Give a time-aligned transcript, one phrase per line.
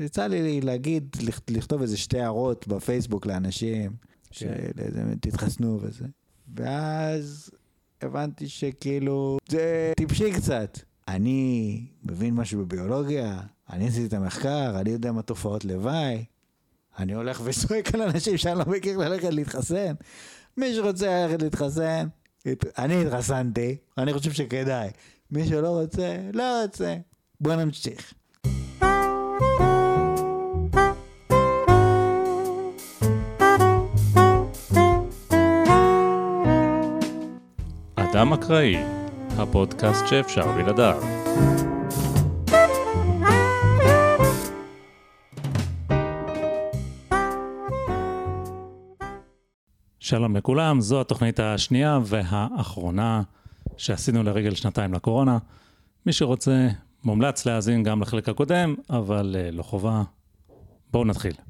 [0.00, 1.16] יצא לי להגיד,
[1.50, 3.92] לכתוב איזה שתי הערות בפייסבוק לאנשים,
[4.30, 6.04] שתתחסנו וזה.
[6.54, 7.50] ואז
[8.02, 10.78] הבנתי שכאילו, זה טיפשי קצת.
[11.08, 13.40] אני מבין משהו בביולוגיה,
[13.70, 16.24] אני עשיתי את המחקר, אני יודע מה תופעות לוואי.
[16.98, 19.94] אני הולך וצועק על אנשים שאני לא מכיר ללכת להתחסן.
[20.56, 22.06] מי שרוצה ללכת להתחסן,
[22.78, 24.88] אני התחסנתי, אני חושב שכדאי.
[25.30, 26.96] מי שלא רוצה, לא רוצה.
[27.40, 28.14] בוא נמשיך.
[38.20, 38.76] אדם אקראי,
[39.38, 41.02] הפודקאסט שאפשר בלעדיו.
[49.98, 53.22] שלום לכולם, זו התוכנית השנייה והאחרונה
[53.76, 55.38] שעשינו לרגל שנתיים לקורונה.
[56.06, 56.68] מי שרוצה,
[57.04, 60.02] מומלץ להאזין גם לחלק הקודם, אבל uh, לא חובה.
[60.90, 61.49] בואו נתחיל.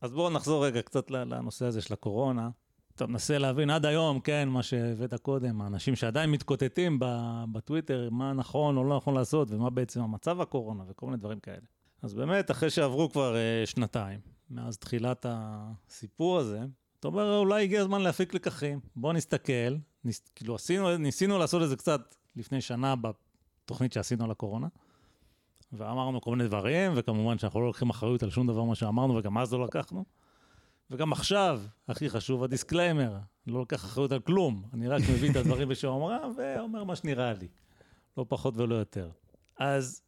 [0.00, 2.50] אז בואו נחזור רגע קצת לנושא הזה של הקורונה.
[2.94, 6.98] אתה מנסה להבין עד היום, כן, מה שהבאת קודם, האנשים שעדיין מתקוטטים
[7.52, 11.66] בטוויטר, מה נכון או לא נכון לעשות, ומה בעצם המצב הקורונה, וכל מיני דברים כאלה.
[12.02, 16.60] אז באמת, אחרי שעברו כבר אה, שנתיים, מאז תחילת הסיפור הזה,
[17.00, 18.80] אתה אומר, אולי הגיע הזמן להפיק לקחים.
[18.96, 24.30] בוא נסתכל, ננס, כאילו עשינו, ניסינו לעשות את זה קצת לפני שנה בתוכנית שעשינו על
[24.30, 24.66] הקורונה,
[25.72, 29.38] ואמרנו כל מיני דברים, וכמובן שאנחנו לא לוקחים אחריות על שום דבר מה שאמרנו, וגם
[29.38, 30.04] אז לא לקחנו.
[30.90, 33.12] וגם עכשיו, הכי חשוב, ה disclaimer,
[33.46, 36.96] אני לא לוקח אחריות על כלום, אני רק מביא את הדברים בשם אומרם, ואומר מה
[36.96, 37.48] שנראה לי,
[38.16, 39.10] לא פחות ולא יותר.
[39.58, 40.02] אז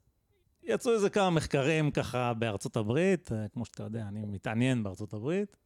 [0.62, 5.56] יצאו איזה כמה מחקרים ככה בארצות הברית, אה, כמו שאתה יודע, אני מתעניין בארצות הברית,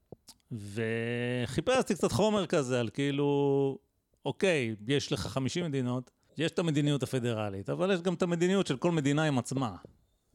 [0.53, 3.78] וחיפשתי קצת חומר כזה על כאילו,
[4.25, 8.77] אוקיי, יש לך 50 מדינות, יש את המדיניות הפדרלית, אבל יש גם את המדיניות של
[8.77, 9.77] כל מדינה עם עצמה.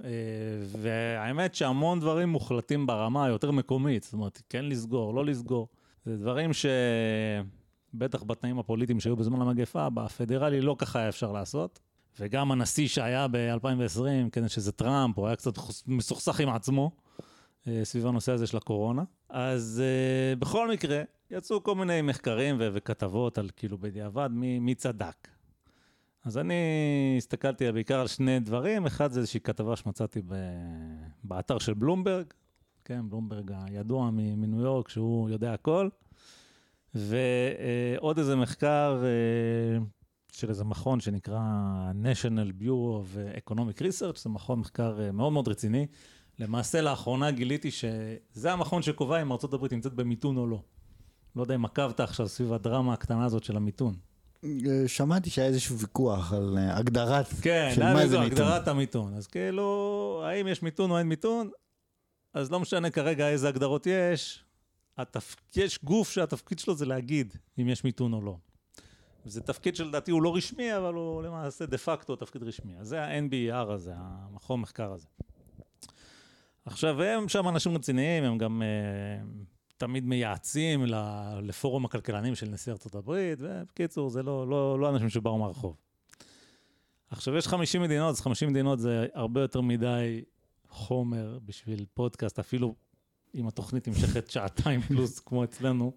[0.03, 0.09] אה,
[0.67, 5.67] והאמת שהמון דברים מוחלטים ברמה היותר מקומית, זאת אומרת, כן לסגור, לא לסגור.
[6.05, 6.51] זה דברים
[7.93, 11.79] שבטח בתנאים הפוליטיים שהיו בזמן המגפה, בפדרלי לא ככה היה אפשר לעשות.
[12.19, 15.53] וגם הנשיא שהיה ב-2020, כן, שזה טראמפ, הוא היה קצת
[15.87, 16.91] מסוכסך עם עצמו
[17.67, 19.03] אה, סביב הנושא הזה של הקורונה.
[19.29, 25.27] אז uh, בכל מקרה, יצאו כל מיני מחקרים וכתבות על כאילו בדיעבד מי, מי צדק.
[26.23, 26.53] אז אני
[27.17, 30.35] הסתכלתי בעיקר על שני דברים, אחד זה איזושהי כתבה שמצאתי ב-
[31.23, 32.25] באתר של בלומברג,
[32.85, 35.89] כן, בלומברג הידוע מניו יורק, שהוא יודע הכל,
[36.95, 39.83] ועוד איזה מחקר uh,
[40.31, 41.41] של איזה מכון שנקרא
[42.03, 45.87] National Bureau of Economic Research, זה מכון מחקר uh, מאוד מאוד רציני.
[46.39, 50.61] למעשה לאחרונה גיליתי שזה המכון שקובע אם ארה"ב נמצאת במיתון או לא.
[51.35, 53.95] לא יודע אם עקבת עכשיו סביב הדרמה הקטנה הזאת של המיתון.
[54.87, 58.35] שמעתי שהיה איזשהו ויכוח על אה, הגדרת כן, של מה זה מיתון.
[58.35, 59.13] כן, הגדרת המיתון.
[59.13, 61.49] אז כאילו, האם יש מיתון או אין מיתון?
[62.33, 64.43] אז לא משנה כרגע איזה הגדרות יש,
[64.97, 65.35] התפ...
[65.55, 68.37] יש גוף שהתפקיד שלו זה להגיד אם יש מיתון או לא.
[69.25, 72.77] זה תפקיד שלדעתי הוא לא רשמי, אבל הוא למעשה דה פקטו תפקיד רשמי.
[72.79, 75.07] אז זה ה-NBR הזה, המכון מחקר הזה.
[76.65, 79.25] עכשיו, הם שם אנשים רציניים, הם גם uh,
[79.81, 80.85] תמיד מייעצים
[81.41, 85.75] לפורום הכלכלנים של נשיא ארצות הברית, ובקיצור, זה לא, לא, לא אנשים שבאו מהרחוב.
[87.09, 90.21] עכשיו, יש 50 מדינות, אז 50 מדינות זה הרבה יותר מדי
[90.69, 92.75] חומר בשביל פודקאסט, אפילו
[93.35, 95.91] אם התוכנית נמשכת שעתיים פלוס, כמו אצלנו,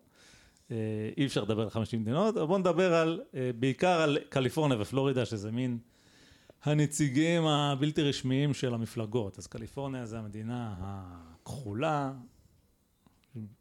[0.70, 0.76] אה,
[1.16, 5.24] אי אפשר לדבר על 50 מדינות, אבל בואו נדבר על, אה, בעיקר על קליפורניה ופלורידה,
[5.24, 5.78] שזה מין...
[6.62, 9.38] הנציגים הבלתי רשמיים של המפלגות.
[9.38, 12.12] אז קליפורניה זה המדינה הכחולה,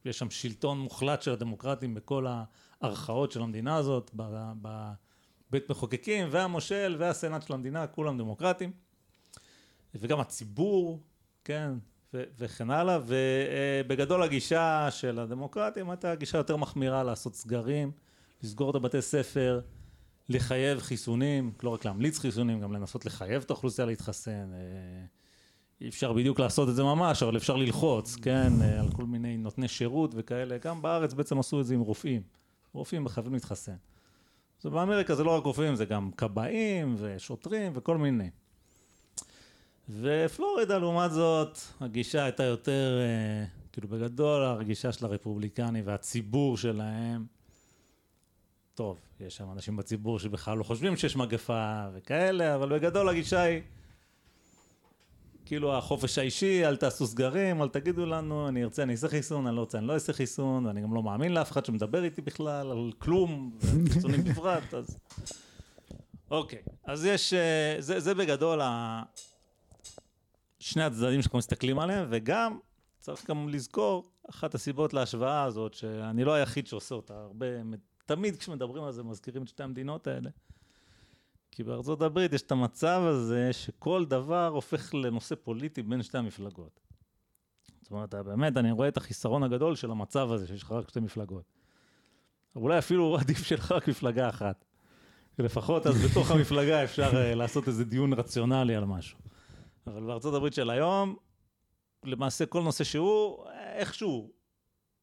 [0.05, 2.25] יש שם שלטון מוחלט של הדמוקרטים בכל
[2.81, 8.71] הערכאות של המדינה הזאת, בבית מחוקקים והמושל והסנאט של המדינה, כולם דמוקרטים.
[9.95, 10.99] וגם הציבור,
[11.43, 11.71] כן,
[12.13, 17.91] ו- וכן הלאה, ובגדול הגישה של הדמוקרטים הייתה גישה יותר מחמירה לעשות סגרים,
[18.43, 19.61] לסגור את הבתי ספר,
[20.29, 24.51] לחייב חיסונים, לא רק להמליץ חיסונים, גם לנסות לחייב את האוכלוסייה להתחסן.
[25.81, 29.37] אי אפשר בדיוק לעשות את זה ממש, אבל אפשר ללחוץ, כן, אה, על כל מיני
[29.37, 30.57] נותני שירות וכאלה.
[30.57, 32.21] גם בארץ בעצם עשו את זה עם רופאים.
[32.73, 33.75] רופאים חייבים להתחסן.
[34.63, 38.29] אז באמריקה זה לא רק רופאים, זה גם כבאים ושוטרים וכל מיני.
[39.89, 47.25] ופלורידה לעומת זאת, הגישה הייתה יותר, אה, כאילו בגדול הרגישה של הרפובליקני והציבור שלהם
[48.75, 53.61] טוב, יש שם אנשים בציבור שבכלל לא חושבים שיש מגפה וכאלה, אבל בגדול הגישה היא
[55.45, 59.55] כאילו החופש האישי, אל תעשו סגרים, אל תגידו לנו, אני ארצה, אני אעשה חיסון, אני
[59.55, 62.71] לא רוצה, אני לא אעשה חיסון, ואני גם לא מאמין לאף אחד שמדבר איתי בכלל
[62.71, 64.97] על כלום, וחיסונים בפרט, אז...
[66.31, 69.03] אוקיי, אז יש, אה, זה, זה בגדול ה...
[70.59, 72.59] שני הצדדים שאנחנו מסתכלים עליהם, וגם
[72.99, 77.45] צריך גם לזכור, אחת הסיבות להשוואה הזאת, שאני לא היחיד שעושה אותה, הרבה,
[78.05, 80.29] תמיד כשמדברים על זה מזכירים את שתי המדינות האלה.
[81.53, 86.79] כי בארצות הברית יש את המצב הזה שכל דבר הופך לנושא פוליטי בין שתי המפלגות.
[87.81, 90.99] זאת אומרת, באמת, אני רואה את החיסרון הגדול של המצב הזה, שיש לך רק שתי
[90.99, 91.43] מפלגות.
[92.55, 94.65] אולי אפילו עדיף שיהיה לך רק מפלגה אחת.
[95.39, 99.19] לפחות אז בתוך המפלגה אפשר uh, לעשות איזה דיון רציונלי על משהו.
[99.87, 101.15] אבל בארצות הברית של היום,
[102.03, 103.45] למעשה כל נושא שהוא,
[103.75, 104.31] איכשהו,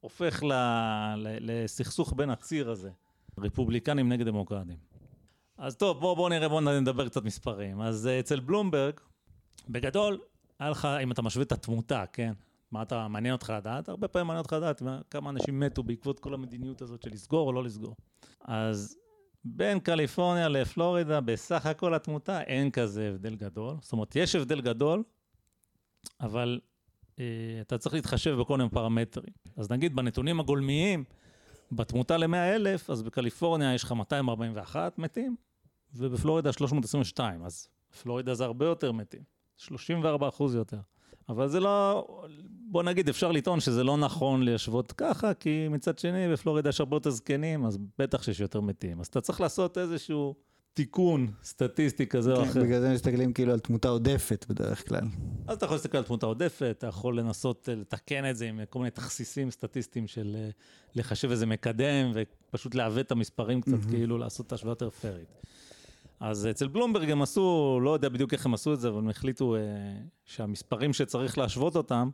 [0.01, 0.53] הופך ל,
[1.17, 2.91] ל, לסכסוך בין הציר הזה,
[3.39, 4.90] רפובליקנים נגד דמוקרטים.
[5.61, 7.81] אז טוב, בואו בוא נראה, בואו נדבר קצת מספרים.
[7.81, 8.95] אז uh, אצל בלומברג,
[9.69, 10.19] בגדול,
[10.59, 12.33] היה לך, אם אתה משווה את התמותה, כן?
[12.73, 13.89] מה אתה, מעניין אותך לדעת?
[13.89, 17.53] הרבה פעמים מעניין אותך לדעת כמה אנשים מתו בעקבות כל המדיניות הזאת של לסגור או
[17.53, 17.97] לא לסגור.
[18.45, 18.97] אז
[19.45, 23.77] בין קליפורניה לפלורידה, בסך הכל התמותה, אין כזה הבדל גדול.
[23.81, 25.03] זאת אומרת, יש הבדל גדול,
[26.21, 26.61] אבל
[27.19, 27.25] אה,
[27.61, 29.33] אתה צריך להתחשב בכל מיני פרמטרים.
[29.57, 31.05] אז נגיד בנתונים הגולמיים,
[31.73, 35.37] בתמותה ל-100 אלף, אז בקליפורניה יש לך 241 מתים,
[35.95, 37.69] ובפלורידה 322, אז
[38.03, 39.23] פלורידה זה הרבה יותר מתים,
[39.57, 40.79] 34 אחוז יותר.
[41.29, 42.07] אבל זה לא,
[42.71, 46.97] בוא נגיד, אפשר לטעון שזה לא נכון להשוות ככה, כי מצד שני, בפלורידה יש הרבה
[46.97, 49.01] יותר זקנים, אז בטח שיש יותר מתים.
[49.01, 50.35] אז אתה צריך לעשות איזשהו
[50.75, 52.63] תיקון סטטיסטי כזה כן, או אחר.
[52.63, 55.05] בגלל זה מסתכלים כאילו על תמותה עודפת בדרך כלל.
[55.47, 58.79] אז אתה יכול להסתכל על תמותה עודפת, אתה יכול לנסות לתקן את זה עם כל
[58.79, 60.51] מיני תכסיסים סטטיסטיים של אה,
[60.95, 63.91] לחשב איזה מקדם, ופשוט לעוות את המספרים קצת, mm-hmm.
[63.91, 65.29] כאילו לעשות את ההשוואה יותר פיירית.
[66.21, 69.09] אז אצל בלומברג הם עשו, לא יודע בדיוק איך הם עשו את זה, אבל הם
[69.09, 69.61] החליטו אה,
[70.25, 72.11] שהמספרים שצריך להשוות אותם,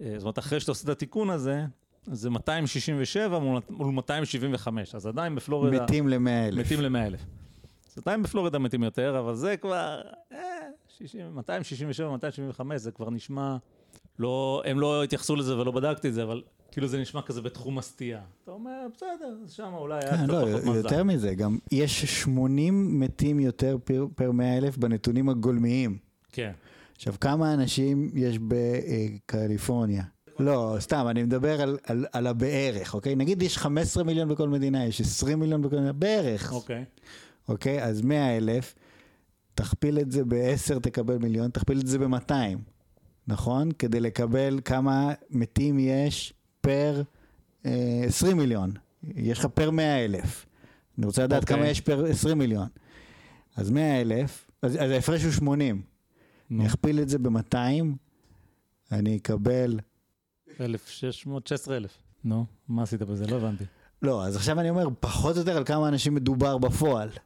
[0.00, 1.64] אה, זאת אומרת, אחרי שאתה עושה את התיקון הזה,
[2.06, 5.82] זה 267 מול, מול 275, אז עדיין בפלורידה...
[5.84, 6.66] מתים ל-100 אלף.
[6.66, 7.20] מתים ל-100 אלף.
[7.90, 10.00] אז עדיין בפלורידה מתים יותר, אבל זה כבר...
[10.32, 10.38] אה,
[10.88, 13.56] 60, 267, 275, זה כבר נשמע...
[14.18, 16.42] לא, הם לא התייחסו לזה ולא בדקתי את זה, אבל
[16.76, 18.20] כאילו זה נשמע כזה בתחום הסטייה.
[18.44, 20.76] אתה אומר, בסדר, שם אולי היה כן, קצת לא, פחות מזל.
[20.76, 25.98] יותר מזה, גם יש 80 מתים יותר פר, פר 100 אלף בנתונים הגולמיים.
[26.32, 26.52] כן.
[26.96, 30.02] עכשיו, כמה אנשים יש בקליפורניה?
[30.38, 33.14] לא, סתם, אני מדבר על, על, על הבערך, אוקיי?
[33.14, 36.52] נגיד יש 15 מיליון בכל מדינה, יש 20 מיליון בכל מדינה, בערך.
[36.52, 36.84] אוקיי.
[37.48, 37.84] אוקיי?
[37.84, 38.74] אז 100 אלף,
[39.54, 42.32] תכפיל את זה ב-10 תקבל מיליון, תכפיל את זה ב-200,
[43.28, 43.72] נכון?
[43.72, 46.32] כדי לקבל כמה מתים יש
[46.66, 47.02] פר
[47.66, 48.72] אה, 20 מיליון.
[49.14, 50.46] יש לך פר 100 אלף.
[50.98, 51.56] אני רוצה לדעת אוקיי.
[51.56, 52.68] כמה יש פר 20 מיליון.
[53.56, 55.82] אז 100 אלף, אז, אז ההפרש הוא 80.
[56.50, 57.56] נו, אני אכפיל את זה ב-200,
[58.92, 59.80] אני אקבל...
[60.60, 61.98] 1,600, 16,000.
[62.24, 63.26] נו, מה עשית בזה?
[63.26, 63.64] לא הבנתי.
[64.02, 67.08] לא, אז עכשיו אני אומר, פחות או יותר על כמה אנשים מדובר בפועל.
[67.08, 67.18] זאת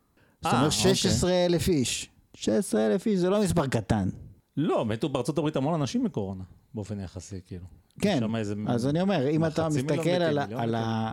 [0.47, 0.95] אה, אומרת, אוקיי.
[0.95, 2.09] 16 אלף איש.
[2.35, 4.09] 16 אלף איש זה לא מספר קטן.
[4.57, 6.45] לא, מתו בארצות הברית המון אנשים מקורונה,
[6.75, 7.65] באופן יחסי, כאילו.
[8.01, 8.23] כן.
[8.69, 10.39] אז אני אומר, אם אתה מסתכל על,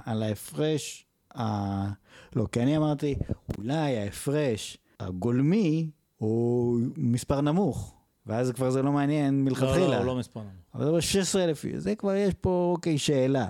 [0.05, 1.05] על ההפרש.
[2.35, 3.15] לא, כי אני אמרתי,
[3.57, 7.93] אולי ההפרש הגולמי הוא מספר נמוך,
[8.25, 9.99] ואז כבר זה לא מעניין לא, מלכתחילה.
[9.99, 10.53] לא, לא מספר נמוך.
[10.75, 13.47] אבל זה 16 אלף, זה כבר יש פה, אוקיי, שאלה.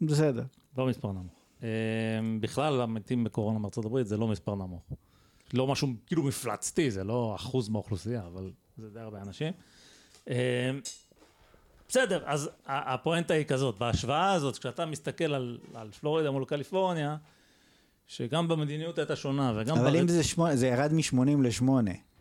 [0.00, 0.44] בסדר.
[0.78, 1.32] לא מספר נמוך.
[1.62, 1.68] אה,
[2.40, 4.82] בכלל, המתים בקורונה בארצות הברית זה לא מספר נמוך.
[5.54, 9.52] לא משהו כאילו מפלצתי, זה לא אחוז מהאוכלוסייה, אבל זה די הרבה אנשים.
[11.88, 17.16] בסדר, אז הפואנטה היא כזאת, בהשוואה הזאת, כשאתה מסתכל על, על פלורידה מול קליפורניה,
[18.06, 19.76] שגם במדיניות הייתה שונה, וגם...
[19.78, 21.68] אבל ברצ- אם זה, שמונה, זה ירד מ-80 ל-8,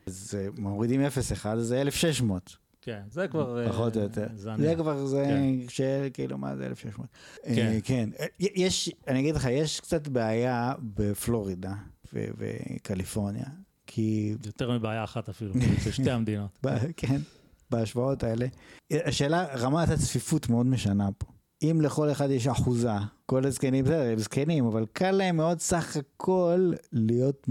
[0.08, 3.64] אז מורידים 0-1, אז זה 1,600, כן, זה כבר...
[3.64, 4.28] אה, פחות או יותר.
[4.36, 4.76] זה זה.
[4.76, 5.70] כבר, זה, כן.
[5.70, 7.08] שכאילו, מה זה 1,600?
[7.46, 7.80] אה, כן.
[7.84, 8.10] כן.
[8.20, 11.74] אה, יש, אני אגיד לך, יש קצת בעיה בפלורידה
[12.14, 13.46] וקליפורניה,
[13.88, 15.54] כי, יותר מבעיה אחת אפילו,
[15.84, 16.66] של שתי המדינות.
[16.98, 17.22] כן,
[17.70, 18.48] בהשוואות האלה.
[18.92, 21.28] השאלה, רמת הצפיפות מאוד משנה פה.
[21.64, 22.90] אם לכל אחד יש אחוזה,
[23.26, 27.46] כל הזקנים, בסדר, הם זקנים, אבל קל להם מאוד סך הכל להיות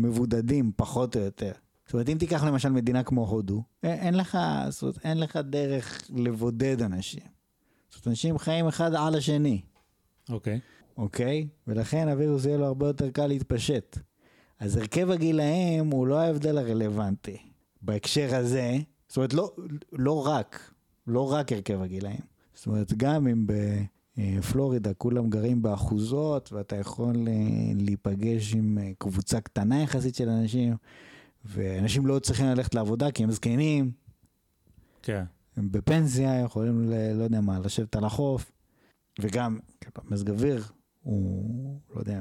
[0.00, 1.52] מבודדים, פחות או יותר.
[1.86, 6.02] זאת אומרת, אם תיקח למשל מדינה כמו הודו, אין לך, זאת אומרת, אין לך דרך
[6.14, 7.20] לבודד אנשים.
[7.90, 9.60] זאת אומרת, אנשים חיים אחד על השני,
[10.28, 10.60] אוקיי.
[10.96, 11.48] אוקיי?
[11.66, 13.98] ולכן הווירוס יהיה לו הרבה יותר קל להתפשט.
[14.60, 17.36] אז הרכב הגילאים הוא לא ההבדל הרלוונטי
[17.82, 18.78] בהקשר הזה.
[19.16, 19.52] זאת אומרת, לא,
[19.92, 20.72] לא רק,
[21.06, 22.20] לא רק הרכב הגילאים.
[22.54, 23.46] זאת אומרת, גם אם
[24.16, 27.32] בפלורידה כולם גרים באחוזות, ואתה יכול אה,
[27.74, 30.76] להיפגש עם אה, קבוצה קטנה יחסית של אנשים,
[31.44, 33.90] ואנשים לא צריכים ללכת לעבודה כי הם זקנים,
[35.02, 35.24] כן.
[35.56, 38.52] הם בפנסיה, יכולים, ל, לא יודע מה, לשבת על החוף,
[39.20, 40.64] וגם, כאילו, מזג אוויר,
[41.02, 42.20] הוא, לא יודע,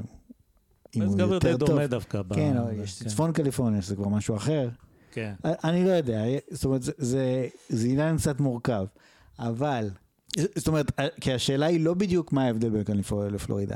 [0.96, 1.70] אם הוא מזג אוויר יותר די טוב.
[1.70, 2.22] דומה דווקא.
[2.36, 3.10] כן, ב- יש כן.
[3.10, 4.70] צפון קליפורניה, שזה כבר משהו אחר.
[5.16, 5.34] כן.
[5.44, 8.86] אני לא יודע, זאת אומרת, זה, זה, זה עניין קצת מורכב,
[9.40, 9.90] אבל,
[10.56, 10.92] זאת אומרת,
[11.22, 13.76] כי השאלה היא לא בדיוק מה ההבדל בין קליפורניה לפלורידה.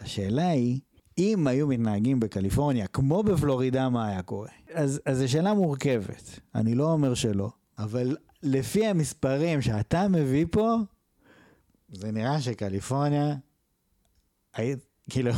[0.00, 0.80] השאלה היא,
[1.18, 4.48] אם היו מתנהגים בקליפורניה כמו בפלורידה, מה היה קורה?
[4.72, 10.76] אז, אז זו שאלה מורכבת, אני לא אומר שלא, אבל לפי המספרים שאתה מביא פה,
[11.92, 13.36] זה נראה שקליפורניה,
[15.10, 15.30] כאילו,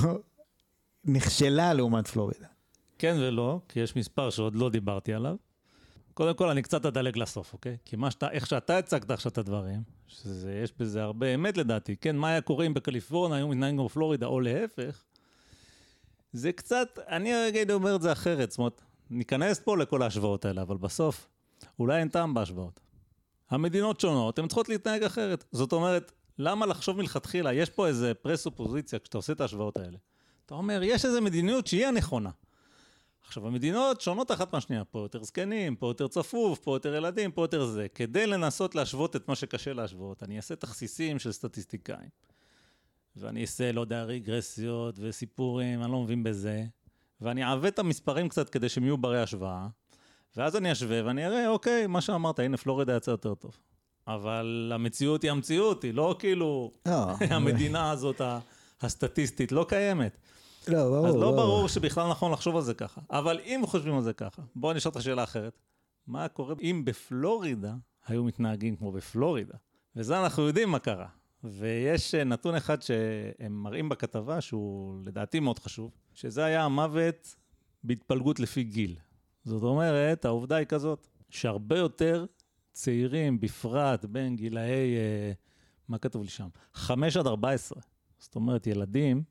[1.04, 2.46] נכשלה לעומת פלורידה.
[2.98, 5.36] כן ולא, כי יש מספר שעוד לא דיברתי עליו.
[6.14, 7.76] קודם כל, אני קצת אדלג לסוף, אוקיי?
[7.84, 12.16] כי מה שאתה, איך שאתה הצגת עכשיו את הדברים, שיש בזה הרבה אמת לדעתי, כן?
[12.16, 15.04] מה היה קורה אם בקליפורניה היו מתנהגים כמו פלורידה, או להפך,
[16.32, 20.62] זה קצת, אני רגע אומר את זה אחרת, זאת אומרת, ניכנס פה לכל ההשוואות האלה,
[20.62, 21.28] אבל בסוף,
[21.78, 22.80] אולי אין טעם בהשוואות.
[23.50, 25.44] המדינות שונות, הן צריכות להתנהג אחרת.
[25.52, 27.52] זאת אומרת, למה לחשוב מלכתחילה?
[27.52, 29.98] יש פה איזה פרסופוזיציה כשאתה עושה את ההשוואות האלה.
[30.46, 32.30] אתה אומר, יש איזו מדיניות שהיא הנכונה.
[33.26, 37.42] עכשיו, המדינות שונות אחת מהשנייה, פה יותר זקנים, פה יותר צפוף, פה יותר ילדים, פה
[37.44, 37.86] יותר זה.
[37.94, 42.08] כדי לנסות להשוות את מה שקשה להשוות, אני אעשה תכסיסים של סטטיסטיקאים.
[43.16, 46.64] ואני אעשה, לא יודע, רגרסיות וסיפורים, אני לא מבין בזה.
[47.20, 49.66] ואני אעוות את המספרים קצת כדי שהם יהיו ברי השוואה.
[50.36, 53.56] ואז אני אשווה ואני אראה, אוקיי, מה שאמרת, הנה פלורידה יצא יותר טוב.
[54.06, 58.20] אבל המציאות היא המציאות, היא לא כאילו לא, המדינה הזאת
[58.80, 60.16] הסטטיסטית לא קיימת.
[60.68, 61.06] לא, ברור.
[61.06, 63.00] אז לא ברור שבכלל נכון לחשוב על זה ככה.
[63.10, 65.58] אבל אם חושבים על זה ככה, בואו נשאל אותך שאלה אחרת.
[66.06, 67.74] מה קורה אם בפלורידה
[68.06, 69.54] היו מתנהגים כמו בפלורידה?
[69.96, 71.06] וזה אנחנו יודעים מה קרה.
[71.44, 77.36] ויש אה, נתון אחד שהם מראים בכתבה, שהוא לדעתי מאוד חשוב, שזה היה המוות
[77.84, 78.96] בהתפלגות לפי גיל.
[79.44, 82.26] זאת אומרת, העובדה היא כזאת, שהרבה יותר
[82.72, 85.32] צעירים, בפרט בין גילאי, אה,
[85.88, 86.48] מה כתוב לי שם?
[86.74, 87.82] 5 עד 14.
[88.18, 89.22] זאת אומרת, ילדים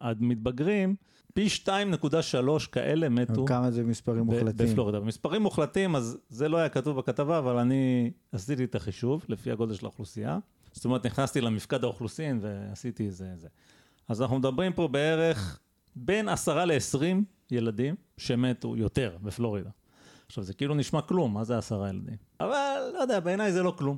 [0.00, 0.94] עד מתבגרים,
[1.34, 4.66] פי 2.3 כאלה מתו כמה זה מספרים מוחלטים?
[4.66, 5.00] בפלורידה.
[5.00, 9.74] במספרים מוחלטים, אז זה לא היה כתוב בכתבה, אבל אני עשיתי את החישוב לפי הגודל
[9.74, 10.38] של האוכלוסייה.
[10.72, 13.48] זאת אומרת, נכנסתי למפקד האוכלוסין ועשיתי זה, זה.
[14.08, 15.58] אז אנחנו מדברים פה בערך
[15.96, 17.02] בין 10 ל-20
[17.50, 19.70] ילדים שמתו יותר בפלורידה.
[20.26, 22.16] עכשיו, זה כאילו נשמע כלום, מה זה עשרה ילדים?
[22.40, 23.96] אבל, לא יודע, בעיניי זה לא כלום.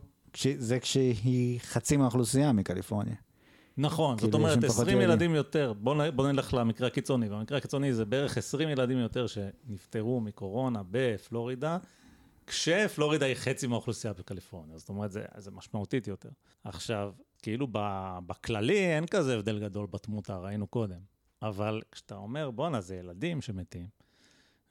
[0.59, 3.15] זה כשהיא חצי מהאוכלוסייה מקליפורניה.
[3.77, 5.11] נכון, זאת כאילו, אומרת, שם פחות 20 ילדים.
[5.11, 9.27] ילדים יותר, בוא, נ, בוא נלך למקרה הקיצוני, והמקרה הקיצוני זה בערך 20 ילדים יותר
[9.27, 11.79] שנפטרו מקורונה בפלורידה,
[12.47, 16.29] כשפלורידה היא חצי מהאוכלוסייה בקליפורניה, זאת אומרת, זה, זה משמעותית יותר.
[16.65, 17.13] עכשיו,
[17.43, 17.69] כאילו
[18.27, 21.01] בכללי אין כזה הבדל גדול בתמותה, ראינו קודם,
[21.43, 23.87] אבל כשאתה אומר, בואנה, זה ילדים שמתים,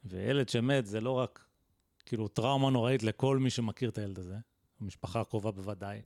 [0.04, 1.44] וילד שמת זה לא רק
[2.06, 4.36] כאילו טראומה נוראית לכל מי שמכיר את הילד הזה,
[4.80, 6.02] המשפחה הקרובה בוודאי,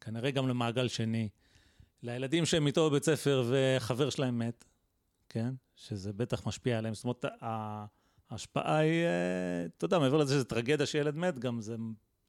[0.00, 1.28] כנראה גם למעגל שני.
[2.02, 4.64] לילדים שהם איתו בבית ספר וחבר שלהם מת,
[5.28, 5.54] כן?
[5.76, 6.94] שזה בטח משפיע עליהם.
[6.94, 7.24] זאת אומרת,
[8.30, 11.76] ההשפעה היא, אה, אתה יודע, מעבר לזה שזה טרגדיה שילד מת, גם זה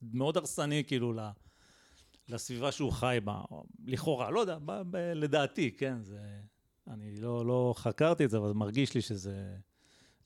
[0.01, 1.13] מאוד הרסני כאילו
[2.29, 6.03] לסביבה שהוא חי בה, או לכאורה, לא יודע, ב- ב- לדעתי, כן?
[6.03, 6.19] זה,
[6.87, 9.55] אני לא, לא חקרתי את זה, אבל מרגיש לי שזה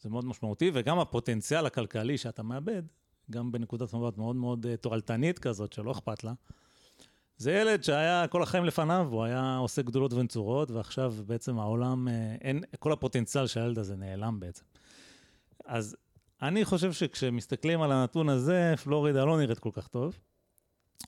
[0.02, 2.84] זה מאוד משמעותי, וגם הפוטנציאל הכלכלי שאתה מאבד,
[3.32, 6.34] גם בנקודת מבט מאוד מאוד אה, תועלתנית כזאת, שלא אכפת לה,
[7.38, 12.36] זה ילד שהיה כל החיים לפניו, הוא היה עושה גדולות ונצורות, ועכשיו בעצם העולם, אה,
[12.42, 14.64] אין, כל הפוטנציאל של הילד הזה נעלם בעצם.
[15.66, 15.96] אז
[16.42, 20.20] אני חושב שכשמסתכלים על הנתון הזה, פלורידה לא נראית כל כך טוב,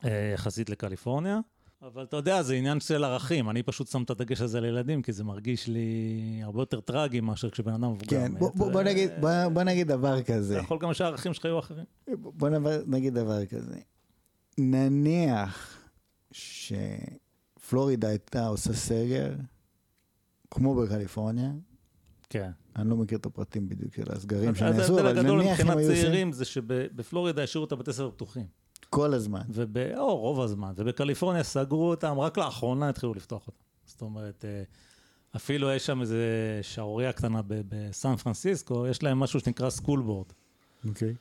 [0.05, 1.39] אה, יחסית לקליפורניה,
[1.81, 5.12] אבל אתה יודע, זה עניין של ערכים, אני פשוט שם את הדגש הזה לילדים, כי
[5.13, 6.01] זה מרגיש לי
[6.43, 8.31] הרבה יותר טרגי מאשר כשבן אדם מבוגר כן.
[8.39, 10.57] בוא- בוא בוא ו- נגיד- בוא- בוא נגיד דבר זה כזה.
[10.57, 11.86] יכול גם שהערכים שלך יהיו אחרים.
[12.17, 12.50] בוא
[12.88, 13.75] נגיד דבר כזה.
[14.57, 15.76] נניח
[16.31, 19.36] שפלורידה הייתה עושה סגר,
[20.51, 21.51] כמו בקליפורניה,
[22.29, 22.51] כן.
[22.75, 25.89] אני לא מכיר את הפרטים בדיוק של הסגרים שנעשו, ההבדל אבל הגדול נניח מבחינת היו
[25.89, 28.46] עושים צעירים זה שבפלורידה השאירו את הבתי ספר פתוחים.
[28.89, 29.41] כל הזמן.
[29.50, 29.77] וב...
[29.77, 33.60] או רוב הזמן, ובקליפורניה סגרו אותם, רק לאחרונה התחילו לפתוח אותם.
[33.86, 34.63] זאת אומרת, אה,
[35.36, 36.19] אפילו יש שם איזה
[36.62, 40.27] שערורייה קטנה בסן פרנסיסקו, יש להם משהו שנקרא סקול בורד,
[40.88, 41.15] אוקיי.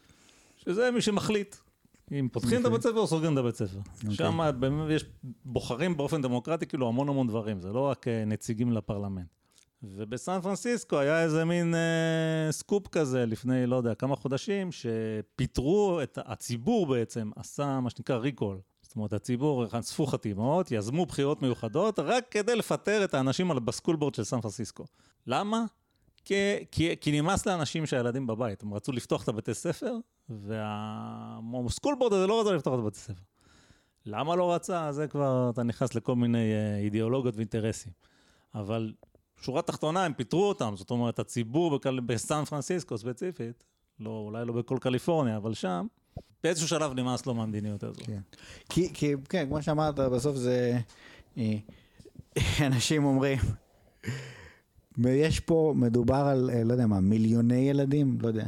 [0.56, 1.56] שזה מי שמחליט.
[2.12, 2.66] אם פותחים את.
[2.66, 3.78] הבית ספר או סוגרים את הבית ספר.
[3.78, 4.14] אוקיי.
[4.14, 5.04] שם באמת יש,
[5.44, 9.26] בוחרים באופן דמוקרטי כאילו המון המון דברים, זה לא רק אה, נציגים לפרלמנט.
[9.82, 16.18] ובסן פרנסיסקו היה איזה מין אה, סקופ כזה לפני, לא יודע, כמה חודשים, שפיטרו את
[16.24, 18.60] הציבור בעצם, עשה מה שנקרא recall.
[18.82, 23.63] זאת אומרת, הציבור אספו חתימות, יזמו בחירות מיוחדות, רק כדי לפטר את האנשים על ב
[23.63, 24.84] school board של סן פרנסיסקו.
[25.26, 25.64] למה?
[26.24, 26.34] כי,
[26.70, 29.96] כי, כי נמאס לאנשים שהילדים בבית, הם רצו לפתוח את הבתי ספר,
[30.28, 33.22] וה school board הזה לא רצה לפתוח את הבתי ספר.
[34.06, 34.92] למה לא רצה?
[34.92, 37.92] זה כבר, אתה נכנס לכל מיני אה, אידיאולוגיות ואינטרסים.
[38.54, 38.92] אבל
[39.40, 42.00] שורה תחתונה, הם פיטרו אותם, זאת אומרת, הציבור בקל...
[42.00, 43.64] בסן פרנסיסקו ספציפית,
[44.00, 45.86] לא, אולי לא בכל קליפורניה, אבל שם,
[46.42, 48.00] באיזשהו שלב נמאס לו מהמדיניות הזו.
[48.04, 48.20] כן.
[48.68, 50.78] כי, כי, כן, כמו שאמרת, בסוף זה...
[51.38, 51.56] אה,
[52.66, 53.38] אנשים אומרים,
[54.98, 58.46] ויש פה, מדובר על, אה, לא יודע מה, מיליוני ילדים, לא יודע.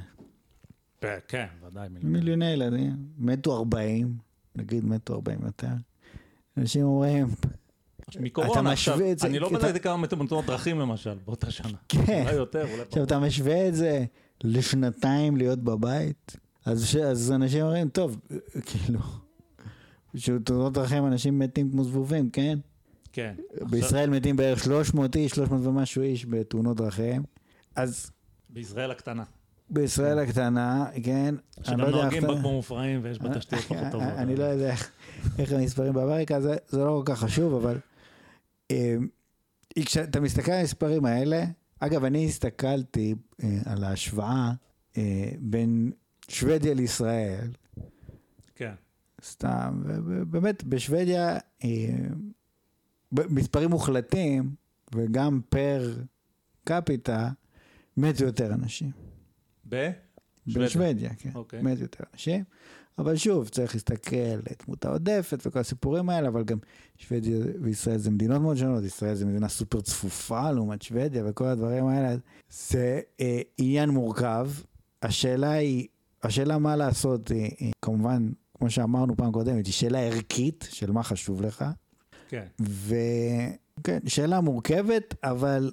[1.29, 2.19] כן, ודאי מיליוני.
[2.19, 4.17] מיליוני ילדים, מתו 40,
[4.57, 5.67] נגיד מתו 40 יותר.
[6.57, 7.27] אנשים אומרים,
[8.21, 11.79] מקורונה עכשיו, זה- אני לא בדקתי כמה מתו בתאונות דרכים למשל, באותה שנה.
[11.89, 12.23] כן.
[12.23, 13.03] אולי יותר, אולי עכשיו פחות.
[13.03, 14.05] אתה משווה את זה
[14.45, 16.97] לשנתיים להיות בבית, אז, ש...
[16.97, 18.21] אז אנשים אומרים, טוב,
[18.67, 19.01] כאילו,
[20.35, 22.59] בתאונות דרכים אנשים מתים כמו זבובים, כן?
[23.13, 23.35] כן.
[23.53, 27.23] עכשיו, בישראל מתים בערך 300 איש, 300 ומשהו איש בתאונות דרכים.
[27.77, 28.11] אז
[28.51, 29.25] בישראל הקטנה.
[29.71, 32.23] בישראל הקטנה, כן, אני שגם לא יודע נוהגים.
[32.23, 34.09] בה כמו מופרעים ויש בה תשתיות פחות טובות.
[34.09, 34.93] אני לא יודע איך-
[35.53, 37.79] המספרים באמריקה, זה לא כל כך חשוב, אבל
[38.71, 38.97] אה,
[39.79, 41.45] כשאתה מסתכל על המספרים האלה,
[41.81, 44.53] אגב, אני הסתכלתי אה, על ההשוואה
[44.97, 45.93] אה, בין
[46.29, 47.49] שוודיה לישראל,
[48.55, 48.73] כן.
[49.25, 51.69] סתם, ובאמת בשוודיה, אה,
[53.13, 54.55] במספרים מוחלטים,
[54.95, 55.95] וגם פר
[56.65, 57.31] קפיטה,
[57.97, 58.91] מתו יותר אנשים.
[59.69, 59.91] ב?
[60.47, 61.31] בשוודיה, כן.
[61.35, 61.63] אוקיי.
[61.63, 62.45] מתו יותר אנשים.
[62.99, 66.59] אבל שוב, צריך להסתכל על תמותה עודפת וכל הסיפורים האלה, אבל גם
[66.97, 71.87] שוודיה וישראל זה מדינות מאוד שונות, ישראל זה מדינה סופר צפופה לעומת שוודיה וכל הדברים
[71.87, 72.17] האלה,
[72.51, 74.51] זה אה, עניין מורכב.
[75.03, 75.87] השאלה היא,
[76.23, 81.03] השאלה מה לעשות, היא, היא, כמובן, כמו שאמרנו פעם קודמת, היא שאלה ערכית של מה
[81.03, 81.65] חשוב לך,
[82.29, 82.45] כן.
[82.61, 85.71] וכן, שאלה מורכבת, אבל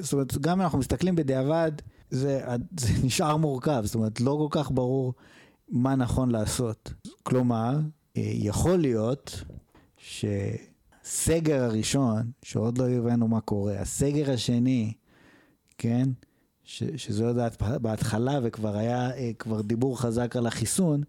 [0.00, 1.72] זאת אומרת, גם אם אנחנו מסתכלים בדיעבד,
[2.10, 2.44] זה,
[2.80, 5.14] זה נשאר מורכב, זאת אומרת, לא כל כך ברור
[5.68, 6.92] מה נכון לעשות.
[7.22, 7.78] כלומר,
[8.16, 9.42] אה, יכול להיות
[9.96, 14.92] שסגר הראשון, שעוד לא הבנו מה קורה, הסגר השני,
[15.78, 16.08] כן,
[16.64, 21.02] ש, שזה עוד בהת- בהתחלה וכבר היה אה, כבר דיבור חזק על החיסון,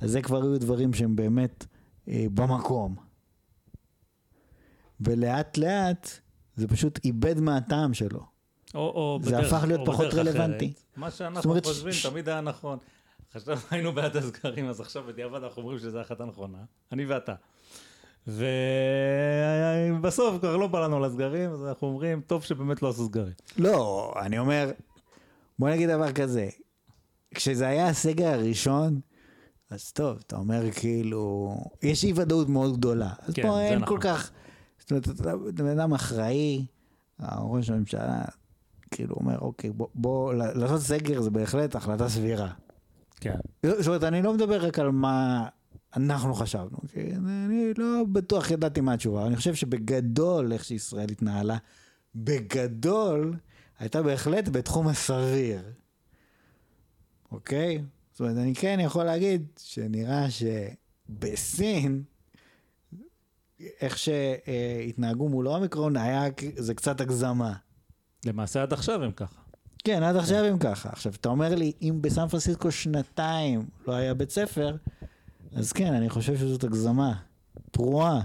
[0.00, 1.66] אז זה כבר היו דברים שהם באמת
[2.08, 2.94] אה, במקום.
[5.00, 6.08] ולאט לאט
[6.56, 8.29] זה איבד איבד מהטעם שלו.
[8.74, 10.64] או, או זה בדרך, הפך להיות או פחות רלוונטי.
[10.66, 10.96] אחרת.
[10.96, 12.78] מה שאנחנו אומרת, חושבים ש- תמיד היה נכון.
[13.34, 16.58] עכשיו היינו בעד הסגרים, אז עכשיו בדיעבד אנחנו אומרים שזו החלטה נכונה.
[16.92, 17.34] אני ואתה.
[18.26, 18.40] ובסוף
[20.40, 23.32] כבר לא בא לנו על הסגרים, אז אנחנו אומרים, טוב שבאמת לא עשו סגרים.
[23.58, 24.70] לא, אני אומר,
[25.58, 26.48] בוא נגיד דבר כזה,
[27.34, 29.00] כשזה היה הסגר הראשון,
[29.70, 33.10] אז טוב, אתה אומר כאילו, יש אי ודאות מאוד גדולה.
[33.22, 33.96] אז כן, פה אין נכון.
[33.96, 34.30] כל כך,
[34.78, 36.66] זאת אומרת, אתה בן אדם אחראי,
[37.38, 38.22] ראש הממשלה,
[38.90, 42.52] כאילו אומר, אוקיי, בוא, בוא, לעשות סגר זה בהחלט החלטה סבירה.
[43.20, 43.36] כן.
[43.66, 45.48] זאת אומרת, אני לא מדבר רק על מה
[45.96, 51.56] אנחנו חשבנו, כי אני לא בטוח ידעתי מה התשובה, אני חושב שבגדול, איך שישראל התנהלה,
[52.14, 53.34] בגדול,
[53.78, 55.62] הייתה בהחלט בתחום הסביר,
[57.32, 57.82] אוקיי?
[58.12, 60.26] זאת אומרת, אני כן יכול להגיד שנראה
[61.10, 62.02] שבסין,
[63.80, 66.24] איך שהתנהגו מול האומיקרון, היה,
[66.56, 67.54] זה קצת הגזמה.
[68.24, 69.40] למעשה עד עכשיו הם ככה.
[69.84, 70.88] כן, עד עכשיו הם ככה.
[70.92, 74.76] עכשיו, אתה אומר לי, אם בסן פרנסיסקו שנתיים לא היה בית ספר,
[75.56, 77.12] אז כן, אני חושב שזאת הגזמה.
[77.72, 78.20] פרועה.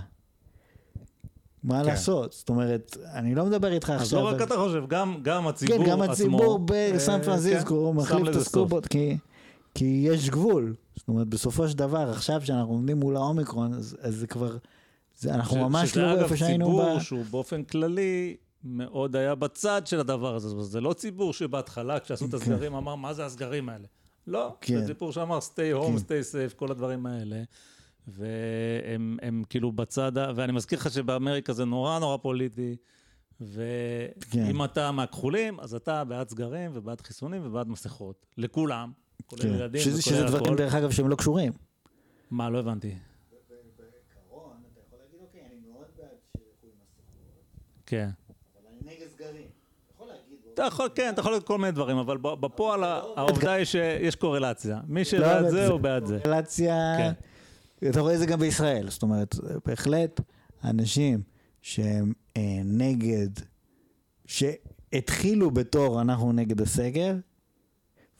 [1.63, 1.85] מה כן.
[1.85, 2.33] לעשות?
[2.33, 4.19] זאת אומרת, אני לא מדבר איתך אז עכשיו...
[4.19, 5.91] לא רק אתה חושב, גם, גם הציבור כן, עצמו...
[5.91, 8.35] גם הציבור בסן אה, פרנסיסקו כן, מחליף את.
[8.35, 9.17] הסקובוט, כי,
[9.75, 10.75] כי יש גבול.
[10.95, 14.57] זאת אומרת, בסופו של דבר, עכשיו שאנחנו עומדים מול האומיקרון, אז, אז זה כבר...
[15.19, 17.01] זה, אנחנו ש- ממש שזה לא אגב איפה שהיינו ציבור ב...
[17.01, 20.61] שהוא באופן כללי מאוד היה בצד של הדבר הזה.
[20.61, 23.87] זה לא ציבור שבהתחלה, כשעשו את הסגרים, אמר, מה זה הסגרים האלה?
[24.27, 24.79] לא, כן.
[24.79, 25.97] זה ציבור שאמר, stay home, כן.
[25.97, 27.43] stay safe, כל הדברים האלה.
[28.07, 32.75] והם הם כאילו בצד, ואני מזכיר לך שבאמריקה זה נורא נורא פוליטי.
[33.37, 33.45] כן.
[34.31, 38.25] ואם אתה מהכחולים, אז אתה בעד סגרים ובעד חיסונים ובעד מסכות.
[38.37, 38.91] לכולם,
[39.25, 39.47] כולל כן.
[39.47, 40.55] ילדים שזה, שזה וכולל דברים.
[40.55, 41.53] דרך אגב, שהם לא קשורים.
[42.31, 42.87] מה, לא הבנתי.
[42.87, 47.43] בעיקרון, אתה יכול להגיד, אוקיי, אני מאוד בעד שילכו עם מסכות,
[47.85, 48.09] כן.
[48.55, 49.47] אבל אני נגד סגרים.
[49.93, 50.39] יכול להגיד...
[50.55, 54.15] אתה יכול, כן, אתה יכול להגיד כל מיני דברים, אבל בפועל ה- העובדה היא שיש
[54.15, 54.79] קורלציה.
[54.87, 56.19] מי שבעד לא, אבל זה, הוא בעד זה.
[56.23, 57.11] קורלציה, כן.
[57.89, 60.21] אתה רואה את זה גם בישראל, זאת אומרת, בהחלט
[60.63, 61.21] אנשים
[61.61, 63.29] שהם אה, נגד,
[64.25, 67.15] שהתחילו בתור אנחנו נגד הסגר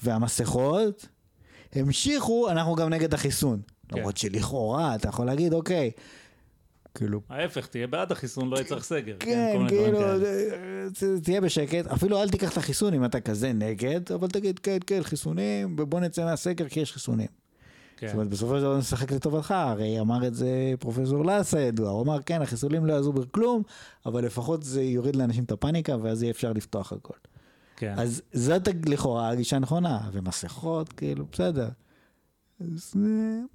[0.03, 1.07] והמסכות,
[1.73, 3.61] המשיכו, אנחנו גם נגד החיסון.
[3.87, 3.97] כן.
[3.97, 5.91] למרות שלכאורה אתה יכול להגיד, אוקיי,
[6.95, 9.15] כאילו, ההפך, תהיה בעד החיסון, לא צריך סגר.
[9.19, 9.99] כן, דברים כאילו,
[11.23, 15.03] תהיה בשקט, אפילו אל תיקח את החיסון אם אתה כזה נגד, אבל תגיד, כן, כן,
[15.03, 17.27] חיסונים, ובוא נצא מהסגר כי יש חיסונים.
[17.97, 18.07] כן.
[18.07, 22.01] זאת אומרת, בסופו של דבר נשחק לטובתך, הרי אמר את זה פרופסור לאס הידוע, הוא
[22.03, 23.63] אמר, כן, החיסונים לא יעזרו בכלום,
[24.05, 27.17] אבל לפחות זה יוריד לאנשים את הפאניקה, ואז יהיה אפשר לפתוח הכל.
[27.75, 27.93] כן.
[27.97, 31.69] אז זאת לכאורה הגישה הנכונה, ומסכות, כאילו, בסדר.
[32.61, 32.67] אה,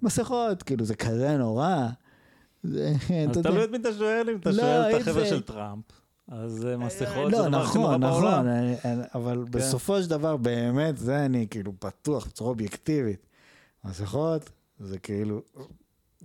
[0.03, 1.89] מסכות, כאילו, זה כזה נורא.
[2.65, 3.39] אז.
[3.43, 5.85] תלוי את מי אתה שואל, אם אתה לא, שואל את החבר'ה של טראמפ,
[6.29, 8.47] אז אה, מסכות לא, זה דבר הכי נורא נכון, נכון, בעולם.
[8.49, 9.51] אני- אני- אבל כן.
[9.59, 13.27] בסופו של דבר, באמת, זה אני כאילו בטוח בצורה אובייקטיבית.
[13.85, 15.41] מסכות, זה כאילו,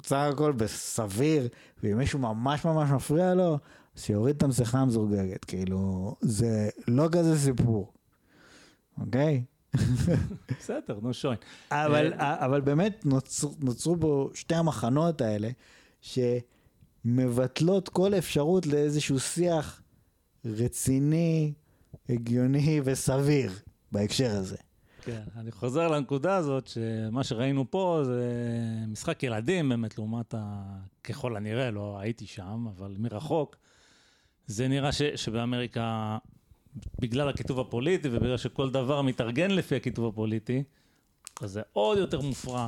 [0.04, 1.48] בסך הכל בסביר,
[1.84, 3.58] ואם מישהו ממש ממש מפריע לו,
[3.95, 7.91] שיוריד את המסכה המזורגגת, כאילו, זה לא כזה סיפור,
[9.02, 9.43] אוקיי?
[10.60, 11.38] בסדר, נו שוין.
[11.71, 15.50] אבל, אבל באמת נוצר, נוצרו בו שתי המחנות האלה,
[17.05, 19.81] שמבטלות כל אפשרות לאיזשהו שיח
[20.45, 21.53] רציני,
[22.09, 23.51] הגיוני וסביר
[23.91, 24.57] בהקשר הזה.
[25.01, 28.29] כן, אני חוזר לנקודה הזאת, שמה שראינו פה זה
[28.87, 30.63] משחק ילדים באמת, לעומת ה...
[31.03, 33.55] ככל הנראה, לא הייתי שם, אבל מרחוק,
[34.47, 35.01] זה נראה ש...
[35.01, 36.17] שבאמריקה,
[37.01, 40.63] בגלל הכיתוב הפוליטי ובגלל שכל דבר מתארגן לפי הכיתוב הפוליטי,
[41.41, 42.67] אז זה עוד יותר מופרע,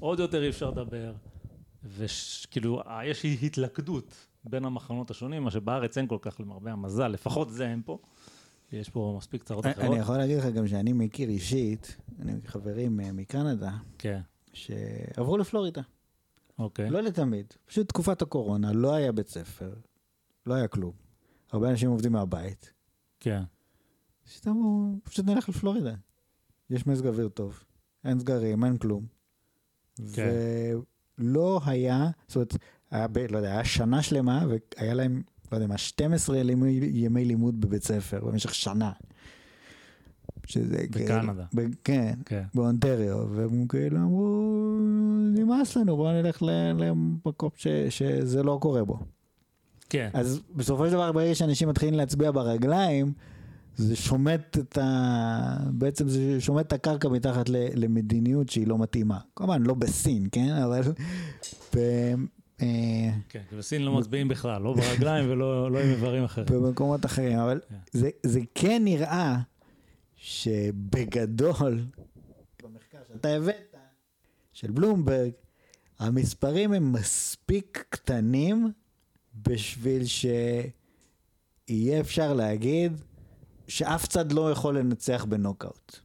[0.00, 1.12] עוד יותר אי אפשר לדבר,
[1.84, 7.68] וכאילו, יש התלכדות בין המחנות השונים, מה שבארץ אין כל כך למרבה המזל, לפחות זה
[7.68, 7.98] אין פה.
[8.72, 9.90] יש פה מספיק צרות אחרות.
[9.90, 14.20] אני יכול להגיד לך גם שאני מכיר אישית, אני מכיר חברים אה, מקנדה, כן,
[14.52, 15.82] שעברו לפלורידה.
[16.58, 16.90] אוקיי.
[16.90, 19.74] לא לתמיד, פשוט תקופת הקורונה, לא היה בית ספר,
[20.46, 20.92] לא היה כלום.
[21.52, 22.72] הרבה אנשים עובדים מהבית.
[23.20, 23.42] כן.
[24.24, 25.94] פשוט אמרו, פשוט נלך לפלורידה.
[26.70, 27.64] יש מזג אוויר טוב,
[28.04, 29.06] אין סגרים, אין כלום.
[30.14, 30.30] כן.
[31.18, 32.56] ולא היה, זאת אומרת,
[32.90, 34.46] היה, ב, לא יודע, היה שנה שלמה,
[34.78, 38.92] והיה להם, לא יודע מה, 12 ימי, ימי לימוד בבית ספר במשך שנה.
[40.46, 41.44] שזה בקנדה.
[41.54, 42.42] ב, כן, כן.
[42.54, 44.76] באונטריו, והם כאילו אמרו,
[45.34, 48.98] נמאס לנו, בואו נלך למקום ש, שזה לא קורה בו.
[49.90, 50.10] כן.
[50.12, 53.12] אז בסופו של דבר, ברגע שאנשים מתחילים להצביע ברגליים,
[53.78, 55.56] זה שומט את ה...
[55.72, 57.48] בעצם זה שומט את הקרקע מתחת.
[57.74, 59.18] למדיניות שהיא לא מתאימה.
[59.36, 60.52] כמובן, לא בסין, כן?
[60.54, 60.82] אבל...
[62.62, 66.46] אה, כן, בסין לא מצביעים בכלל, לא ברגליים ולא לא עם איברים אחרים.
[66.46, 67.76] במקומות אחרים, אבל כן.
[67.92, 69.38] זה, זה כן נראה
[70.16, 71.80] שבגדול,
[72.62, 73.74] במחקר שאתה הבאת,
[74.52, 75.30] של בלומברג,
[75.98, 78.72] המספרים הם מספיק קטנים
[79.34, 82.92] בשביל שיהיה אפשר להגיד
[83.68, 85.98] שאף צד לא יכול לנצח בנוקאוט.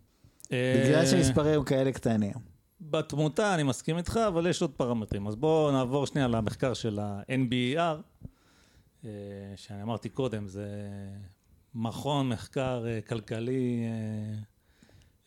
[0.50, 2.34] בגלל אה, שהמספרים הם כאלה קטנים.
[2.82, 5.28] בתמותה אני מסכים איתך, אבל יש עוד פרמטרים.
[5.28, 8.26] אז בואו נעבור שנייה למחקר של ה-NBER,
[9.06, 9.10] אה,
[9.56, 10.68] שאני אמרתי קודם, זה
[11.76, 13.84] מכון מחקר אה, כלכלי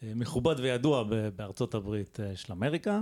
[0.02, 1.04] מכובד וידוע
[1.36, 3.00] בארצות הברית של אמריקה,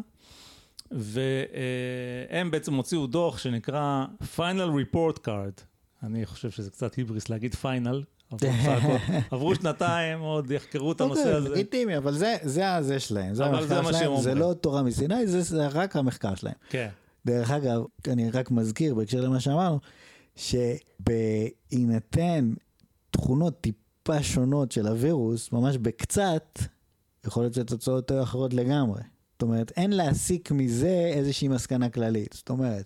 [0.91, 5.61] והם בעצם הוציאו דוח שנקרא Final Report Card.
[6.03, 8.03] אני חושב שזה קצת היבריס להגיד פיינל,
[9.31, 11.49] עברו שנתיים, עוד יחקרו את הנושא אוקיי, הזה.
[11.49, 14.35] לגיטימי, אבל זה, זה הזה שלהם, זה המחקר שלהם, זה.
[14.35, 16.55] לא תורה מסיני, זה, רק המחקר שלהם.
[16.71, 16.89] כן,
[17.27, 19.79] דרך אגב, אני רק מזכיר בהקשר למה שאמרנו,
[21.07, 22.55] שבהינתן
[23.11, 26.59] תכונות טיפה שונות של הווירוס, ממש בקצת,
[27.27, 29.03] יכול להיות שהתוצאות יהיו אחרות לגמרי.
[29.33, 32.33] זאת אומרת, אין להסיק מזה איזושהי מסקנה כללית.
[32.33, 32.85] זאת אומרת,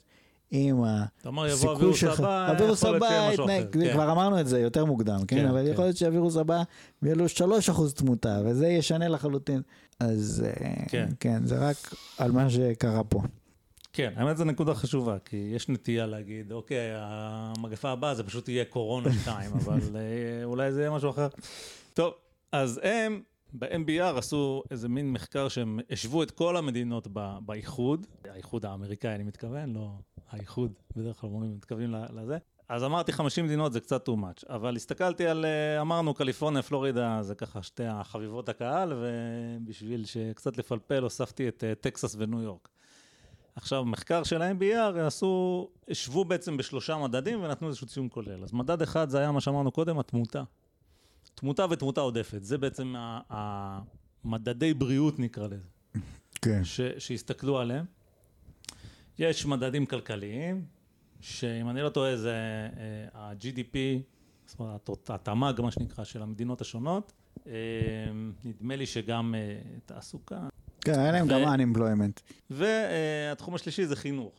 [0.52, 3.68] אם אתה אומר יבוא הסיכוי הווירוס שלך, הבא, הווירוס יכול להיות שיהיה הבא, אחר.
[3.72, 3.92] כן.
[3.92, 5.36] כבר אמרנו את זה יותר מוקדם, כן?
[5.36, 5.72] כן, אבל כן.
[5.72, 6.62] יכול להיות שהווירוס הבא,
[7.02, 9.62] יהיה לו 3% תמותה, וזה ישנה לחלוטין.
[10.00, 11.08] אז אה, כן.
[11.20, 11.76] כן, זה רק
[12.18, 13.22] על מה שקרה פה.
[13.92, 18.64] כן, האמת זו נקודה חשובה, כי יש נטייה להגיד, אוקיי, המגפה הבאה זה פשוט יהיה
[18.64, 21.28] קורונה 2, אבל אה, אולי זה יהיה משהו אחר.
[21.94, 22.12] טוב,
[22.52, 28.66] אז הם ב-MBR עשו איזה מין מחקר שהם השוו את כל המדינות ב- באיחוד, האיחוד
[28.66, 29.90] האמריקאי אני מתכוון, לא
[30.30, 32.38] האיחוד, בדרך כלל אומרים, מתכוונים לזה.
[32.68, 37.18] אז אמרתי 50 מדינות זה קצת too much, אבל הסתכלתי על, אה, אמרנו קליפורניה, פלורידה,
[37.22, 42.68] זה ככה שתי החביבות הקהל, ובשביל שקצת לפלפל הוספתי את אה, טקסס וניו יורק.
[43.56, 48.44] עכשיו, מחקר של ה-MBR עשו, השוו בעצם בשלושה מדדים ונתנו איזשהו ציון כולל.
[48.44, 50.42] אז מדד אחד זה היה מה שאמרנו קודם, התמותה.
[51.40, 52.94] תמותה ותמותה עודפת, זה בעצם
[53.30, 55.68] המדדי בריאות נקרא לזה,
[56.42, 56.64] כן.
[56.64, 57.84] ש, שהסתכלו עליהם.
[59.18, 60.64] יש מדדים כלכליים,
[61.20, 62.32] שאם אני לא טועה זה
[62.76, 63.76] אה, ה-GDP,
[64.46, 67.12] זאת אומרת הת- התמ"ג מה שנקרא, של המדינות השונות.
[67.46, 67.52] אה,
[68.44, 70.48] נדמה לי שגם אה, תעסוקה,
[70.80, 72.22] כן, היה להם גם unemployment.
[72.50, 74.34] והתחום השלישי זה חינוך,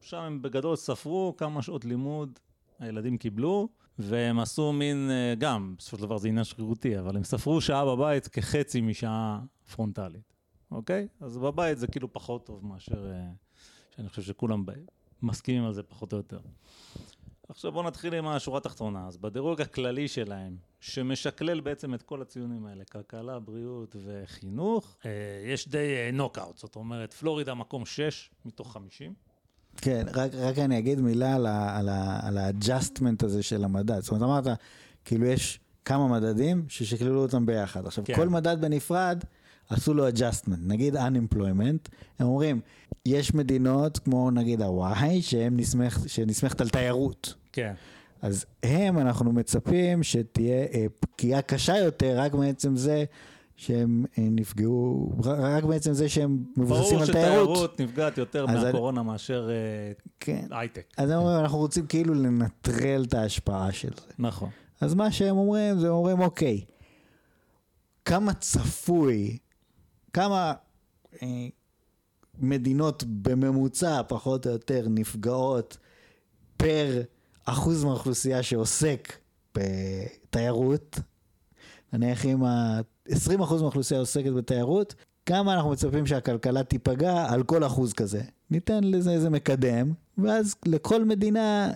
[0.00, 2.38] שם הם בגדול ספרו כמה שעות לימוד
[2.78, 3.68] הילדים קיבלו,
[4.02, 7.84] והם עשו מין, אה, גם, בסופו של דבר זה עניין שרירותי, אבל הם ספרו שעה
[7.84, 9.40] בבית כחצי משעה
[9.74, 10.34] פרונטלית,
[10.70, 11.08] אוקיי?
[11.20, 13.26] אז בבית זה כאילו פחות טוב מאשר, אה,
[13.96, 14.64] שאני חושב שכולם
[15.22, 16.40] מסכימים על זה פחות או יותר.
[17.48, 19.06] עכשיו בואו נתחיל עם השורה התחתונה.
[19.06, 25.10] אז בדירוג הכללי שלהם, שמשקלל בעצם את כל הציונים האלה, כלכלה, בריאות וחינוך, אה,
[25.44, 29.14] יש די נוקאוט, זאת אומרת, פלורידה מקום 6 מתוך 50.
[29.80, 31.88] כן, רק, רק אני אגיד מילה על, על,
[32.22, 34.00] על ה adjustment הזה של המדד.
[34.00, 34.58] זאת אומרת, אמרת,
[35.04, 37.86] כאילו יש כמה מדדים ששקללו אותם ביחד.
[37.86, 38.14] עכשיו, כן.
[38.14, 39.24] כל מדד בנפרד,
[39.68, 40.60] עשו לו adjustment.
[40.66, 41.88] נגיד unemployment,
[42.18, 42.60] הם אומרים,
[43.06, 45.22] יש מדינות כמו נגיד הוואי,
[46.06, 47.34] שנסמכת על תיירות.
[47.52, 47.72] כן.
[48.22, 53.04] אז הם, אנחנו מצפים שתהיה אה, פגיעה קשה יותר רק מעצם זה
[53.60, 57.56] שהם אה, נפגעו, רק בעצם זה שהם מבוססים ברור על תיירות.
[57.56, 60.46] שתיירות נפגעת יותר מהקורונה מאשר אה, כן.
[60.50, 60.86] הייטק.
[60.96, 64.12] אז הם אומרים, אנחנו רוצים כאילו לנטרל את ההשפעה של זה.
[64.18, 64.50] נכון.
[64.80, 66.64] אז מה שהם אומרים, זה אומרים, אוקיי,
[68.04, 69.38] כמה צפוי,
[70.12, 70.52] כמה
[71.22, 71.28] אה,
[72.38, 75.76] מדינות בממוצע, פחות או יותר, נפגעות
[76.56, 77.02] פר
[77.44, 79.12] אחוז מהאוכלוסייה שעוסק
[79.54, 80.98] בתיירות,
[81.92, 84.94] נניח אם ה-20% מהאוכלוסייה עוסקת בתיירות,
[85.26, 88.20] כמה אנחנו מצפים שהכלכלה תיפגע על כל אחוז כזה.
[88.50, 91.70] ניתן לזה איזה מקדם, ואז לכל מדינה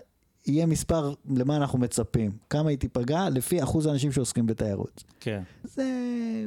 [0.46, 2.30] יהיה מספר למה אנחנו מצפים.
[2.50, 5.04] כמה היא תיפגע לפי אחוז האנשים שעוסקים בתיירות.
[5.20, 5.42] כן.
[5.64, 5.84] זה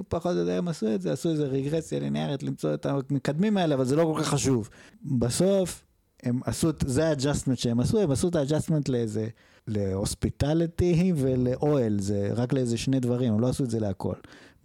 [0.07, 3.75] פחות או יותר הם עשו את זה, עשו איזה רגרסיה ליניארית למצוא את המקדמים האלה,
[3.75, 4.69] אבל זה לא כל כך חשוב.
[5.05, 5.83] בסוף,
[6.23, 9.27] הם עשו, את- זה ה adjustment שהם עשו, הם עשו את ה adjustment לאיזה,
[9.67, 14.13] ל hospitality ול oil, זה רק לאיזה שני דברים, הם לא עשו את זה להכל,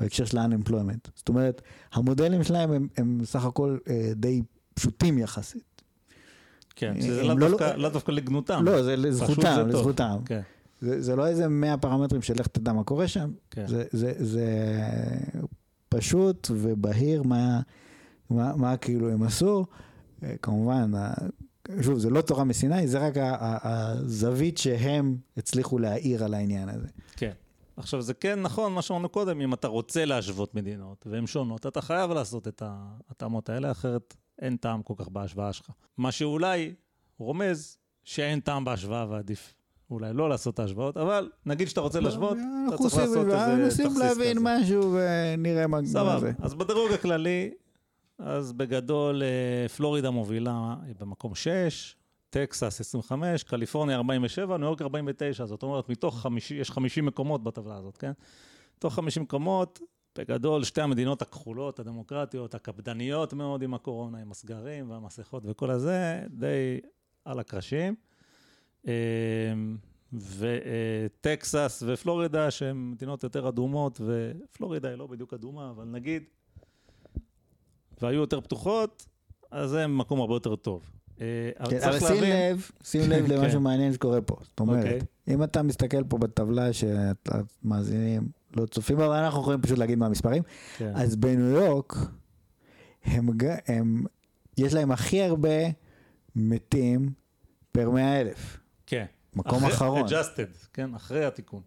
[0.00, 1.08] בהקשר של ה-unemployment.
[1.14, 1.62] זאת אומרת,
[1.92, 4.42] המודלים שלהם הם, הם סך הכל אה, די
[4.74, 5.82] פשוטים יחסית.
[6.76, 8.64] כן, הם שזה לא- לאו דווקא- לאו דווקא לגנותם.
[8.64, 9.62] לא, זה לזכותם, זה.
[9.62, 10.16] לזכותם.
[10.24, 10.40] כן,
[10.80, 13.66] זה, זה לא איזה 100 פרמטרים של לך תדע מה קורה שם, כן.
[13.66, 14.46] זה, זה, זה
[15.88, 17.60] פשוט ובהיר מה,
[18.30, 19.64] מה, מה כאילו הם עשו.
[20.22, 20.92] אה, כמובן,
[21.82, 23.14] שוב, זה לא תורה מסיני, זה רק
[23.62, 26.88] הזווית שהם הצליחו להעיר על העניין הזה.
[27.16, 27.32] כן.
[27.76, 31.80] עכשיו, זה כן נכון, מה שאמרנו קודם, אם אתה רוצה להשוות מדינות, והן שונות, אתה
[31.80, 35.70] חייב לעשות את ההתאמות האלה, אחרת אין טעם כל כך בהשוואה שלך.
[35.98, 36.74] מה שאולי
[37.18, 39.54] רומז שאין טעם בהשוואה ועדיף
[39.90, 43.56] אולי לא לעשות את ההשוואות, אבל נגיד שאתה רוצה להשוות, אתה אנחנו צריך לעשות איזה
[43.56, 44.44] מנסים תכסיס להבין כזה.
[44.44, 46.20] משהו ונראה מה מה סבבה.
[46.20, 46.32] זה.
[46.38, 47.50] אז בדירוג הכללי,
[48.24, 51.96] אז בגדול אה, פלורידה מובילה במקום 6,
[52.30, 57.76] טקסס 25, קליפורניה 47, ניו יורק 49, זאת אומרת מתוך 50, יש 50 מקומות בטבלה
[57.76, 58.12] הזאת, כן?
[58.76, 59.80] מתוך 50 מקומות,
[60.18, 66.80] בגדול שתי המדינות הכחולות, הדמוקרטיות, הקפדניות מאוד עם הקורונה, עם הסגרים והמסכות וכל הזה, די
[67.24, 67.94] על הקרשים.
[68.86, 68.92] אה,
[70.38, 76.22] וטקסס ופלורידה שהן מדינות יותר אדומות, ופלורידה היא לא בדיוק אדומה, אבל נגיד,
[78.02, 79.06] והיו יותר פתוחות,
[79.50, 80.90] אז זה מקום הרבה יותר טוב.
[81.20, 81.26] אה,
[81.70, 83.32] כן, אבל שים לב, שים לב כן.
[83.34, 84.36] למשהו מעניין שקורה פה.
[84.42, 85.00] זאת אומרת, אוקיי.
[85.28, 90.42] אם אתה מסתכל פה בטבלה שהמאזינים לא צופים אבל אנחנו יכולים פשוט להגיד מה המספרים.
[90.76, 90.92] כן.
[90.94, 91.96] אז בניו יורק,
[93.04, 94.04] הם,
[94.58, 95.58] יש להם הכי הרבה
[96.36, 97.12] מתים
[97.72, 98.58] פר מאה אלף.
[98.86, 99.04] כן.
[99.34, 100.06] מקום אחרון.
[100.06, 101.60] adjusted, כן, אחרי התיקון.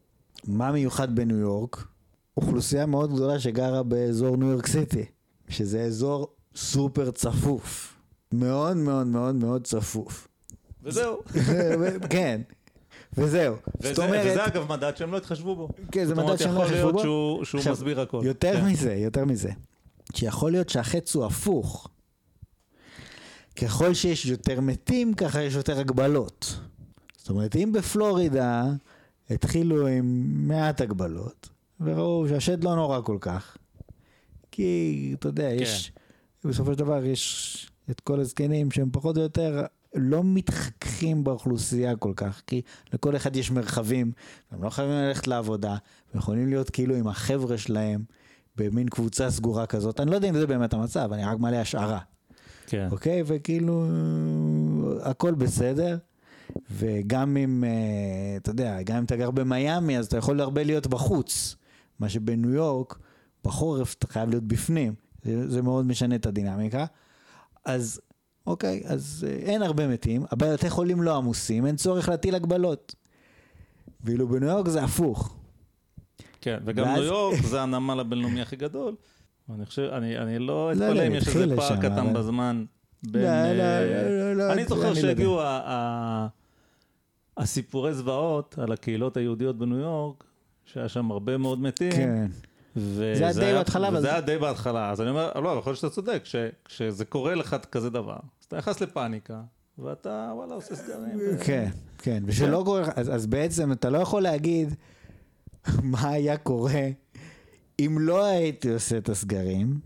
[0.48, 1.88] מה מיוחד בניו יורק?
[2.38, 5.06] אוכלוסייה מאוד גדולה שגרה באזור ניו יורק סיטי,
[5.50, 7.96] שזה אזור סופר צפוף.
[8.32, 10.28] מאוד מאוד מאוד מאוד צפוף.
[10.84, 11.18] וזהו.
[12.10, 12.42] כן,
[13.18, 13.56] וזהו.
[13.66, 15.70] זאת וזה, אומרת, וזה אגב מדד שהם לא התחשבו בו.
[15.92, 17.02] כן, זה זאת אומרת, מדד שהם לא יכול חשבו להיות בו.
[17.02, 18.22] שהוא, שהוא עכשיו, מסביר הכל.
[18.24, 18.66] יותר כן.
[18.66, 19.50] מזה, יותר מזה.
[20.14, 21.88] שיכול להיות שהחץ הוא הפוך.
[23.56, 26.60] ככל שיש יותר מתים, ככה יש יותר הגבלות.
[27.18, 28.64] זאת אומרת, אם בפלורידה
[29.30, 33.58] התחילו עם מעט הגבלות, וראו שהשד לא נורא כל כך,
[34.56, 35.91] כי, אתה יודע, יש,
[36.46, 42.13] בסופו של דבר יש את כל הזקנים שהם פחות או יותר לא מתחככים באוכלוסייה כל
[42.15, 42.62] כך, כי
[42.94, 44.12] לכל אחד יש מרחבים,
[44.52, 45.72] הם לא חייבים ללכת לעבודה,
[46.13, 48.04] הם יכולים להיות כאילו עם החבר'ה שלהם
[48.56, 50.00] במין קבוצה סגורה כזאת.
[50.00, 52.00] אני לא יודע אם זה באמת המצב, אני רק מעלה השערה,
[52.68, 52.88] כן.
[52.91, 53.24] אוקיי?
[53.26, 53.86] וכאילו,
[55.02, 55.98] הכל בסדר.
[56.72, 60.88] וגם אם, אה, אתה יודע, גם אם אתה גר במיאמי, אז אתה יכול הרבה להיות
[60.88, 61.56] בחוץ.
[62.00, 63.00] מה שבניו יורק,
[63.46, 64.94] בחורף אתה חייב להיות בפנים.
[65.24, 66.86] זה, זה מאוד משנה את הדינמיקה.
[67.66, 68.02] אז,
[68.48, 72.96] אוקיי, אז אה, אין הרבה מתים, הבתי חולים לא עמוסים, אין צורך להטיל הגבלות.
[74.04, 75.36] ואילו בניו יורק זה הפוך.
[76.42, 78.96] כן, וגם ואז- ניו יורק זה הנמל הבינלאומי הכי גדול.
[79.56, 82.66] אני חושב, אני, אני לא לא אתפלא יודע, אם יש איזה פער קטן אבל- בזמן
[83.04, 86.28] בין, לא, אה, לא, לא, לא, אני אני זוכר לא שהגיעו ה-
[87.38, 90.24] הסיפורי זוועות על הקהילות היהודיות בניו יורק,
[90.66, 91.92] שהיה שם הרבה מאוד מתים.
[91.92, 92.28] כן.
[92.76, 95.72] וזה זה היה די בהתחלה, וזה זה- היה די בהתחלה, אז אני אומר, לא, יכול
[95.72, 96.36] להיות שאתה צודק, ש-
[96.66, 99.42] כשזה קורה לך כזה דבר, אז אתה נכנס לפאניקה,
[99.78, 101.20] ואתה, וואלה, עושה סגרים.
[101.46, 104.74] כן, כן, ושלא קורה, אז, בעצם אתה לא יכול להגיד
[105.84, 106.88] מה היה קורה
[107.80, 109.80] אם לא הייתי עושה את הסגרים.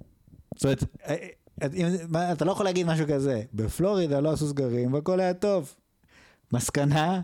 [0.56, 1.15] זאת אומרת, אה,
[2.15, 5.73] אה, אתה לא יכול להגיד משהו כזה, בפלורידה לא עשו סגרים והכל היה טוב.
[6.54, 7.21] מסקנה,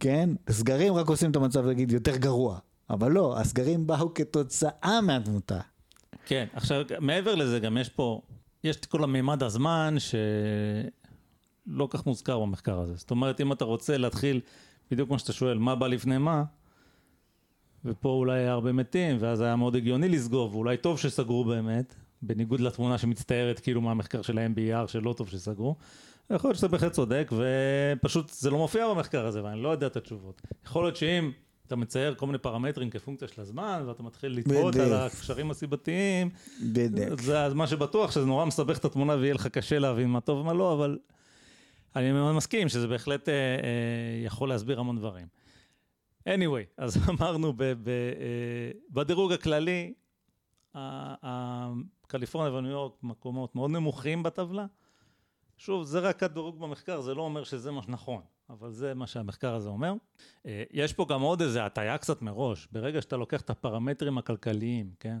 [0.00, 2.58] כן, סגרים רק עושים את המצב, נגיד, יותר גרוע.
[2.90, 5.60] אבל לא, הסגרים באו כתוצאה מהתמותה.
[6.26, 8.20] כן, עכשיו, מעבר לזה, גם יש פה,
[8.64, 12.94] יש את כל המימד הזמן שלא כך מוזכר במחקר הזה.
[12.94, 14.40] זאת אומרת, אם אתה רוצה להתחיל,
[14.90, 16.44] בדיוק כמו שאתה שואל, מה בא לפני מה,
[17.84, 22.60] ופה אולי היה הרבה מתים, ואז היה מאוד הגיוני לסגור, ואולי טוב שסגרו באמת, בניגוד
[22.60, 25.76] לתמונה שמצטיירת כאילו מהמחקר של ה-MBR שלא טוב שסגרו.
[26.30, 29.96] יכול להיות שאתה בהחלט צודק, ופשוט זה לא מופיע במחקר הזה, ואני לא יודע את
[29.96, 30.42] התשובות.
[30.64, 31.30] יכול להיות שאם
[31.66, 34.76] אתה מצייר כל מיני פרמטרים כפונקציה של הזמן, ואתה מתחיל לתהות.
[34.76, 36.30] על הקשרים הסיבתיים,
[36.62, 37.20] בדיוק.
[37.20, 40.52] זה מה שבטוח שזה נורא מסבך את התמונה ויהיה לך קשה להבין מה טוב ומה
[40.52, 40.98] לא, אבל
[41.96, 45.26] אני מאוד מסכים שזה בהחלט אה, אה, יכול להסביר המון דברים.
[46.28, 49.92] anyway, אז אמרנו ב, ב, אה, בדירוג הכללי,
[52.06, 54.66] קליפורניה וניו יורק מקומות מאוד נמוכים בטבלה.
[55.56, 59.54] שוב, זה רק הדירוג במחקר, זה לא אומר שזה מה שנכון, אבל זה מה שהמחקר
[59.54, 59.92] הזה אומר.
[60.46, 64.90] אה, יש פה גם עוד איזה הטיה קצת מראש, ברגע שאתה לוקח את הפרמטרים הכלכליים,
[65.00, 65.18] כן?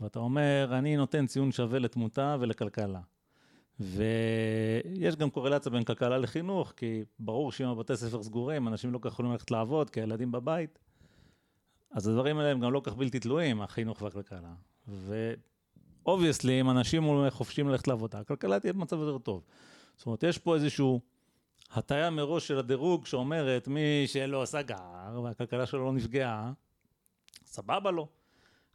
[0.00, 3.00] ואתה אומר, אני נותן ציון שווה לתמותה ולכלכלה.
[3.80, 9.08] ויש גם קורלציה בין כלכלה לחינוך, כי ברור שאם הבתי ספר סגורים, אנשים לא כל
[9.08, 10.78] כך יכולים ללכת לעבוד, כי הילדים בבית.
[11.90, 14.54] אז הדברים האלה הם גם לא כך בלתי תלויים, החינוך והכלכלה.
[14.88, 19.42] ו-obviously, אם אנשים חופשיים ללכת לעבודה, הכלכלה תהיה במצב יותר טוב.
[19.96, 21.00] זאת אומרת, יש פה איזשהו
[21.72, 26.52] הטיה מראש של הדירוג שאומרת, מי שלא סגר והכלכלה שלו לא נפגעה,
[27.46, 28.08] סבבה לו.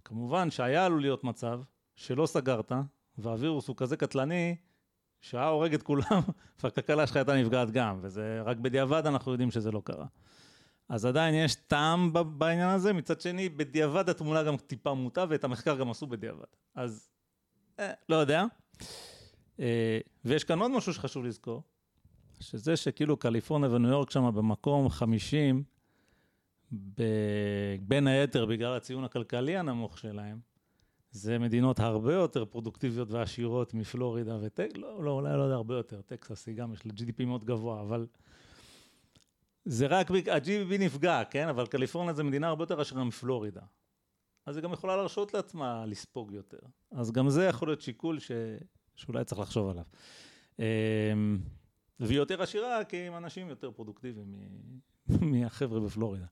[0.04, 1.62] כמובן שהיה עלול להיות מצב
[1.95, 2.71] שלא סגרת,
[3.17, 4.56] והווירוס הוא כזה קטלני,
[5.21, 6.21] שהיה הורג את כולם,
[6.63, 10.06] והכלכלה שלך הייתה נפגעת גם, וזה רק בדיעבד אנחנו יודעים שזה לא קרה.
[10.89, 15.77] אז עדיין יש טעם בעניין הזה, מצד שני, בדיעבד התמונה גם טיפה מוטה, ואת המחקר
[15.77, 16.43] גם עשו בדיעבד.
[16.75, 17.10] אז,
[17.80, 18.45] אה, לא יודע.
[19.60, 21.63] אה, ויש כאן עוד משהו שחשוב לזכור,
[22.41, 25.63] שזה שכאילו קליפורניה וניו יורק שם במקום 50,
[26.73, 27.04] ב...
[27.82, 30.39] בין היתר בגלל הציון הכלכלי הנמוך שלהם,
[31.12, 36.01] זה מדינות הרבה יותר פרודוקטיביות ועשירות מפלורידה וטקסס, לא, לא, אולי לא יודע, הרבה יותר,
[36.01, 38.08] טקסס היא גם, יש לה GDP מאוד גבוה, אבל
[39.65, 41.47] זה רק, ה-GDP נפגע, כן?
[41.47, 43.62] אבל קליפורניה זה מדינה הרבה יותר עשירה מפלורידה.
[44.45, 46.60] אז היא גם יכולה להרשות לעצמה לספוג יותר.
[46.91, 48.32] אז גם זה יכול להיות שיקול ש...
[48.95, 49.84] שאולי צריך לחשוב עליו.
[52.01, 54.35] והיא יותר עשירה כי הם אנשים יותר פרודוקטיביים
[55.31, 56.25] מהחבר'ה בפלורידה.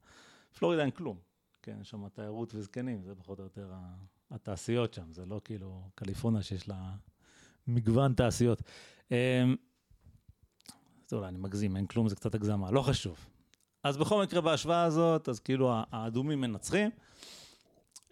[0.58, 1.17] פלורידה אין כלום,
[1.62, 3.71] כן, יש שם תיירות וזקנים, זה פחות או יותר
[4.32, 6.95] התעשיות שם, זה לא כאילו קליפורניה שיש לה
[7.67, 8.62] מגוון תעשיות.
[9.12, 9.15] אמ,
[11.08, 13.25] אז אולי אני מגזים, אין כלום, זה קצת הגזמה, לא חשוב.
[13.84, 16.89] אז בכל מקרה בהשוואה הזאת, אז כאילו האדומים מנצחים.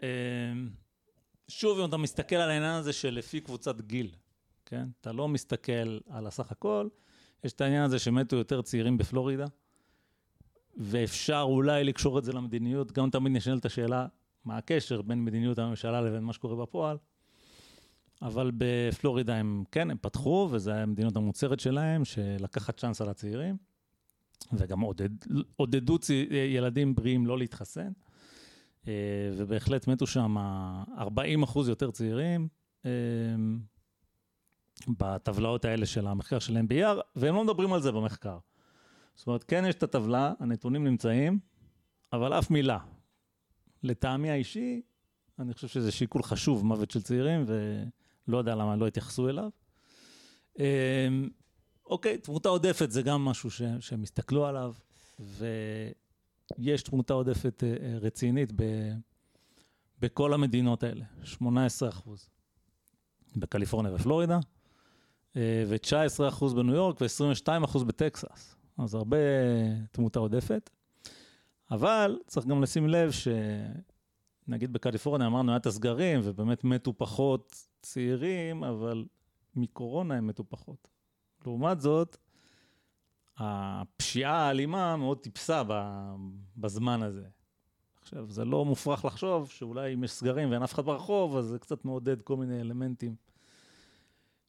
[0.01, 0.07] אמ,
[1.47, 4.11] שוב, אם אתה מסתכל על העניין הזה של לפי קבוצת גיל,
[4.65, 4.87] כן?
[5.01, 6.87] אתה לא מסתכל על הסך הכל,
[7.43, 9.45] יש את העניין הזה שמתו יותר צעירים בפלורידה,
[10.77, 14.07] ואפשר אולי לקשור את זה למדיניות, גם תמיד נשאלת השאלה,
[14.45, 16.97] מה הקשר בין מדיניות הממשלה לבין מה שקורה בפועל,
[18.21, 23.57] אבל בפלורידה הם, כן, הם פתחו, וזו המדיניות המוצהרת שלהם, שלקחת צ'אנס על הצעירים,
[24.53, 25.09] וגם עודד,
[25.55, 27.91] עודדו צי, ילדים בריאים לא להתחסן,
[28.87, 28.93] אה,
[29.37, 30.35] ובהחלט מתו שם
[30.97, 32.47] 40 אחוז יותר צעירים.
[34.87, 38.37] בטבלאות האלה של המחקר של MBR, והם לא מדברים על זה במחקר.
[39.15, 41.39] זאת אומרת, כן יש את הטבלה, הנתונים נמצאים,
[42.13, 42.77] אבל אף מילה.
[43.83, 44.81] לטעמי האישי,
[45.39, 49.49] אני חושב שזה שיקול חשוב, מוות של צעירים, ולא יודע למה לא התייחסו אליו.
[50.59, 51.29] אמ,
[51.85, 54.73] אוקיי, תמותה עודפת זה גם משהו ש, שהם הסתכלו עליו,
[56.59, 58.63] ויש תמותה עודפת אה, אה, רצינית ב,
[59.99, 62.29] בכל המדינות האלה, 18 אחוז.
[63.35, 64.39] בקליפורניה ופלורידה,
[65.35, 68.55] ו-19% בניו יורק ו-22% בטקסס.
[68.77, 69.17] אז הרבה
[69.91, 70.69] תמותה עודפת.
[71.71, 78.63] אבל צריך גם לשים לב שנגיד בקליפורניה אמרנו היה את הסגרים ובאמת מתו פחות צעירים,
[78.63, 79.05] אבל
[79.55, 80.87] מקורונה הם מתו פחות.
[81.45, 82.17] לעומת זאת,
[83.37, 85.63] הפשיעה האלימה מאוד טיפסה
[86.57, 87.25] בזמן הזה.
[88.01, 91.59] עכשיו, זה לא מופרך לחשוב שאולי אם יש סגרים ואין אף אחד ברחוב, אז זה
[91.59, 93.15] קצת מעודד כל מיני אלמנטים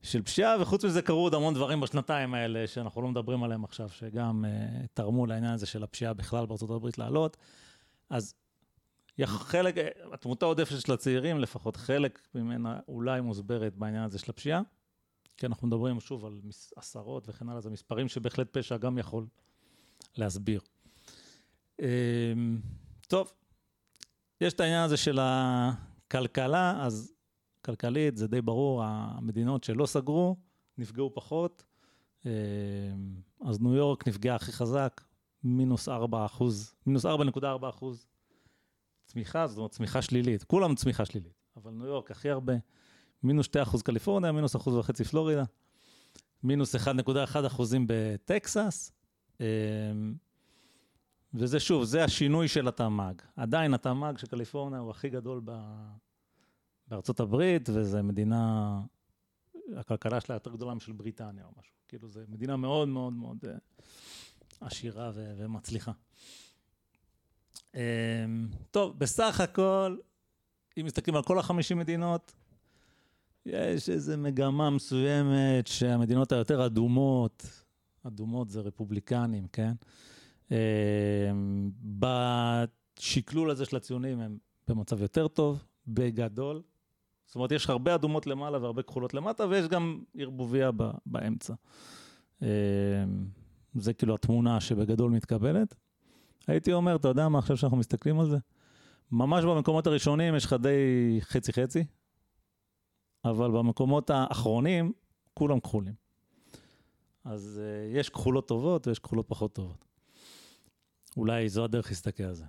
[0.02, 3.88] של פשיעה, וחוץ מזה קרו עוד המון דברים בשנתיים האלה שאנחנו לא מדברים עליהם עכשיו,
[3.88, 7.36] שגם uh, תרמו לעניין הזה של הפשיעה בכלל בארצות הברית לעלות.
[8.10, 8.34] אז
[9.26, 9.74] חלק,
[10.12, 14.60] התמותה העודפת של הצעירים, לפחות חלק ממנה אולי מוסברת בעניין הזה של הפשיעה.
[15.36, 16.40] כי אנחנו מדברים שוב על
[16.76, 19.26] עשרות וכן הלאה, זה מספרים שבהחלט פשע גם יכול
[20.16, 20.60] להסביר.
[21.80, 22.60] אמ,
[23.08, 23.32] טוב,
[24.40, 27.12] יש את העניין הזה של הכלכלה, אז
[27.68, 30.36] כלכלית זה די ברור, המדינות שלא סגרו
[30.78, 31.64] נפגעו פחות.
[32.26, 32.30] אמ,
[33.44, 35.00] אז ניו יורק נפגעה הכי חזק,
[35.44, 38.06] מינוס 4 אחוז, מינוס 4.4 אחוז
[39.04, 42.52] צמיחה, זאת אומרת צמיחה שלילית, כולם צמיחה שלילית, אבל ניו יורק הכי הרבה,
[43.22, 45.44] מינוס 2 אחוז קליפורניה, מינוס אחוז וחצי פלורידה,
[46.42, 48.92] מינוס 1.1 אחוזים בטקסס,
[49.40, 49.46] אמ,
[51.34, 53.14] וזה שוב, זה השינוי של התמ"ג.
[53.36, 55.52] עדיין התמ"ג של קליפורניה הוא הכי גדול ב...
[56.88, 58.80] בארצות הברית, וזו מדינה,
[59.76, 61.74] הכלכלה שלה יותר גדולה משל בריטניה או משהו.
[61.88, 63.84] כאילו, זו מדינה מאוד מאוד מאוד uh,
[64.60, 65.92] עשירה ו- ומצליחה.
[67.72, 67.78] Um,
[68.70, 69.96] טוב, בסך הכל,
[70.80, 72.34] אם מסתכלים על כל החמישים מדינות,
[73.46, 77.46] יש איזו מגמה מסוימת שהמדינות היותר אדומות,
[78.02, 79.72] אדומות זה רפובליקנים, כן?
[80.48, 80.52] Um,
[82.98, 86.62] בשקלול הזה של הציונים הם במצב יותר טוב, בגדול.
[87.28, 90.70] זאת אומרת, יש הרבה אדומות למעלה והרבה כחולות למטה, ויש גם ערבוביה
[91.06, 91.54] באמצע.
[92.42, 92.46] אמ,
[93.74, 95.74] זה כאילו התמונה שבגדול מתקבלת.
[96.46, 98.36] הייתי אומר, אתה יודע מה, עכשיו שאנחנו מסתכלים על זה,
[99.12, 101.84] ממש במקומות הראשונים יש לך די חצי-חצי,
[103.24, 104.92] אבל במקומות האחרונים,
[105.34, 105.94] כולם כחולים.
[107.24, 109.84] אז uh, יש כחולות טובות ויש כחולות פחות טובות.
[111.16, 112.44] אולי זו הדרך להסתכל על זה.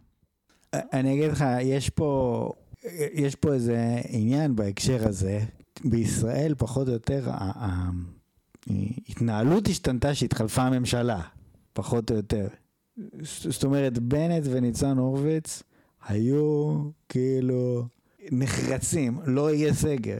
[0.73, 2.51] אני אגיד לך, יש פה
[3.13, 5.39] יש פה איזה עניין בהקשר הזה.
[5.85, 7.29] בישראל, פחות או יותר,
[8.67, 11.21] ההתנהלות השתנתה שהתחלפה הממשלה,
[11.73, 12.47] פחות או יותר.
[13.23, 15.63] זאת אומרת, בנט וניצן הורוביץ
[16.07, 17.87] היו כאילו
[18.31, 20.19] נחרצים, לא יהיה סגר.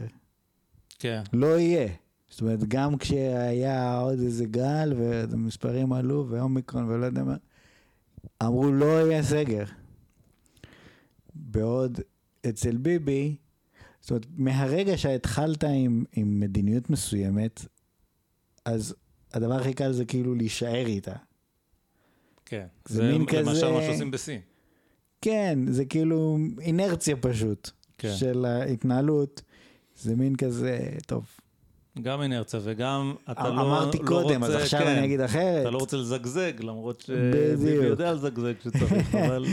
[0.98, 1.22] כן.
[1.32, 1.88] לא יהיה.
[2.30, 7.36] זאת אומרת, גם כשהיה עוד איזה גל והמספרים עלו ואומיקרון ולא יודע מה,
[8.42, 9.64] אמרו לא יהיה סגר.
[11.34, 12.00] בעוד
[12.48, 13.36] אצל ביבי,
[14.00, 17.64] זאת אומרת, מהרגע שהתחלת עם, עם מדיניות מסוימת,
[18.64, 18.94] אז
[19.32, 21.14] הדבר הכי קל זה כאילו להישאר איתה.
[22.46, 23.40] כן, זה, זה מין כזה...
[23.40, 24.40] למשל מה שעושים בסין.
[25.20, 28.16] כן, זה כאילו אינרציה פשוט, כן.
[28.16, 29.42] של ההתנהלות.
[29.96, 31.26] זה מין כזה, טוב.
[32.02, 35.60] גם אינרציה וגם אתה לא, אמרתי לא קודם, רוצה, אז עכשיו כן, אני אגיד אחרת.
[35.60, 39.46] אתה לא רוצה לזגזג, למרות שביבי יודע לזגזג כשצריך, אבל...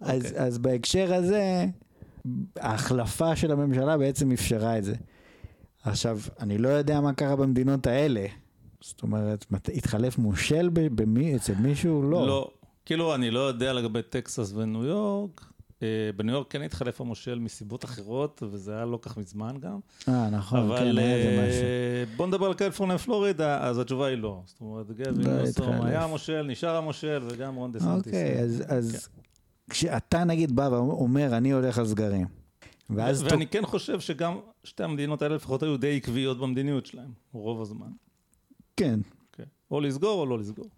[0.00, 0.40] אז, אוקיי.
[0.40, 1.66] אז בהקשר הזה,
[2.56, 4.94] ההחלפה של הממשלה בעצם אפשרה את זה.
[5.82, 8.26] עכשיו, אני לא יודע מה קרה במדינות האלה.
[8.80, 12.02] זאת אומרת, התחלף מושל במי, אצל מישהו?
[12.02, 12.26] לא.
[12.26, 12.50] לא.
[12.84, 15.46] כאילו, אני לא יודע לגבי טקסס וניו יורק.
[15.82, 19.78] אה, בניו יורק כן התחלף המושל מסיבות אחרות, וזה היה לא כל כך מזמן גם.
[20.08, 22.16] אה, נכון, אבל, כן, היה איזה אה, משהו.
[22.16, 24.40] בוא נדבר על קליפורניה ופלורידה, אז התשובה היא לא.
[24.46, 28.06] זאת אומרת, גאווין ניוסום היה המושל, נשאר המושל, וגם רון דה סנטיס.
[28.06, 29.22] אוקיי, אז, אז כן.
[29.70, 32.26] כשאתה נגיד בא ואומר, אני הולך על סגרים.
[32.90, 37.60] ואז ואני כן חושב שגם שתי המדינות האלה לפחות היו די עקביות במדיניות שלהם, רוב
[37.60, 37.90] הזמן.
[38.76, 39.00] כן.
[39.32, 39.44] כן.
[39.70, 40.68] או לסגור או לא לסגור.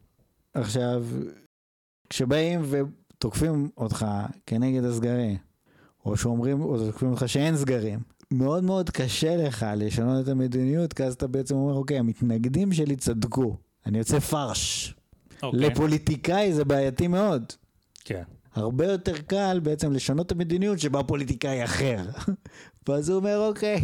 [0.54, 1.04] עכשיו,
[2.10, 4.06] כשבאים ותוקפים אותך
[4.46, 5.36] כנגד הסגרים,
[6.04, 11.04] או שאומרים, או תוקפים אותך שאין סגרים, מאוד מאוד קשה לך לשנות את המדיניות, כי
[11.04, 14.94] אז אתה בעצם אומר, אוקיי, המתנגדים שלי צדקו, אני יוצא פרש.
[15.42, 15.60] אוקיי.
[15.60, 17.44] לפוליטיקאי זה בעייתי מאוד.
[18.04, 18.22] כן.
[18.58, 22.04] הרבה יותר קל בעצם לשנות את המדיניות שבה פוליטיקאי אחר.
[22.88, 23.80] ואז הוא אומר, אוקיי,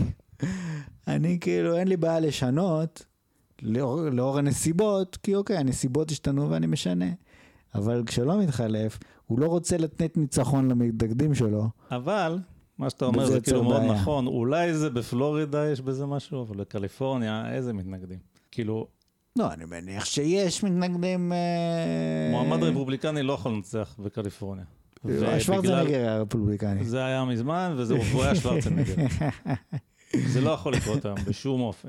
[1.08, 3.04] אני כאילו, אין לי בעיה לשנות
[3.62, 7.06] לאור, לאור הנסיבות, כי אוקיי, הנסיבות השתנו ואני משנה.
[7.74, 11.68] אבל כשלא מתחלף, הוא לא רוצה לתת ניצחון למתנגדים שלו.
[11.90, 12.38] אבל,
[12.78, 13.92] מה שאתה אומר זה כאילו מאוד בעיה.
[13.92, 18.18] נכון, אולי זה בפלורידה יש בזה משהו, אבל בקליפורניה, איזה מתנגדים?
[18.50, 18.86] כאילו,
[19.38, 21.32] לא, אני מניח שיש מתנגדים...
[21.32, 24.64] אה, מועמד רפובליקני לא יכול לנצח בקליפורניה.
[25.38, 26.84] שוורצנגר היה רפובליקני.
[26.84, 28.94] זה היה מזמן, וזה היה שוורצנגר.
[30.32, 31.88] זה לא יכול לקרות היום בשום אופן.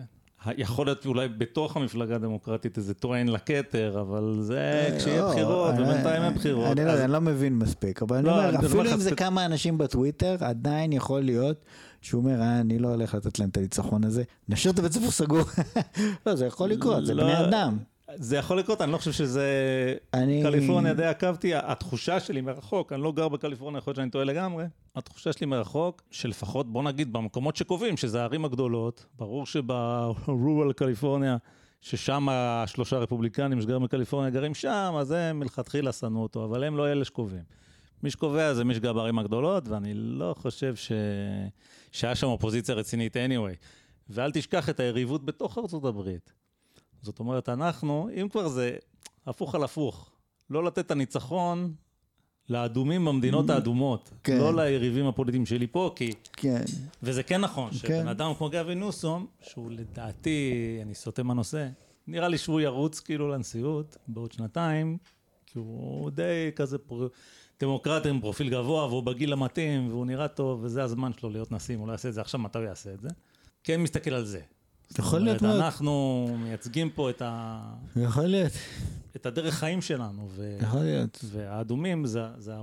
[0.58, 5.74] יכול להיות אולי בתוך המפלגה הדמוקרטית איזה טוען לכתר, אבל זה אה, כשיהיה לא, בחירות,
[5.74, 6.80] ובינתיים אין בחירות.
[6.80, 10.94] אני לא מבין מספיק, אבל אני לא, אומר, אפילו אם זה כמה אנשים בטוויטר, עדיין
[10.94, 11.66] יכול להיות
[12.02, 15.12] שהוא אומר, אה, אני לא הולך לתת להם את הניצחון הזה, נשאיר את הבית ספר
[15.12, 15.44] סגור.
[16.26, 17.78] לא, זה יכול לקרות, זה לא, בני אדם.
[18.14, 19.48] זה יכול לקרות, אני לא חושב שזה...
[20.14, 20.44] אני...
[20.44, 24.66] קליפורניה די עקבתי, התחושה שלי מרחוק, אני לא גר בקליפורניה, יכול להיות שאני טועה לגמרי,
[24.96, 31.38] התחושה שלי מרחוק, שלפחות, בוא נגיד, במקומות שקובעים, שזה הערים הגדולות, ברור שברורל קליפורניה,
[31.82, 36.92] ששם השלושה רפובליקנים שגרים בקליפורניה גרים שם, אז הם מלכתחילה שנאו אותו, אבל הם לא
[36.92, 37.44] אלה שקובעים.
[38.04, 40.92] מי שקובע זה מי שגר בערים הגדולות, ואני לא חושב ש...
[41.92, 43.56] שהיה שם אופוזיציה רצינית anyway.
[44.10, 46.45] ואל תשכח את היריבות בתוך ארצות הברית.
[47.06, 48.76] זאת אומרת, אנחנו, אם כבר זה
[49.26, 50.12] הפוך על הפוך,
[50.50, 51.74] לא לתת את הניצחון
[52.50, 54.38] לאדומים במדינות האדומות, כן.
[54.38, 56.12] לא ליריבים הפוליטיים שלי פה, כי...
[56.34, 56.64] כן.
[57.04, 58.08] וזה כן נכון, שבן כן.
[58.08, 61.68] אדם כמו גבי נוסום, שהוא לדעתי, אני סוטה מהנושא,
[62.08, 64.98] נראה לי שהוא ירוץ כאילו לנשיאות בעוד שנתיים,
[65.46, 67.08] כי הוא די כזה פר...
[67.60, 71.76] דמוקרט עם פרופיל גבוה, והוא בגיל המתאים, והוא נראה טוב, וזה הזמן שלו להיות נשיא,
[71.76, 73.08] אם הוא לא יעשה את זה עכשיו, מתי הוא יעשה את זה?
[73.64, 74.42] כן מסתכל על זה.
[75.00, 75.56] יכול להיות מאוד.
[75.56, 77.62] אנחנו מייצגים פה את, ה...
[77.96, 78.52] יכול להיות,
[79.16, 80.58] את הדרך חיים שלנו, ו...
[80.62, 81.26] יכול להיות.
[81.32, 82.54] והאדומים זה, זה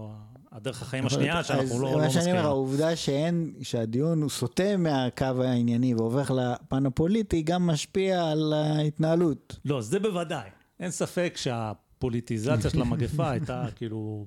[0.52, 1.46] הדרך החיים השנייה להיות.
[1.46, 2.44] שאנחנו לא, לא מה שאני אומר, מסכימים.
[2.44, 9.58] העובדה שאין, שהדיון הוא סוטה מהקו הענייני והופך לפן הפוליטי, גם משפיע על ההתנהלות.
[9.64, 10.48] לא, זה בוודאי.
[10.80, 14.26] אין ספק שהפוליטיזציה של המגפה הייתה כאילו...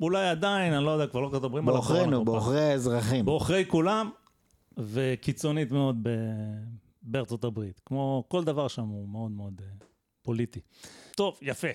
[0.00, 2.24] אולי עדיין, אני לא יודע, כבר לא מדברים על הקורונה בעוכרינו.
[2.24, 3.24] בעוכרי האזרחים.
[3.24, 4.10] בעוכרי כולם,
[4.78, 6.08] וקיצונית מאוד ב...
[7.02, 7.80] בארצות הברית.
[7.86, 9.86] כמו כל דבר שם הוא מאוד מאוד אה,
[10.22, 10.60] פוליטי.
[11.16, 11.68] טוב, יפה.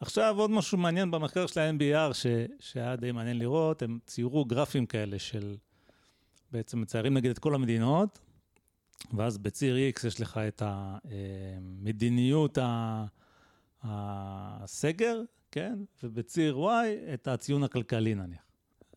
[0.00, 2.12] עכשיו עוד משהו מעניין במחקר של ה-NBR.
[2.60, 5.56] שהיה די מעניין לראות, הם ציירו גרפים כאלה של...
[6.52, 8.18] בעצם מציירים נגיד את כל המדינות,
[9.12, 13.04] ואז בציר X יש לך את המדיניות ה...
[13.82, 15.78] הסגר, כן?
[16.02, 18.42] ובציר Y את הציון הכלכלי נניח.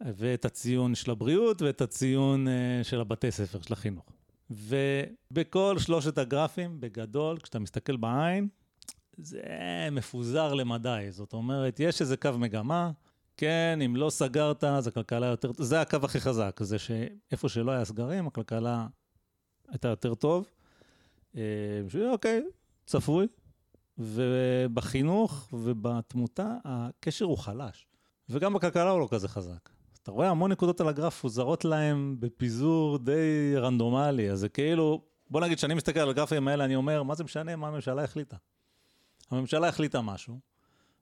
[0.06, 4.06] ואת הציון של הבריאות ואת הציון אה, של הבתי ספר, של החינוך.
[4.52, 8.48] ובכל שלושת הגרפים, בגדול, כשאתה מסתכל בעין,
[9.18, 9.42] זה
[9.92, 11.08] מפוזר למדי.
[11.10, 12.92] זאת אומרת, יש איזה קו מגמה,
[13.38, 15.52] כן, אם לא סגרת, אז הכלכלה יותר...
[15.58, 18.88] זה הקו הכי חזק, זה שאיפה שלא היה סגרים, הכלכלה
[19.68, 20.46] הייתה יותר טוב.
[21.36, 21.42] אה,
[22.12, 22.42] אוקיי,
[22.86, 23.28] צפוי.
[23.98, 27.88] ובחינוך ובתמותה, הקשר הוא חלש.
[28.30, 29.70] וגם בכלכלה הוא לא כזה חזק.
[30.04, 35.42] אתה רואה המון נקודות על הגרף מפוזרות להם בפיזור די רנדומלי, אז זה כאילו, בוא
[35.42, 38.36] נגיד שאני מסתכל על הגרפים האלה, אני אומר, מה זה משנה מה הממשלה החליטה?
[39.32, 40.40] הממשלה החליטה משהו,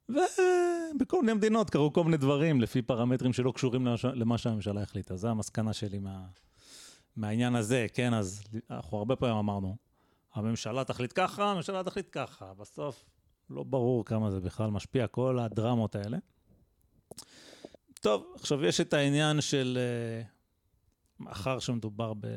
[0.09, 4.81] ובכל מיני מדינות קרו כל מיני דברים לפי פרמטרים שלא קשורים למה ש- למה שהממשלה
[4.81, 5.15] החליטה.
[5.15, 6.25] זו המסקנה שלי מה,
[7.15, 8.13] מהעניין הזה, כן?
[8.13, 9.75] אז אנחנו הרבה פעמים אמרנו,
[10.33, 12.53] הממשלה תחליט ככה, הממשלה תחליט ככה.
[12.53, 13.05] בסוף
[13.49, 16.17] לא ברור כמה זה בכלל משפיע, כל הדרמות האלה.
[17.99, 20.23] טוב, עכשיו יש את העניין של אה,
[21.19, 22.27] מאחר שמדובר ב,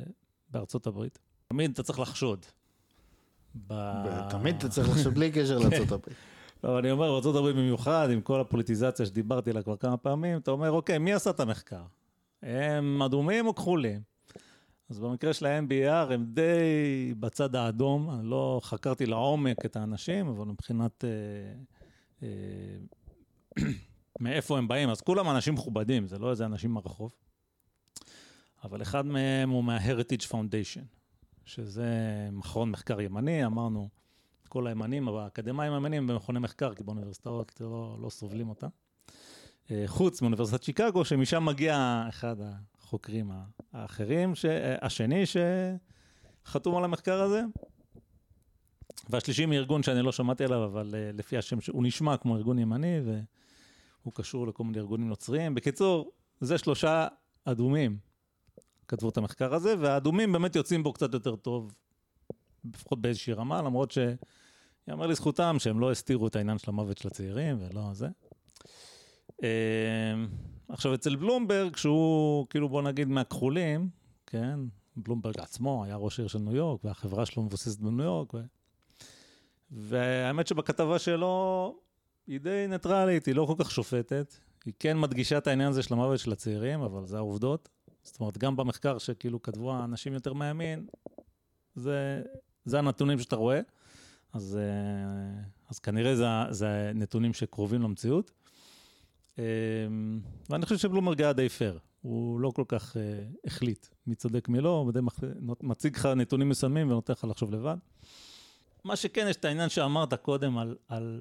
[0.48, 2.46] בארצות הברית, תמיד אתה צריך לחשוד.
[3.66, 3.74] ב...
[4.30, 6.16] תמיד אתה צריך לחשוב בלי קשר לארצות הברית.
[6.64, 10.50] לא, אני אומר, בארצות הברית במיוחד, עם כל הפוליטיזציה שדיברתי עליה כבר כמה פעמים, אתה
[10.50, 11.82] אומר, אוקיי, מי עשה את המחקר?
[12.42, 14.00] הם אדומים או כחולים?
[14.90, 20.44] אז במקרה של ה-MBR הם די בצד האדום, אני לא חקרתי לעומק את האנשים, אבל
[20.44, 21.04] מבחינת...
[24.26, 27.12] אה, אה, מאיפה הם באים, אז כולם אנשים מכובדים, זה לא איזה אנשים מהרחוב.
[28.64, 30.84] אבל אחד מהם הוא מה-Heritage Foundation,
[31.44, 31.88] שזה
[32.32, 33.88] מכון מחקר ימני, אמרנו,
[34.48, 38.68] כל הימנים, האקדמאים הימנים במכוני מחקר, כי באוניברסיטאות לא, לא סובלים אותם.
[39.70, 42.36] אה, חוץ מאוניברסיטת שיקגו, שמשם מגיע אחד
[42.78, 43.30] החוקרים
[43.72, 44.44] האחרים, ש...
[44.80, 45.24] השני
[46.46, 47.42] שחתום על המחקר הזה,
[49.10, 53.00] והשלישי מארגון שאני לא שמעתי עליו, אבל אה, לפי השם, הוא נשמע כמו ארגון ימני,
[54.02, 55.54] והוא קשור לכל מיני ארגונים נוצריים.
[55.54, 57.08] בקיצור, זה שלושה
[57.44, 57.98] אדומים
[58.88, 61.74] כתבו את המחקר הזה, והאדומים באמת יוצאים בו קצת יותר טוב,
[62.74, 63.98] לפחות באיזושהי רמה, למרות ש...
[64.88, 68.08] יאמר לזכותם שהם לא הסתירו את העניין של המוות של הצעירים ולא זה.
[69.42, 70.14] אה,
[70.68, 73.88] עכשיו, אצל בלומברג, שהוא כאילו בוא נגיד מהכחולים,
[74.26, 74.60] כן,
[74.96, 78.38] בלומברג עצמו היה ראש עיר של ניו יורק, והחברה שלו מבוססת בניו יורק, ו...
[79.70, 81.76] והאמת שבכתבה שלו
[82.26, 85.94] היא די ניטרלית, היא לא כל כך שופטת, היא כן מדגישה את העניין הזה של
[85.94, 87.68] המוות של הצעירים, אבל זה העובדות.
[88.02, 90.86] זאת אומרת, גם במחקר שכאילו כתבו האנשים יותר מהימין,
[91.74, 92.22] זה,
[92.64, 93.60] זה הנתונים שאתה רואה.
[94.32, 98.30] אז, אה, אז כנראה זה, זה נתונים שקרובים למציאות.
[99.38, 99.44] אה,
[100.50, 104.60] ואני חושב שבלומברג היה די פייר, הוא לא כל כך אה, החליט מי צודק מי
[104.60, 104.92] לא, הוא
[105.62, 107.76] מציג לך נתונים מסוימים ונותן לך לחשוב לבד.
[108.84, 111.20] מה שכן, יש את העניין שאמרת קודם על, על,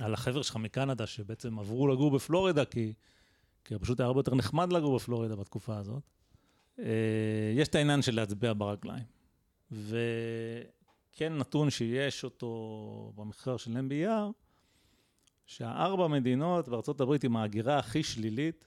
[0.00, 2.92] על החבר'ה שלך מקנדה, שבעצם עברו לגור בפלורידה, כי,
[3.64, 6.02] כי פשוט היה הרבה יותר נחמד לגור בפלורידה בתקופה הזאת.
[6.78, 6.84] אה,
[7.56, 9.04] יש את העניין של להצביע ברגליים.
[9.72, 9.98] ו...
[11.12, 14.32] כן נתון שיש אותו במחקר של MBR,
[15.46, 18.66] שהארבע מדינות בארצות הברית עם ההגירה הכי שלילית,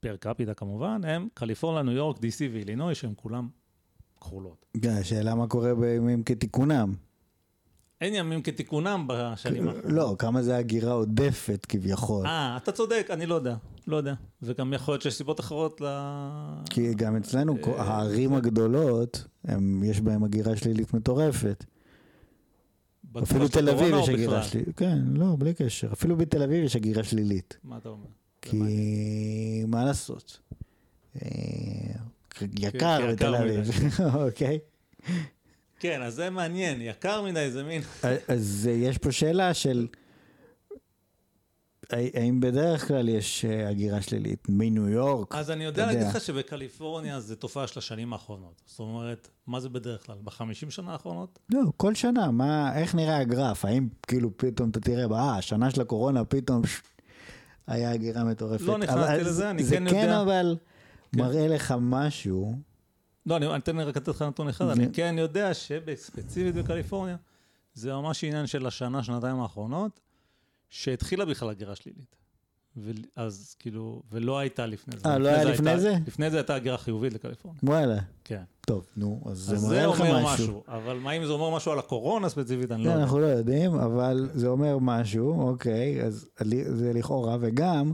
[0.00, 3.48] פר קפיטה כמובן, הם קליפורניה, ניו יורק, DC ואילינוי, שהם כולם
[4.20, 4.66] כחולות.
[4.82, 6.94] כן, השאלה מה קורה בימים כתיקונם.
[8.04, 9.92] אין ימים כתיקונם בשנים האחרונות.
[9.92, 12.26] לא, כמה זה הגירה עודפת כביכול.
[12.26, 14.14] אה, אתה צודק, אני לא יודע, לא יודע.
[14.42, 15.84] וגם יכול להיות שיש סיבות אחרות ל...
[16.70, 21.64] כי גם אצלנו, כל- אה, הערים זה- הגדולות, הם- יש בהם הגירה שלילית מטורפת.
[23.22, 24.42] אפילו תל אביב יש הגירה?
[24.42, 24.76] שלילית.
[24.76, 25.92] כן, לא, בלי קשר.
[25.92, 27.56] אפילו בתל אביב יש הגירה שלילית.
[27.64, 28.06] מה אתה אומר?
[28.42, 28.58] כי
[29.68, 30.38] מה לעשות?
[31.22, 31.28] אה,
[32.58, 33.70] יקר בתל אביב,
[34.26, 34.58] אוקיי?
[35.84, 37.82] כן, אז זה מעניין, יקר מדי, זה מין...
[38.28, 39.86] אז אה, יש פה שאלה של
[41.90, 45.34] הא- האם בדרך כלל יש אה, הגירה שלילית מניו יורק?
[45.34, 45.86] אז אני יודע.
[45.86, 48.62] להגיד לך שבקליפורניה זה תופעה של השנים האחרונות.
[48.66, 50.16] זאת אומרת, מה זה בדרך כלל?
[50.24, 51.38] בחמישים שנה האחרונות?
[51.50, 53.64] לא, כל שנה, מה, איך נראה הגרף?
[53.64, 56.80] האם כאילו פתאום אתה תראה, אה, השנה של הקורונה פתאום ש...
[57.66, 58.64] היה הגירה מטורפת.
[58.64, 60.22] לא נכנסתי לזה, אני זה כן כן יודע.
[60.22, 60.56] אבל
[61.12, 61.20] כן.
[61.20, 62.54] מראה לך משהו.
[63.26, 64.66] לא, אני אתן רק לתת לך נתון אחד.
[64.66, 67.16] זה- אני כן יודע שספציפית בקליפורניה,
[67.74, 70.00] זה ממש עניין של השנה, שנתיים האחרונות,
[70.70, 72.16] שהתחילה בכלל הגירה שלילית.
[73.16, 75.08] אז כאילו, ולא הייתה לפני זה.
[75.08, 75.94] אה, לא היה לפני זה?
[76.06, 77.98] לפני זה הייתה הגירה חיובית לקליפורניה, וואלה.
[78.24, 78.42] כן.
[78.60, 80.32] טוב, נו, אז זה אז מראה זה לך אומר משהו.
[80.44, 80.62] משהו.
[80.68, 83.02] אבל מה אם זה אומר משהו על הקורונה ספציפית, אני לא כן, יודע.
[83.02, 86.26] אנחנו לא יודעים, אבל זה אומר משהו, אוקיי, אז
[86.74, 87.92] זה לכאורה, וגם,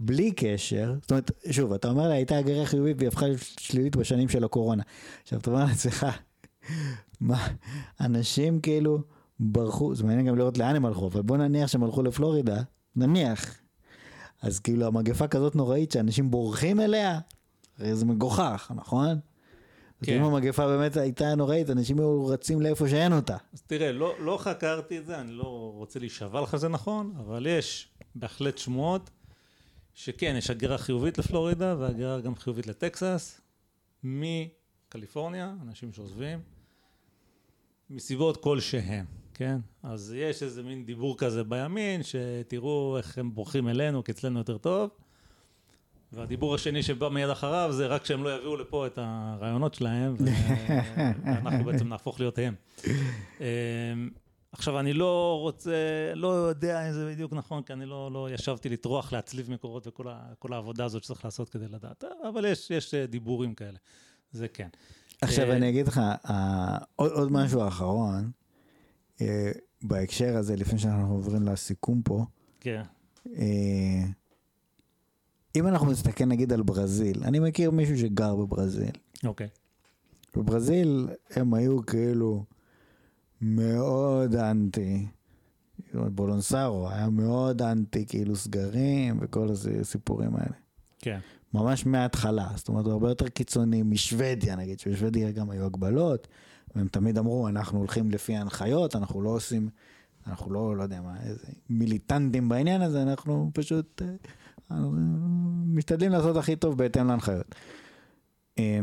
[0.00, 3.26] בלי קשר, זאת אומרת, שוב, אתה אומר לה, הייתה הגירה חיובית והיא הפכה
[3.60, 4.82] שלילית בשנים של הקורונה.
[5.22, 6.06] עכשיו, אתה אומר לעצמך,
[7.20, 7.48] מה,
[8.00, 8.98] אנשים כאילו
[9.40, 12.62] ברחו, זה מעניין גם לראות לאן הם הלכו, אבל בוא נניח שהם הלכו לפלורידה,
[12.96, 13.58] נניח.
[14.42, 17.18] אז כאילו המגפה כזאת נוראית שאנשים בורחים אליה,
[17.78, 19.18] הרי זה מגוחך, נכון?
[20.02, 20.18] כן.
[20.18, 23.36] אם המגפה באמת הייתה נוראית, אנשים היו רצים לאיפה שאין אותה.
[23.52, 27.46] אז תראה, לא, לא חקרתי את זה, אני לא רוצה להישבע לך שזה נכון, אבל
[27.46, 29.10] יש בהחלט שמועות
[29.94, 33.40] שכן, יש הגירה חיובית לפלורידה והגירה גם חיובית לטקסס,
[34.02, 36.38] מקליפורניה, אנשים שעוזבים,
[37.90, 39.58] מסיבות כלשהם, כן?
[39.82, 44.58] אז יש איזה מין דיבור כזה בימין, שתראו איך הם בורחים אלינו, כי אצלנו יותר
[44.58, 44.90] טוב.
[46.12, 50.16] והדיבור השני שבא מיד אחריו זה רק שהם לא יביאו לפה את הרעיונות שלהם,
[51.24, 52.54] ואנחנו בעצם נהפוך להיות הם.
[54.54, 55.72] עכשיו, אני לא רוצה,
[56.14, 60.08] לא יודע אם זה בדיוק נכון, כי אני לא, לא ישבתי לטרוח, להצליב מקורות וכל
[60.08, 63.78] ה, העבודה הזאת שצריך לעשות כדי לדעת, אבל יש, יש אה, דיבורים כאלה,
[64.32, 64.68] זה כן.
[65.20, 66.00] עכשיו אה, אני אגיד לך,
[66.30, 68.30] אה, עוד, עוד משהו אחרון,
[69.82, 72.24] בהקשר הזה, לפני שאנחנו עוברים לסיכום פה,
[72.60, 72.82] כן,
[75.56, 78.92] אם אנחנו נסתכל נגיד על ברזיל, אני מכיר מישהו שגר בברזיל.
[79.24, 79.48] אוקיי.
[80.36, 82.44] בברזיל הם היו כאילו
[83.44, 85.06] מאוד אנטי,
[85.94, 89.48] בולונסרו היה מאוד אנטי כאילו סגרים וכל
[89.80, 90.54] הסיפורים האלה.
[90.98, 91.18] כן,
[91.54, 96.28] ממש מההתחלה, זאת אומרת, הוא הרבה יותר קיצוני משוודיה, נגיד, שבשוודיה גם היו הגבלות,
[96.74, 99.68] והם תמיד אמרו, אנחנו הולכים לפי ההנחיות, אנחנו לא עושים,
[100.26, 104.14] אנחנו לא, לא יודע מה, איזה מיליטנטים בעניין הזה, אנחנו פשוט אה,
[104.70, 104.92] אנחנו
[105.66, 107.54] משתדלים לעשות הכי טוב בהתאם להנחיות.
[108.58, 108.80] אה,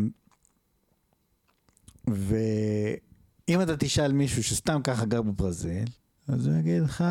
[3.51, 5.87] ואם אתה תשאל מישהו שסתם ככה גר בברזיל,
[6.27, 7.03] אז הוא יגיד לך,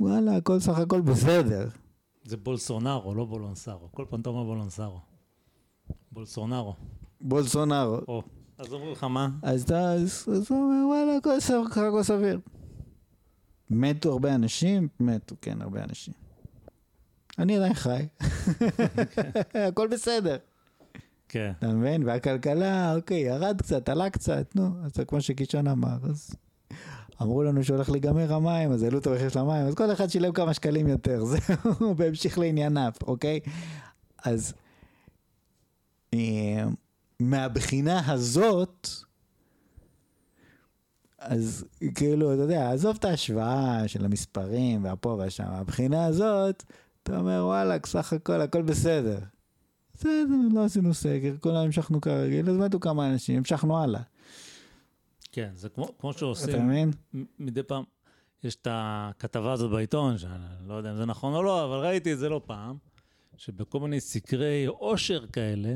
[0.00, 1.68] וואלה, הכל סך הכל בסדר.
[2.24, 3.88] זה בולסונארו, לא בולונסרו.
[3.92, 5.00] כל פעם אתה אומר בולונסרו.
[6.12, 6.74] בולסונארו.
[7.20, 7.96] בולסונארו.
[8.08, 8.22] או,
[8.58, 9.28] אז אומרים לך מה?
[9.42, 9.94] אז אתה,
[10.50, 12.40] אומר, וואלה, הכל סביר, הכל סביר.
[13.70, 14.88] מתו הרבה אנשים?
[15.00, 16.14] מתו, כן, הרבה אנשים.
[17.38, 18.06] אני עדיין חי.
[19.68, 20.36] הכל בסדר.
[21.28, 22.04] כן, אתה מבין?
[22.04, 26.36] והכלכלה, אוקיי, ירד קצת, עלה קצת, נו, אז כמו שקישון אמר, אז
[27.22, 30.32] אמרו לנו שהולך להיגמר המים, אז העלו את המחיר של המים, אז כל אחד שילם
[30.32, 33.40] כמה שקלים יותר, זהו, בהמשיך לענייניו, אוקיי?
[34.24, 34.54] אז
[36.14, 36.64] אה,
[37.20, 38.88] מהבחינה הזאת,
[41.18, 41.64] אז
[41.94, 46.62] כאילו, אתה יודע, עזוב את ההשוואה של המספרים והפה והשם, מהבחינה הזאת,
[47.02, 49.18] אתה אומר, וואלה, סך הכל, הכל בסדר.
[49.98, 50.08] בסדר,
[50.54, 54.00] לא עשינו סגר, כולם המשכנו כרגיל, אז מתו כמה אנשים, המשכנו הלאה.
[55.32, 56.90] כן, זה כמו, כמו אתה שעושים מבין?
[57.14, 57.82] מ- מדי פעם.
[58.44, 60.34] יש את הכתבה הזאת בעיתון, שאני
[60.66, 62.76] לא יודע אם זה נכון או לא, אבל ראיתי את זה לא פעם,
[63.36, 65.74] שבכל מיני סקרי עושר כאלה,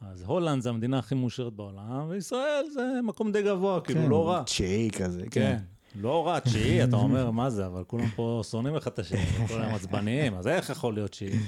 [0.00, 4.28] אז הולנד זה המדינה הכי מאושרת בעולם, וישראל זה מקום די גבוה, כאילו כן, לא
[4.28, 4.42] רע.
[4.42, 5.58] תשיעי כזה, כן, כן.
[6.00, 9.74] לא רע, תשיעי, אתה אומר, מה זה, אבל כולם פה שונאים אחד את השני, כולם
[9.74, 11.38] עצבניים, אז איך יכול להיות תשיעי?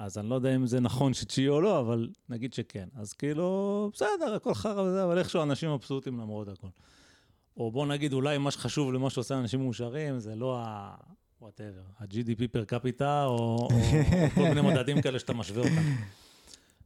[0.00, 2.88] אז אני לא יודע אם זה נכון שתשיעי או לא, אבל נגיד שכן.
[2.94, 6.66] אז כאילו, בסדר, הכל חרא וזה, אבל איכשהו אנשים מבסוטים למרות הכל.
[7.56, 10.94] או בוא נגיד, אולי מה שחשוב למה שעושה אנשים מאושרים, זה לא ה...
[11.40, 13.68] whatever, ה-GDP per capita, או, או,
[14.34, 15.82] כל מיני מדדים כאלה שאתה משווה אותם.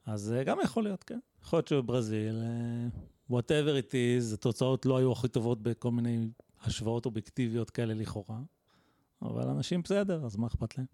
[0.07, 1.19] אז זה גם יכול להיות, כן.
[1.45, 6.29] יכול להיות שבברזיל, אה, whatever it is, התוצאות לא היו הכי טובות בכל מיני
[6.65, 8.39] השוואות אובייקטיביות כאלה לכאורה,
[9.23, 10.87] אבל אנשים בסדר, אז מה אכפת להם?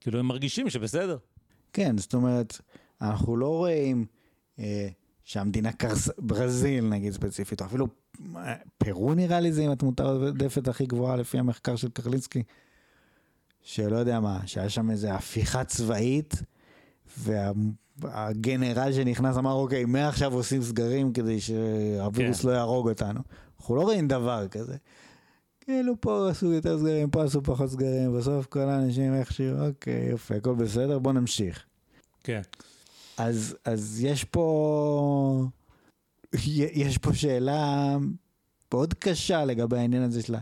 [0.00, 1.18] כאילו, הם מרגישים שבסדר.
[1.76, 2.60] כן, זאת אומרת,
[3.00, 4.06] אנחנו לא רואים
[4.58, 4.88] אה,
[5.24, 7.86] שהמדינה קרסה, ברזיל נגיד ספציפית, או אפילו
[8.36, 12.42] אה, פרו נראה לי זה עם התמותה העודפת הכי גבוהה לפי המחקר של קרלינסקי,
[13.62, 16.34] שלא יודע מה, שהיה שם איזה הפיכה צבאית,
[17.98, 22.48] והגנרל שנכנס אמר, אוקיי, מעכשיו עושים סגרים כדי שהווירוס כן.
[22.48, 23.20] לא יהרוג אותנו.
[23.60, 24.76] אנחנו לא רואים דבר כזה.
[25.66, 30.34] כאילו פה עשו יותר סגרים, פה עשו פחות סגרים, בסוף כל האנשים איכשהו, אוקיי, יופי,
[30.34, 31.64] הכל בסדר, בוא נמשיך.
[32.24, 32.40] כן.
[33.16, 35.44] אז, אז יש פה,
[36.72, 37.96] יש פה שאלה
[38.72, 40.34] מאוד קשה לגבי העניין הזה של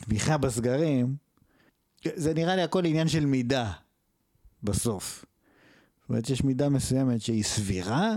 [0.00, 1.16] התמיכה בסגרים.
[2.04, 3.72] זה נראה לי הכל עניין של מידה,
[4.62, 5.24] בסוף.
[6.00, 8.16] זאת אומרת, יש מידה מסוימת שהיא סבירה,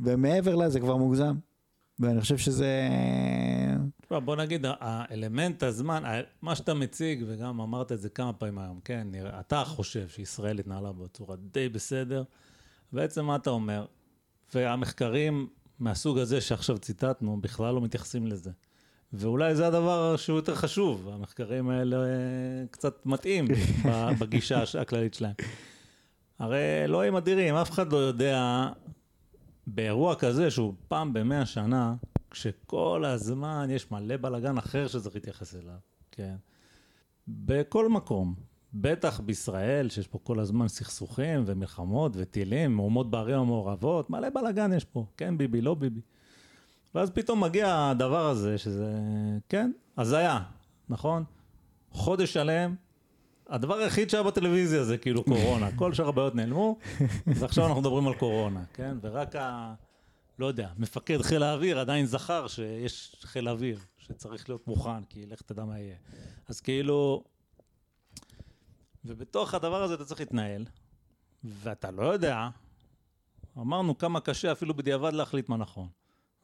[0.00, 1.34] ומעבר לה זה כבר מוגזם.
[2.00, 2.88] ואני חושב שזה...
[4.12, 6.02] תשמע, בוא נגיד, האלמנט הזמן,
[6.42, 10.58] מה שאתה מציג, וגם אמרת את זה כמה פעמים היום, כן, נראה- אתה חושב שישראל
[10.58, 12.22] התנהלה בצורה די בסדר,
[12.92, 13.86] בעצם מה אתה אומר?
[14.54, 15.48] והמחקרים
[15.78, 18.50] מהסוג הזה שעכשיו ציטטנו, בכלל לא מתייחסים לזה.
[19.12, 22.10] ואולי זה הדבר שהוא יותר חשוב, המחקרים האלה אה,
[22.70, 23.44] קצת מתאים
[24.20, 25.34] בגישה הכללית שלהם.
[26.38, 28.68] הרי אלוהים אדירים, אף אחד לא יודע
[29.66, 31.94] באירוע כזה שהוא פעם במאה שנה,
[32.32, 35.74] כשכל הזמן יש מלא בלאגן אחר שצריך להתייחס אליו,
[36.10, 36.34] כן?
[37.28, 38.34] בכל מקום,
[38.74, 44.84] בטח בישראל, שיש פה כל הזמן סכסוכים ומלחמות וטילים, מהומות בערים המעורבות, מלא בלאגן יש
[44.84, 46.00] פה, כן ביבי, לא ביבי.
[46.94, 48.94] ואז פתאום מגיע הדבר הזה, שזה,
[49.48, 50.40] כן, הזיה,
[50.88, 51.24] נכון?
[51.90, 52.74] חודש שלם,
[53.48, 56.78] הדבר היחיד שהיה בטלוויזיה זה כאילו קורונה, כל שאר הבעיות נעלמו,
[57.26, 58.96] ועכשיו אנחנו מדברים על קורונה, כן?
[59.02, 59.74] ורק ה...
[60.38, 65.42] לא יודע, מפקד חיל האוויר עדיין זכר שיש חיל אוויר, שצריך להיות מוכן, כי לך
[65.42, 65.96] תדע מה יהיה.
[66.48, 67.24] אז כאילו...
[69.04, 70.64] ובתוך הדבר הזה אתה צריך להתנהל,
[71.44, 72.48] ואתה לא יודע,
[73.58, 75.88] אמרנו כמה קשה אפילו בדיעבד להחליט מה נכון.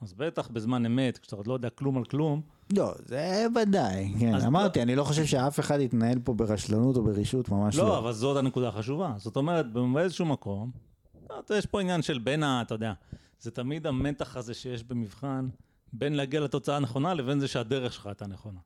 [0.00, 4.34] אז בטח בזמן אמת, כשאתה עוד לא יודע כלום על כלום, לא, זה ודאי, כן,
[4.34, 7.84] אמרתי, אני לא חושב שאף אחד יתנהל פה ברשלנות או ברשעות, ממש לא.
[7.84, 9.12] לא, אבל זאת הנקודה החשובה.
[9.16, 10.70] זאת אומרת, באיזשהו מקום,
[11.54, 12.62] יש פה עניין של בין ה...
[12.62, 12.92] אתה יודע,
[13.40, 15.48] זה תמיד המתח הזה שיש במבחן,
[15.92, 18.60] בין להגיע לתוצאה הנכונה לבין זה שהדרך שלך הייתה נכונה.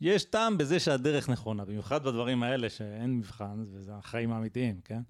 [0.00, 5.02] יש טעם בזה שהדרך נכונה, במיוחד בדברים האלה שאין מבחן, וזה החיים האמיתיים, כן?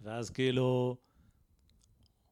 [0.00, 0.96] ואז כאילו,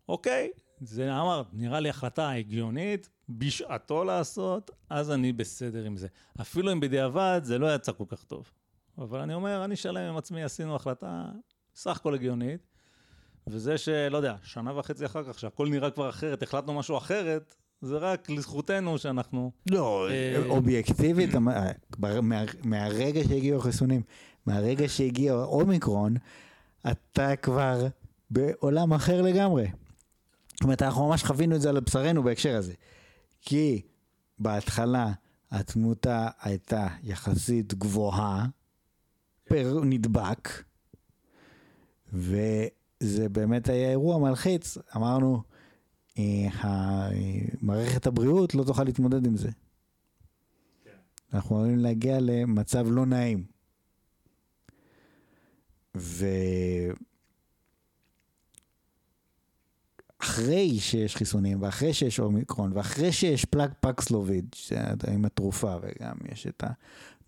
[0.09, 0.51] אוקיי,
[0.81, 6.09] זה אמר, נראה לי החלטה הגיונית, בשעתו לעשות, אז אני בסדר עם זה.
[6.41, 8.51] אפילו אם בדיעבד זה לא יצא כל כך טוב.
[8.99, 11.25] אבל אני אומר, אני שלם עם עצמי, עשינו החלטה
[11.75, 12.67] סך הכל הגיונית,
[13.47, 17.97] וזה שלא יודע, שנה וחצי אחר כך, שהכל נראה כבר אחרת, החלטנו משהו אחרת, זה
[17.97, 19.51] רק לזכותנו שאנחנו...
[19.71, 21.71] לא, אה, אובייקטיבית, אה,
[22.65, 24.03] מהרגע שהגיעו החיסונים,
[24.47, 26.15] מהרגע שהגיע אומיקרון,
[26.91, 27.87] אתה כבר
[28.31, 29.67] בעולם אחר לגמרי.
[30.53, 32.73] זאת אומרת, אנחנו ממש חווינו את זה על בשרנו בהקשר הזה.
[33.41, 33.83] כי
[34.39, 35.13] בהתחלה
[35.51, 38.47] התמותה הייתה יחסית גבוהה
[39.45, 40.49] פר נדבק,
[43.07, 44.79] וזה באמת היה אירוע מלחיץ.
[44.97, 45.43] אמרנו,
[46.19, 47.09] אה,
[47.63, 49.49] מערכת הבריאות לא תוכל להתמודד עם זה.
[51.33, 53.45] אנחנו עלולים להגיע למצב לא נעים.
[60.21, 66.47] ואחרי שיש חיסונים, ואחרי שיש אומיקרון, ואחרי שיש פלאג פקסלוביד, שזה עם התרופה, וגם יש
[66.47, 66.65] את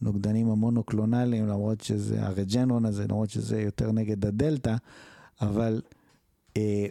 [0.01, 4.77] הנוגדנים המונוקלונליים, למרות שזה הרג'נרון הזה, למרות שזה יותר נגד הדלתא,
[5.41, 5.81] אבל
[6.57, 6.87] אה,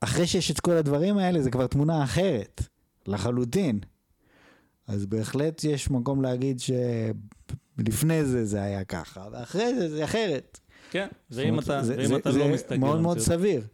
[0.00, 2.62] אחרי שיש את כל הדברים האלה, זה כבר תמונה אחרת,
[3.06, 3.80] לחלוטין.
[4.88, 6.60] אז בהחלט יש מקום להגיד
[7.78, 10.60] שלפני זה זה היה ככה, ואחרי זה זה אחרת.
[10.90, 12.76] כן, ואם אומרת, אתה, זה- ואם זה- אתה זה לא מסתכל...
[12.76, 13.66] מאוד מאוד במציאות- סביר.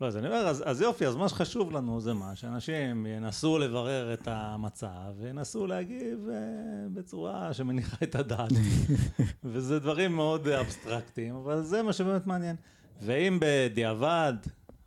[0.00, 2.36] לא, אז אני אומר, אז, אז יופי, אז מה שחשוב לנו זה מה?
[2.36, 4.88] שאנשים ינסו לברר את המצב,
[5.20, 6.36] וינסו להגיב אה,
[6.94, 8.52] בצורה שמניחה את הדעת.
[9.44, 12.56] וזה דברים מאוד אבסטרקטיים, אבל זה מה שבאמת מעניין.
[13.04, 14.32] ואם בדיעבד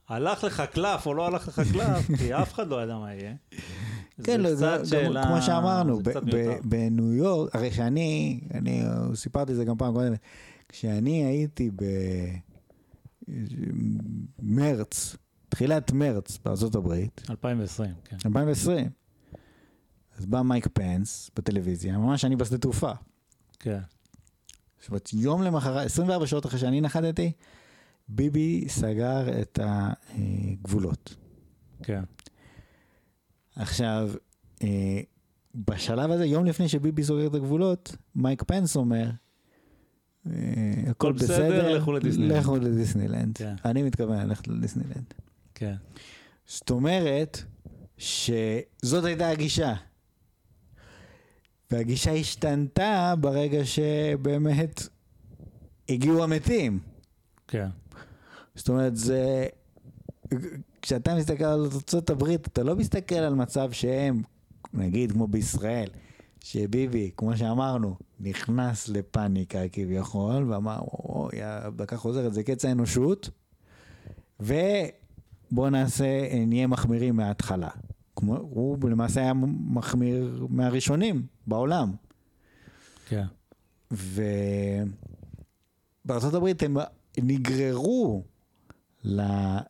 [0.07, 3.33] הלך לך קלף או לא הלך לך קלף, כי אף אחד לא ידע מה יהיה.
[4.23, 5.99] כן, לא, זה שאלה- כמו שאמרנו.
[6.63, 8.83] בניו יורק, הרי שאני, אני
[9.15, 10.19] סיפרתי את זה גם פעם קודמת,
[10.69, 11.83] כשאני הייתי ב...
[14.39, 15.15] מרץ,
[15.49, 18.17] תחילת מרץ בארצות הברית, 2020, כן.
[18.25, 18.89] 2020.
[20.17, 22.91] אז בא מייק פנס בטלוויזיה, ממש אני בשדה תעופה.
[23.59, 23.79] כן.
[24.79, 27.31] זאת אומרת, יום למחרת, 24 שעות אחרי שאני נחתתי,
[28.07, 31.15] ביבי סגר את הגבולות.
[31.83, 32.03] כן.
[33.55, 34.09] עכשיו,
[34.63, 34.99] אה,
[35.55, 39.09] בשלב הזה, יום לפני שביבי סוגר את הגבולות, מייק פנס אומר,
[40.27, 40.31] אה,
[40.87, 43.37] הכל בסדר, בסדר, לכו לדיסנילנד." לכו לדיסנילנד.
[43.37, 43.55] כן.
[43.65, 45.13] אני מתכוון ללכת לדיסנילנד.
[45.55, 45.75] כן.
[46.45, 47.43] זאת אומרת,
[47.97, 49.73] שזאת הייתה הגישה.
[51.71, 54.87] והגישה השתנתה ברגע שבאמת
[55.89, 56.79] הגיעו המתים.
[57.47, 57.67] כן.
[58.55, 59.45] זאת אומרת, זה...
[60.81, 64.21] כשאתה מסתכל על ארצות הברית, אתה לא מסתכל על מצב שהם,
[64.73, 65.89] נגיד כמו בישראל,
[66.43, 73.29] שביבי, כמו שאמרנו, נכנס לפאניקה כביכול, ואמר, אוי, הדקה חוזרת, זה קץ האנושות,
[74.39, 77.69] ובוא נעשה, נהיה מחמירים מההתחלה.
[78.15, 79.33] כמו, הוא למעשה היה
[79.69, 81.91] מחמיר מהראשונים בעולם.
[83.09, 83.25] כן.
[86.05, 86.77] ובארצות הברית הם
[87.17, 88.23] נגררו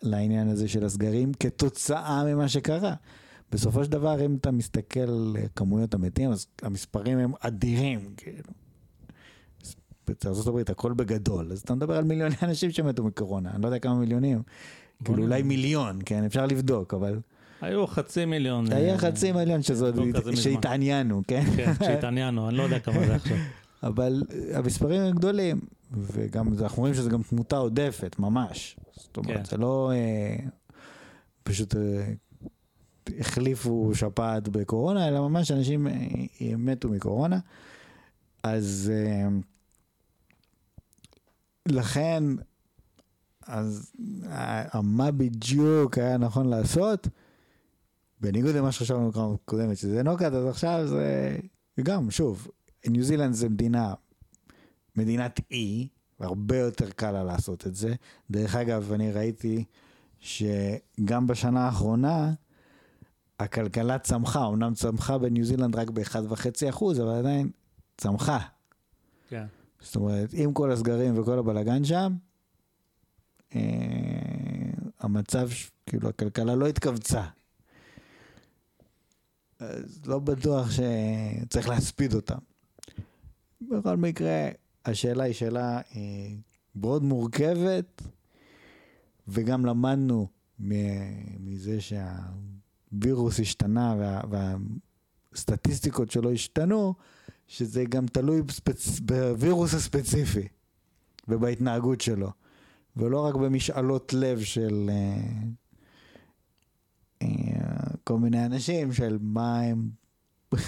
[0.02, 2.94] לעניין הזה של הסגרים כתוצאה ממה שקרה.
[3.52, 8.44] בסופו של דבר, אם אתה מסתכל על כמויות המתים, אז המספרים הם אדירים, כאילו.
[10.08, 13.80] בארצות הברית הכל בגדול, אז אתה מדבר על מיליוני אנשים שמתו מקורונה, אני לא יודע
[13.80, 14.42] כמה מיליונים,
[15.04, 17.20] כאילו אולי מיליון, כן, אפשר לבדוק, אבל
[17.62, 18.72] היו חצי מיליון.
[18.72, 19.62] היה אה, חצי מיליון.
[20.36, 21.44] שהתעניינו, כן?
[21.56, 23.38] כן, שהתעניינו, אני לא יודע כמה זה עכשיו.
[23.84, 24.24] אבל
[24.54, 25.60] המספרים הם גדולים,
[25.94, 28.78] וגם אנחנו רואים שזה גם תמותה עודפת, ממש.
[28.96, 29.46] זאת אומרת, כן.
[29.46, 30.36] זה לא אה,
[31.43, 32.14] פשוט אה,
[33.20, 35.93] החליפו שפעת בקורונה, אלא ממש אנשים אה,
[36.41, 37.39] אה, מתו מקורונה.
[38.43, 39.28] אז אה,
[41.66, 42.24] לכן,
[43.46, 43.91] אז
[44.26, 47.08] אה, מה בדיוק היה נכון לעשות,
[48.22, 51.38] בניגוד למה שחשבנו בפעם הקודמת, שזה נוקט, אז עכשיו זה
[51.84, 52.48] גם, שוב,
[52.88, 53.93] ניו זילנד זה מדינה,
[54.96, 55.88] מדינת אי,
[56.20, 57.95] והרבה יותר קל לה לעשות את זה.
[58.32, 59.66] דרך אגב, אני ראיתי
[60.20, 62.34] שגם בשנה האחרונה,
[63.39, 67.49] הכלכלה צמחה, אמנם צמחה בניו זילנד רק ב-1.5 אחוז, אבל עדיין
[67.97, 68.39] צמחה.
[69.30, 69.45] כן.
[69.82, 72.13] זאת אומרת, עם כל הסגרים וכל הבלגן שם,
[73.55, 73.61] אה,
[74.99, 75.49] המצב,
[75.86, 77.24] כאילו, הכלכלה לא התכווצה.
[79.59, 82.38] אז לא בטוח שצריך להספיד אותם.
[83.61, 84.49] בכל מקרה,
[84.86, 86.28] השאלה היא שאלה אה,
[86.76, 88.02] מאוד מורכבת,
[89.28, 90.28] וגם למדנו
[91.40, 94.22] מזה שהווירוס השתנה וה,
[95.32, 96.94] והסטטיסטיקות שלו השתנו,
[97.48, 99.00] שזה גם תלוי בספצ...
[99.00, 100.48] בווירוס הספציפי
[101.28, 102.32] ובהתנהגות שלו,
[102.98, 105.18] ולא רק במשאלות לב של אה,
[107.22, 107.28] אה,
[108.04, 109.90] כל מיני אנשים, של מה הם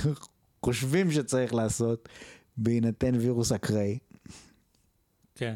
[0.66, 2.10] חושבים שצריך לעשות
[2.58, 3.98] בהינתן וירוס אקראי.
[5.38, 5.56] כן.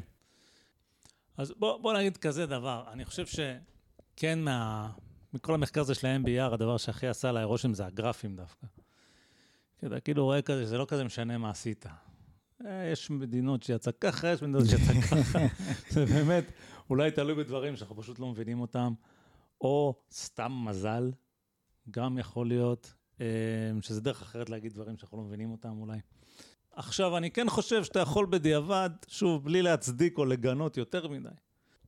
[1.37, 4.89] אז בוא, בוא נגיד כזה דבר, אני חושב שכן מה...
[5.33, 8.67] מכל המחקר הזה של ה-MBR, הדבר שהכי עשה עליי רושם זה הגרפים דווקא.
[9.79, 11.85] כי אתה כאילו רואה כזה, שזה לא כזה משנה מה עשית.
[12.65, 15.39] אה, יש מדינות שיצא ככה, יש מדינות שיצא ככה.
[15.93, 16.51] זה באמת,
[16.89, 18.93] אולי תלוי בדברים שאנחנו פשוט לא מבינים אותם,
[19.61, 21.11] או סתם מזל,
[21.91, 23.25] גם יכול להיות, אה,
[23.81, 25.99] שזה דרך אחרת להגיד דברים שאנחנו לא מבינים אותם אולי.
[26.85, 31.29] עכשיו, אני כן חושב שאתה יכול בדיעבד, שוב, בלי להצדיק או לגנות יותר מדי.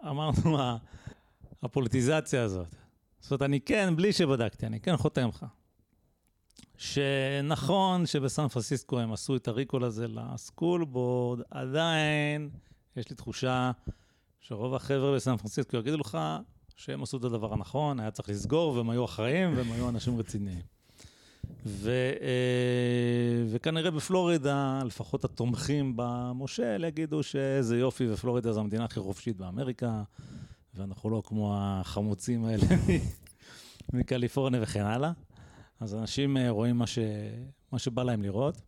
[0.07, 0.57] אמרנו,
[1.63, 2.75] הפוליטיזציה הזאת.
[3.19, 5.45] זאת אומרת, אני כן, בלי שבדקתי, אני כן חותם לך.
[6.77, 12.49] שנכון שבסן פרנסיסקו הם עשו את הריקול הזה לסקול בורד, עדיין
[12.95, 13.71] יש לי תחושה
[14.39, 16.17] שרוב החבר'ה בסן פרנסיסקו יגידו לך
[16.75, 20.61] שהם עשו את הדבר הנכון, היה צריך לסגור, והם היו אחראים, והם היו אנשים רציניים.
[21.65, 21.89] ו,
[22.21, 30.03] אה, וכנראה בפלורידה, לפחות התומכים במושל יגידו שאיזה יופי, ופלורידה זו המדינה הכי חופשית באמריקה,
[30.73, 32.63] ואנחנו לא כמו החמוצים האלה
[33.93, 35.11] מקליפורניה וכן הלאה.
[35.79, 36.99] אז אנשים אה, רואים מה, ש...
[37.71, 38.61] מה שבא להם לראות.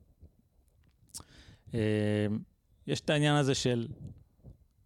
[1.73, 2.27] אה,
[2.87, 3.87] יש את העניין הזה של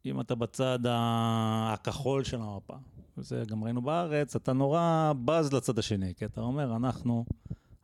[0.06, 2.74] אם אתה בצד הכחול של המפה,
[3.18, 7.26] וזה גם ראינו בארץ, אתה נורא בז לצד השני, כי אתה אומר, אנחנו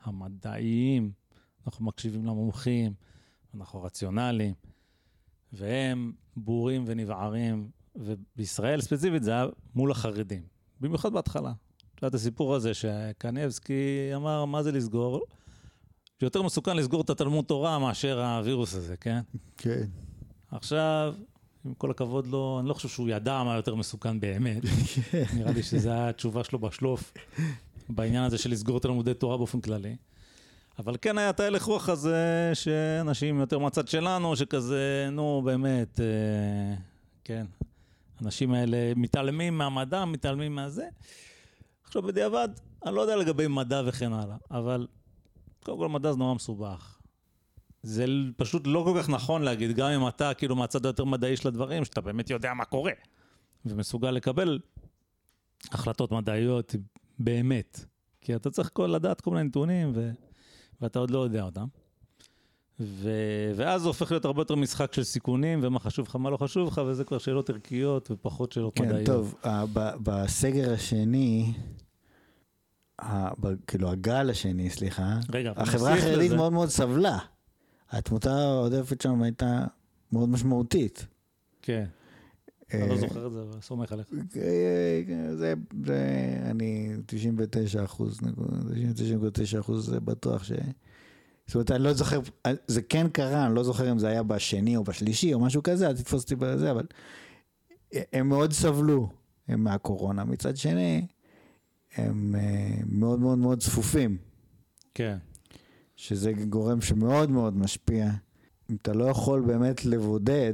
[0.06, 1.12] המדעיים,
[1.66, 2.94] אנחנו מקשיבים למומחים,
[3.56, 4.54] אנחנו רציונליים,
[5.54, 9.46] והם בורים ונבערים, ובישראל ספציפית זה היה
[9.76, 10.42] מול החרדים,
[10.82, 11.54] במיוחד בהתחלה.
[11.96, 15.26] את יודעת, הסיפור הזה שקניבסקי אמר, מה זה לסגור?
[16.22, 19.20] יותר מסוכן לסגור את התלמוד תורה מאשר הווירוס הזה, כן?
[19.58, 19.86] כן.
[20.52, 21.16] עכשיו,
[21.66, 24.62] עם כל הכבוד לו, אני לא חושב שהוא ידע מה יותר מסוכן באמת.
[25.36, 27.14] נראה לי שזו התשובה שלו בשלוף,
[27.90, 29.96] בעניין הזה של לסגור את הלימודי תורה באופן כללי.
[30.80, 36.76] אבל כן היה את ההלך רוח הזה, שאנשים יותר מהצד שלנו, שכזה, נו, באמת, אה,
[37.24, 37.46] כן,
[38.20, 40.88] האנשים האלה מתעלמים מהמדע, מתעלמים מהזה.
[41.84, 42.50] עכשיו, בדיעבד,
[42.86, 44.88] אני לא יודע לגבי מדע וכן הלאה, אבל
[45.64, 46.98] קודם כל מדע זה נורא מסובך.
[47.84, 48.06] זה
[48.38, 51.86] פשוט לא כל כך נכון להגיד, גם אם אתה כאילו מהצד היותר מדעי של הדברים,
[51.86, 52.92] שאתה באמת יודע מה קורה,
[53.66, 54.60] ומסוגל לקבל
[55.72, 56.76] החלטות מדעיות
[57.20, 57.86] באמת.
[58.22, 60.12] כי אתה צריך כל, לדעת כל מיני נתונים, ו...
[60.82, 61.66] ואתה עוד לא יודע אותם.
[62.80, 63.10] ו...
[63.56, 66.68] ואז זה הופך להיות הרבה יותר משחק של סיכונים, ומה חשוב לך, מה לא חשוב
[66.68, 69.06] לך, וזה כבר שאלות ערכיות ופחות שאלות כן, מדעיות.
[69.06, 71.54] טוב, uh, ב- בסגר השני,
[73.02, 73.06] uh,
[73.40, 77.18] ב- כאילו הגל השני, סליחה, רגע, החברה החרדית לזה- מאוד מאוד סבלה.
[77.90, 79.66] התמותה העודפת שם הייתה
[80.12, 81.06] מאוד משמעותית.
[81.62, 81.86] כן,
[82.74, 84.08] אה, לא זוכר את זה, אבל סומך עליך.
[85.38, 85.54] זה,
[85.86, 86.04] זה,
[86.44, 90.52] אני 99 אחוז, 99.9 אחוז זה בטוח ש...
[91.48, 92.20] זאת אומרת, אני לא זוכר,
[92.68, 95.88] זה כן קרה, אני לא זוכר אם זה היה בשני או בשלישי או משהו כזה,
[95.88, 96.86] אל תתפוס אותי בזה, אבל
[97.94, 99.10] הם מאוד סבלו
[99.48, 100.24] הם מהקורונה.
[100.24, 101.08] מצד שני,
[101.96, 104.18] הם אה, מאוד מאוד מאוד צפופים,
[104.94, 105.18] כן,
[105.96, 108.12] שזה גורם שמאוד מאוד משפיע.
[108.70, 110.54] אם אתה לא יכול באמת לבודד,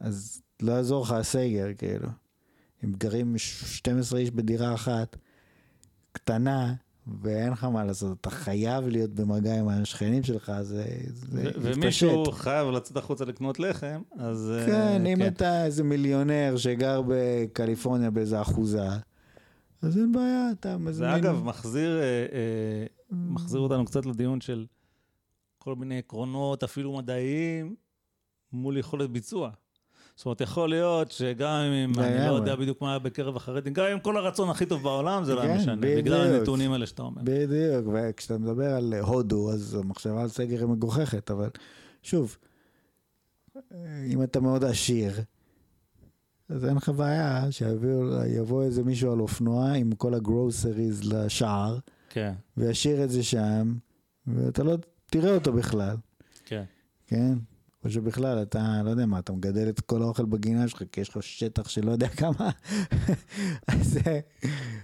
[0.00, 2.08] אז לא יעזור לך הסגר, כאילו.
[2.84, 5.16] אם גרים 12 איש בדירה אחת,
[6.12, 6.74] קטנה,
[7.22, 11.76] ואין לך מה לעשות, אתה חייב להיות במגע עם השכנים שלך, זה, זה ו- יתפשט.
[11.76, 14.52] ומישהו חייב לצאת החוצה לקנות לחם, אז...
[14.54, 18.88] אה, כן, אם אתה איזה מיליונר שגר בקליפורניה באיזה אחוזה,
[19.82, 21.10] אז אין בעיה, אתה מזמין.
[21.10, 22.02] זה אגב מחזיר, אה,
[22.32, 24.66] אה, מחזיר אותנו קצת לדיון של
[25.58, 27.74] כל מיני עקרונות, אפילו מדעיים,
[28.52, 29.50] מול יכולת ביצוע.
[30.16, 32.34] זאת אומרת, יכול להיות שגם אם, אני לא.
[32.34, 35.40] יודע בדיוק מה היה בקרב החרדים, גם עם כל הרצון הכי טוב בעולם, זה לא
[35.40, 35.76] היה כן, משנה.
[35.76, 37.22] בגלל הנתונים האלה שאתה אומר.
[37.24, 41.48] בדיוק, וכשאתה מדבר על הודו, אז המחשבה על סגר היא מגוחכת, אבל
[42.02, 42.36] שוב,
[44.06, 45.12] אם אתה מאוד עשיר,
[46.48, 51.78] אז אין לך בעיה שיבוא איזה מישהו על אופנוע עם כל הגרוסריז לשער,
[52.10, 53.74] כן, וישאיר את זה שם,
[54.26, 55.96] ואתה לא תראה אותו בכלל,
[56.44, 56.64] כן.
[57.06, 57.34] כן?
[57.86, 61.08] או שבכלל אתה, לא יודע מה, אתה מגדל את כל האוכל בגינה שלך, כי יש
[61.08, 62.50] לך שטח שלא יודע כמה,
[63.68, 63.98] אז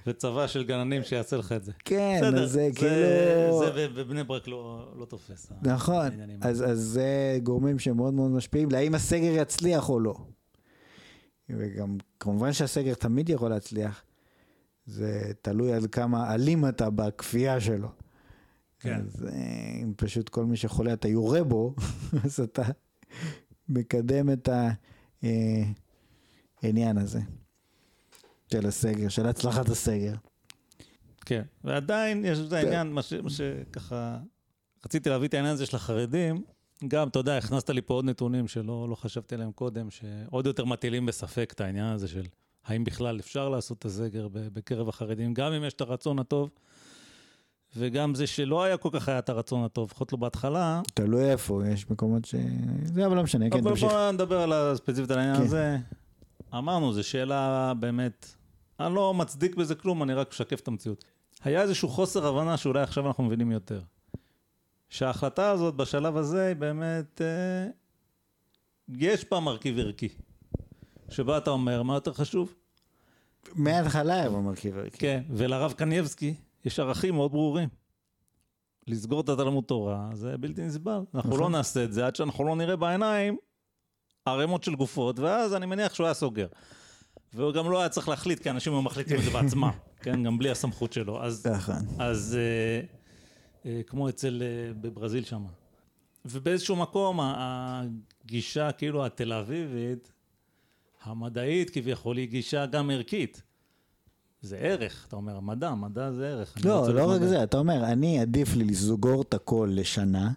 [0.07, 1.73] וצבא של גננים שיעשה לך את זה.
[1.85, 3.65] כן, בסדר, אז זה זה כאילו...
[3.75, 5.53] זה בבני ברק לא לא תופס.
[5.63, 6.09] נכון.
[6.41, 10.15] אז, אז זה גורמים שמאוד מאוד משפיעים להאם הסגר יצליח או לא.
[11.51, 14.05] וגם כמובן שהסגר תמיד יכול להצליח,
[14.87, 17.89] זה תלוי על כמה אלים אתה בכפייה שלו.
[18.83, 18.95] כן.
[18.95, 21.75] אז אה, אם פשוט כל מי שחולה אתה יורה בו,
[22.25, 22.63] אז אתה
[23.69, 24.49] מקדם את
[26.63, 27.21] העניין הזה
[28.53, 30.15] של הסגר, של הצלחת הסגר.
[31.25, 34.19] כן, ועדיין יש את העניין, מה שככה,
[34.85, 36.43] רציתי להביא את העניין הזה של החרדים,
[36.89, 40.65] גם, אתה יודע, הכנסת לי פה עוד נתונים שלא לא חשבתי עליהם קודם, שעוד יותר
[40.65, 42.27] מטילים בספק את העניין הזה של
[42.65, 46.51] האם בכלל אפשר לעשות את הסגר בקרב החרדים, גם אם יש את הרצון הטוב,
[47.77, 50.81] וגם זה שלא היה כל כך היה את הרצון הטוב, לפחות לא בהתחלה.
[50.95, 52.35] תלוי איפה, יש מקומות ש...
[52.85, 53.93] זה אבל לא משנה, כן, אבל תמשיך.
[53.93, 55.43] בואו נדבר על הספציפית על העניין כן.
[55.43, 55.79] הזה.
[56.55, 58.35] אמרנו, זו שאלה באמת,
[58.81, 61.05] אני לא מצדיק בזה כלום, אני רק משקף את המציאות.
[61.45, 63.81] היה איזשהו חוסר הבנה שאולי עכשיו אנחנו מבינים יותר.
[64.89, 67.71] שההחלטה הזאת בשלב הזה היא באמת, אה,
[68.89, 70.09] יש בה מרכיב ערכי.
[71.11, 72.55] שבה אתה אומר, מה יותר חשוב?
[73.55, 74.99] מההתחלה היה במרכיב הערכי.
[74.99, 76.35] כן, ולרב קנייבסקי
[76.65, 77.69] יש ערכים מאוד ברורים.
[78.87, 81.01] לסגור את התלמוד תורה זה בלתי נסבל.
[81.15, 81.41] אנחנו נכון.
[81.41, 83.37] לא נעשה את זה עד שאנחנו לא נראה בעיניים
[84.25, 86.47] ערימות של גופות, ואז אני מניח שהוא היה סוגר.
[87.35, 89.71] והוא גם לא היה צריך להחליט, כי אנשים היו מחליטים את זה בעצמם,
[90.03, 90.23] כן?
[90.23, 91.25] גם בלי הסמכות שלו.
[91.25, 91.75] אז, נכון.
[91.99, 92.81] אז אה,
[93.71, 95.45] אה, כמו אצל, אה, בברזיל שם.
[96.25, 100.13] ובאיזשהו מקום הגישה כאילו התל אביבית,
[101.03, 103.43] המדעית כביכול, היא גישה גם ערכית.
[104.43, 106.55] זה ערך, אתה אומר, מדע, מדע זה ערך.
[106.65, 107.21] לא, לא רק.
[107.23, 110.31] זה, אתה אומר, אני עדיף לי לסגור את הכל לשנה,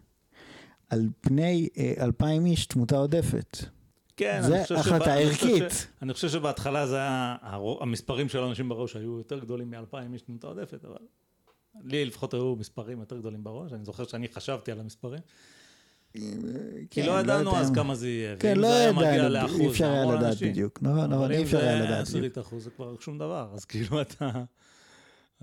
[0.90, 3.58] על פני אה, אלפיים איש תמותה עודפת.
[4.18, 5.88] כן, זה החלטה שבא- אני חושב ערכית.
[6.02, 7.36] אני חושב שבהתחלה זה היה,
[7.82, 10.98] המספרים של האנשים בראש היו יותר גדולים מאלפיים איש תמותה עודפת, אבל
[11.84, 15.20] לי לפחות היו מספרים יותר גדולים בראש, אני זוכר שאני חשבתי על המספרים,
[16.90, 17.72] כי כן, לא ידענו אז.
[17.72, 20.38] כמה זה יהיה, כן, לא זה ידענו, אי אפשר היה לדעת.
[20.42, 20.80] בדיוק.
[20.82, 22.08] נכון, נכון, אבל אי אם אפשר זה היה לדעת בדיוק.
[22.08, 24.32] עשירית אחוז זה כבר שום דבר, אז כאילו אתה,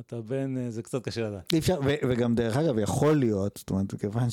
[0.01, 1.53] אתה בין, זה קצת קשה לדעת.
[1.53, 4.29] אי אפשר, וגם דרך אגב, יכול להיות, זאת אומרת, מכיוון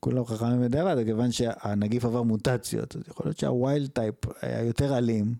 [0.00, 4.98] כולם חכמים בדיעבד, כיוון שהנגיף עבר מוטציות, אז יכול להיות שה wild type היה יותר
[4.98, 5.34] אלים.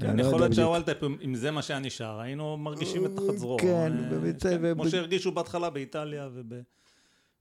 [0.00, 0.66] כן, לא יכול להיות בדיוק.
[0.66, 4.10] שה wild type, אם זה מה שהיה נשאר, היינו מרגישים את זה תחת כן, אה,
[4.10, 6.28] באמת, כן, כמו שהרגישו בהתחלה באיטליה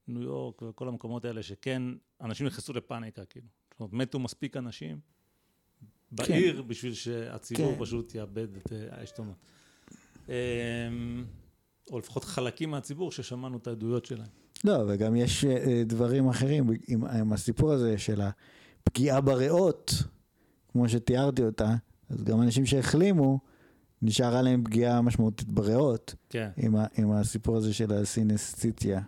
[0.07, 1.81] ובניו יורק וכל המקומות האלה, שכן,
[2.21, 3.47] אנשים נכנסו לפאניקה, כאילו.
[3.71, 4.99] זאת אומרת, מתו מספיק אנשים
[6.11, 7.79] בעיר בשביל שהציבור כן.
[7.79, 9.35] פשוט יאבד את אה, העשתונות.
[10.29, 10.33] אמ,
[11.91, 14.27] או לפחות חלקים מהציבור ששמענו את העדויות שלהם.
[14.63, 19.93] לא, וגם יש אה, דברים אחרים עם, עם הסיפור הזה של הפגיעה בריאות,
[20.71, 21.75] כמו שתיארתי אותה,
[22.09, 23.39] אז גם אנשים שהחלימו,
[24.01, 29.01] נשארה להם פגיעה משמעותית בריאות, כן, עם, ה, עם הסיפור הזה של הסינסציטיה.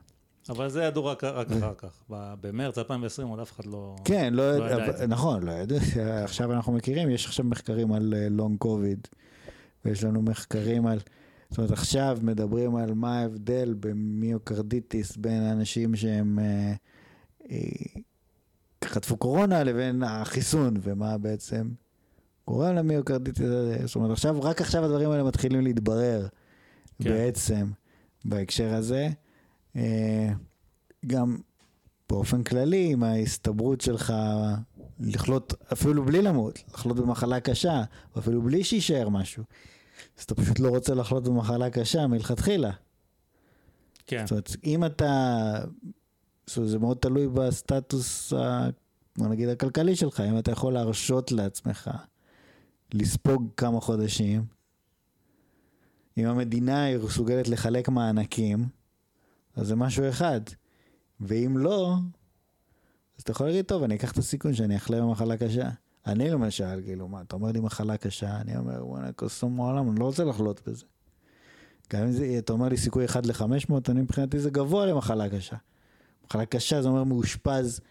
[0.50, 2.00] אבל זה ידעו רק רק אחר כך.
[2.10, 3.96] במרץ 2020 עוד אף אחד לא...
[4.06, 5.08] כן, לא, לא ידע אבל- את זה.
[5.08, 5.78] נכון, לא ידעו,
[6.24, 9.08] עכשיו אנחנו מכירים, יש עכשיו מחקרים על לונג קוביד,
[9.86, 11.00] ויש לנו מחקרים על,
[11.50, 16.74] זאת אומרת עכשיו מדברים על מה ההבדל במיוקרדיטיס בין האנשים שהם אה,
[17.52, 17.58] אה,
[18.86, 21.70] חטפו קורונה לבין החיסון, ומה בעצם
[22.48, 26.28] גורם למיוקרדיטיס הזה, זאת אומרת עכשיו, רק עכשיו הדברים האלה מתחילים להתברר
[27.04, 27.10] כן.
[27.10, 27.66] בעצם
[28.26, 29.10] בהקשר הזה.
[29.76, 30.30] אה,
[31.06, 31.38] גם
[32.10, 34.14] באופן כללי, עם ההסתברות שלך
[35.00, 37.84] לחלות, אפילו בלי למות, לחלות במחלה קשה,
[38.18, 39.44] אפילו בלי שיישאר משהו.
[40.18, 42.72] אז אתה פשוט לא רוצה לחלות במחלה קשה מלכתחילה.
[44.08, 45.54] כן, זאת אומרת, אם אתה...
[46.48, 48.70] זאת אומרת, זה מאוד תלוי בסטטוס, ה-
[49.18, 51.92] בוא נגיד, הכלכלי שלך, אם אתה יכול להרשות לעצמך
[52.94, 54.46] לספוג כמה חודשים,
[56.18, 58.68] אם המדינה היא מסוגלת לחלק מענקים,
[59.56, 60.42] אז זה משהו אחד.
[61.20, 61.96] ואם לא,
[63.18, 65.70] אז אתה יכול להגיד, טוב, אני אקח את הסיכון שאני אחלה במחלה קשה.
[66.08, 70.00] אני למשל, כאילו, מה, אתה אומר לי מחלה קשה, אני אומר, וואלה, קוסום העולם, אני
[70.00, 70.86] לא רוצה לחלות בזה.
[71.94, 75.56] גם אם זה, אתה אומר לי סיכוי 1 ל-500, אני מבחינתי זה גבוה למחלה קשה.
[76.28, 77.82] מחלה קשה זה אומר מאושפז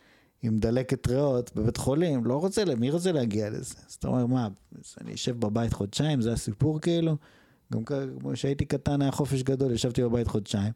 [0.43, 3.75] עם דלקת ריאות בבית חולים, לא רוצה, מי רוצה להגיע לזה?
[3.89, 4.49] אז אתה אומר, מה,
[5.01, 7.17] אני אשב בבית חודשיים, זה הסיפור כאילו?
[7.73, 10.73] גם כמו שהייתי קטן היה חופש גדול, ישבתי בבית חודשיים.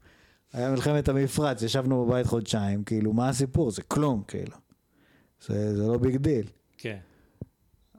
[0.52, 3.70] היה מלחמת המפרץ, ישבנו בבית חודשיים, כאילו, מה הסיפור?
[3.70, 4.56] זה כלום, כאילו.
[5.46, 6.46] זה, זה לא big deal.
[6.78, 6.98] כן.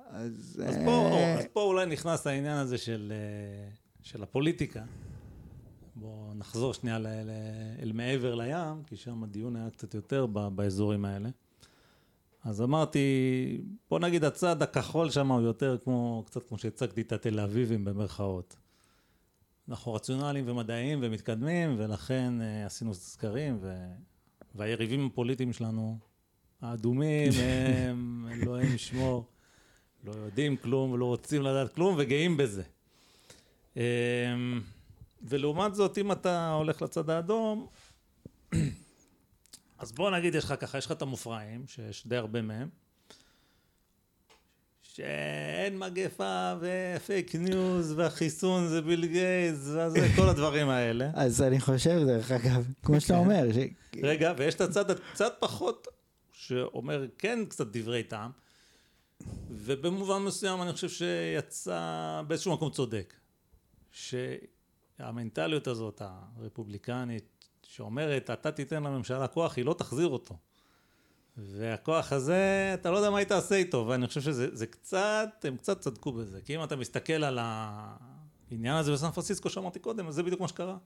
[0.09, 0.61] אז...
[0.65, 3.69] אז אה, פה, אז פה אולי נכנס העניין הזה של, אה,
[4.01, 4.83] של הפוליטיקה.
[5.95, 7.29] בואו נחזור שנייה ל, ל,
[7.81, 11.29] אל מעבר לים, כי שם הדיון היה קצת יותר ב, באזורים האלה.
[12.43, 17.39] אז אמרתי, בוא נגיד הצד הכחול שם הוא יותר כמו, קצת כמו שהצגתי את התל
[17.39, 18.55] אביבים במרכאות.
[19.69, 23.73] אנחנו רציונליים ומדעיים ומתקדמים, ולכן אה, עשינו סקרים, ו...
[24.55, 25.97] והיריבים הפוליטיים שלנו,
[26.61, 29.25] האדומים, הם, אלוהים ישמור,
[30.03, 32.63] לא יודעים כלום ולא רוצים לדעת כלום וגאים בזה.
[33.77, 33.81] אמ,
[35.21, 37.67] ולעומת זאת, אם אתה הולך לצד האדום,
[39.79, 42.69] אז בוא נגיד, יש לך ככה, יש לך את המופרעים, שיש די הרבה מהם,
[44.99, 51.09] שאין מגפה ו fake news והחיסון זה ביל גייטס וזה, כל הדברים האלה.
[51.13, 53.19] אז אני חושב, דרך אגב, כמו שאתה כן.
[53.19, 53.57] אומר, ש...
[54.03, 55.87] רגע, ויש את הצד הקצת פחות,
[56.31, 58.31] שאומר כן קצת דברי טעם,
[59.49, 63.13] ובמובן מסוים אני חושב שיצא באיזשהו מקום צודק.
[63.91, 70.35] שהמנטליות הזאת, הרפובליקנית, שאומרת, אתה תיתן לממשלה כוח, היא לא תחזיר אותו.
[71.57, 75.57] והכוח הזה, אתה לא יודע מה היא תעשה איתו, ואני חושב שזה זה קצת, הם
[75.57, 76.39] קצת צדקו בזה.
[76.45, 80.47] כי אם אתה מסתכל על העניין הזה בסן פרנסיסקו שאמרתי קודם, אז זה בדיוק מה
[80.47, 80.77] שקרה.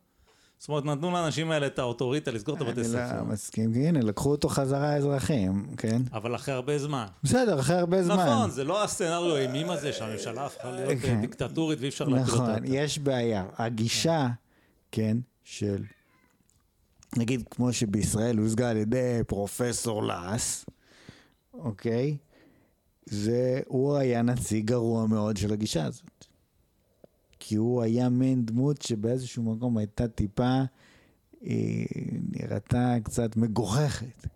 [0.60, 3.18] זאת אומרת, נתנו לאנשים האלה את האוטוריטה לסגור את הבתי אני ספר.
[3.18, 6.01] לא מסכים, כי הנה, לקחו אותו חזרה האזרחים, כן?
[6.14, 7.06] אבל אחרי הרבה זמן.
[7.24, 8.16] בסדר, אחרי הרבה זמן.
[8.16, 11.22] נכון, זה לא הסצנריו האימים הזה שהממשלה הפכה להיות אה, כן.
[11.22, 12.43] דיקטטורית ואי אפשר להפיל אותה.
[12.43, 13.45] נכון, יש בעיה.
[13.58, 14.28] הגישה,
[14.91, 15.84] כן, של...
[17.18, 20.66] נגיד, כמו שבישראל הושגה על ידי פרופסור לאס,
[21.53, 22.18] אוקיי?
[23.05, 26.26] זה, הוא היה נציג גרוע מאוד של הגישה הזאת.
[27.39, 30.61] כי הוא היה מעין דמות שבאיזשהו מקום הייתה טיפה,
[31.41, 31.88] היא
[32.32, 34.28] נראתה קצת מגוחכת.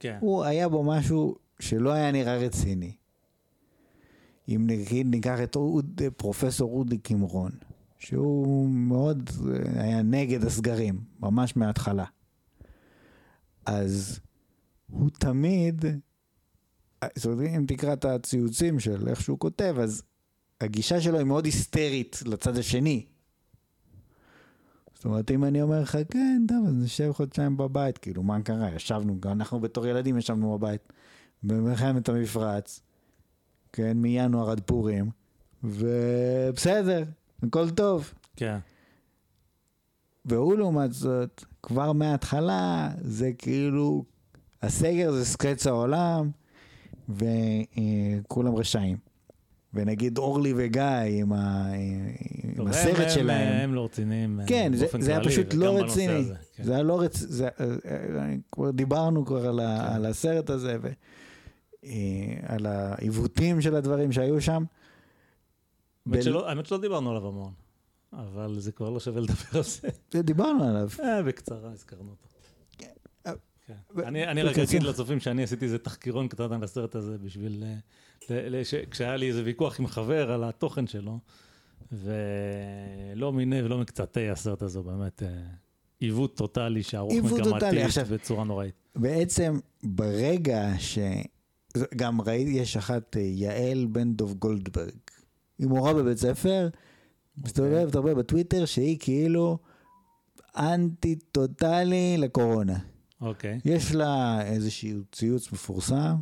[0.00, 2.92] כן, הוא היה בו משהו שלא היה נראה רציני.
[4.48, 7.50] אם נגיד ניקח את אוד, פרופסור אודי קימרון,
[7.98, 12.04] שהוא מאוד אה, היה נגד הסגרים, ממש מההתחלה.
[13.66, 14.20] אז
[14.90, 15.84] הוא תמיד,
[17.02, 20.02] אה, זאת אומרת, אם תקרא את הציוצים של איך שהוא כותב, אז
[20.60, 23.06] הגישה שלו היא מאוד היסטרית לצד השני.
[24.94, 28.74] זאת אומרת, אם אני אומר לך, כן, טוב, אז נשב חודשיים בבית, כאילו, מה קרה?
[28.74, 30.92] ישבנו, גם אנחנו בתור ילדים ישבנו בבית,
[31.42, 32.80] במלחמת המפרץ,
[33.72, 35.10] כן, מינואר עד פורים,
[35.64, 37.04] ובסדר,
[37.42, 38.12] הכל טוב.
[38.36, 38.58] כן,
[40.24, 44.04] והוא לעומת זאת, כבר מההתחלה, זה כאילו
[44.62, 46.30] הסגר זה סקץ העולם,
[47.08, 49.08] וכולם רשעים.
[49.74, 51.68] ונגיד אורלי וגיא עם, ה...
[52.58, 53.52] עם הסרט הם, שלהם.
[53.52, 54.40] הם, הם לא רציניים.
[54.40, 56.12] אה, כן, זה, זה היה פשוט לא רציני.
[56.12, 56.62] הזה, כן.
[56.62, 57.32] זה היה לא רציני.
[57.32, 57.66] זה, אה,
[58.20, 59.94] אה, כבר דיברנו כבר על, ה, כן.
[59.94, 60.76] על הסרט הזה,
[61.82, 64.64] ועל העיוותים של הדברים שהיו שם.
[66.08, 67.52] האמת בל- שלא- האמת שלא דיברנו עליו המון,
[68.12, 69.88] אבל זה כבר לא שווה לדבר על זה.
[70.22, 70.88] דיברנו עליו.
[71.00, 72.28] אה, בקצרה הזכרנו אותו.
[72.78, 72.92] כן.
[73.96, 74.64] ו- אני רק בקיצור.
[74.76, 77.64] אגיד לצופים שאני עשיתי איזה תחקירון קטן על הסרט הזה בשביל...
[78.30, 81.18] אה, כשהיה לי איזה ויכוח עם חבר על התוכן שלו,
[81.92, 85.28] ולא מיני ולא מקצתי הסרט הזה, באמת אה,
[86.00, 87.56] עיוות טוטאלי שערוך עיוות טוטאלי.
[87.56, 88.74] מגמתי עכשיו- בצורה נוראית.
[88.96, 90.98] בעצם ברגע ש...
[91.96, 94.90] גם ראיתי, יש אחת, אה, יעל בן דוב גולדברג.
[95.58, 96.68] היא מורה בבית ספר,
[97.44, 99.58] מסתובבת הרבה בטוויטר, שהיא כאילו
[100.56, 102.78] אנטי טוטאלי לקורונה.
[103.20, 106.14] אוקיי, יש לה איזשהו ציוץ מפורסם,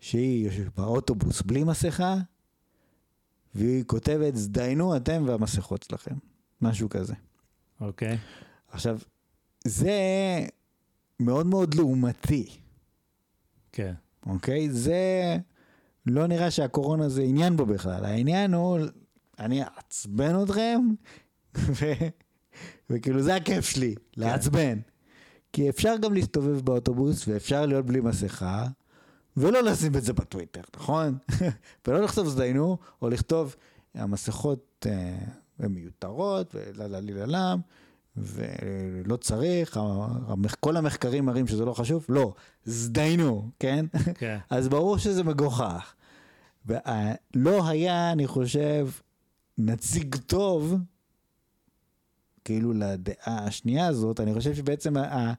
[0.00, 2.16] שהיא יושבת באוטובוס בלי מסכה,
[3.54, 6.14] והיא כותבת, זדיינו אתם והמסכות שלכם.
[6.60, 7.14] משהו כזה.
[7.80, 8.18] אוקיי.
[8.68, 8.98] עכשיו,
[9.64, 9.98] זה
[11.20, 12.50] מאוד מאוד לעומתי.
[13.72, 13.94] כן.
[14.26, 14.70] אוקיי?
[14.70, 15.36] זה
[16.06, 18.04] לא נראה שהקורונה זה עניין בו בכלל.
[18.04, 18.78] העניין הוא,
[19.38, 20.80] אני אעצבן אתכם,
[21.54, 21.92] ו...
[22.90, 24.78] וכאילו זה הכיף שלי, לעצבן.
[25.52, 28.66] כי אפשר גם להסתובב באוטובוס ואפשר להיות בלי מסכה,
[29.36, 31.18] ולא לשים את זה בטוויטר, נכון?
[31.86, 33.56] ולא לכתוב זדיינו, או לכתוב
[33.94, 35.18] המסכות אה,
[35.58, 37.60] הן מיותרות, וללה לי ללם,
[38.16, 39.78] ולא צריך,
[40.60, 42.34] כל המחקרים מראים שזה לא חשוב, לא,
[42.64, 43.86] זדיינו, כן?
[44.14, 44.38] כן.
[44.50, 45.94] אז ברור שזה מגוחך.
[46.66, 48.88] ולא היה, אני חושב,
[49.58, 50.74] נציג טוב,
[52.44, 55.32] כאילו לדעה השנייה הזאת, אני חושב שבעצם ה-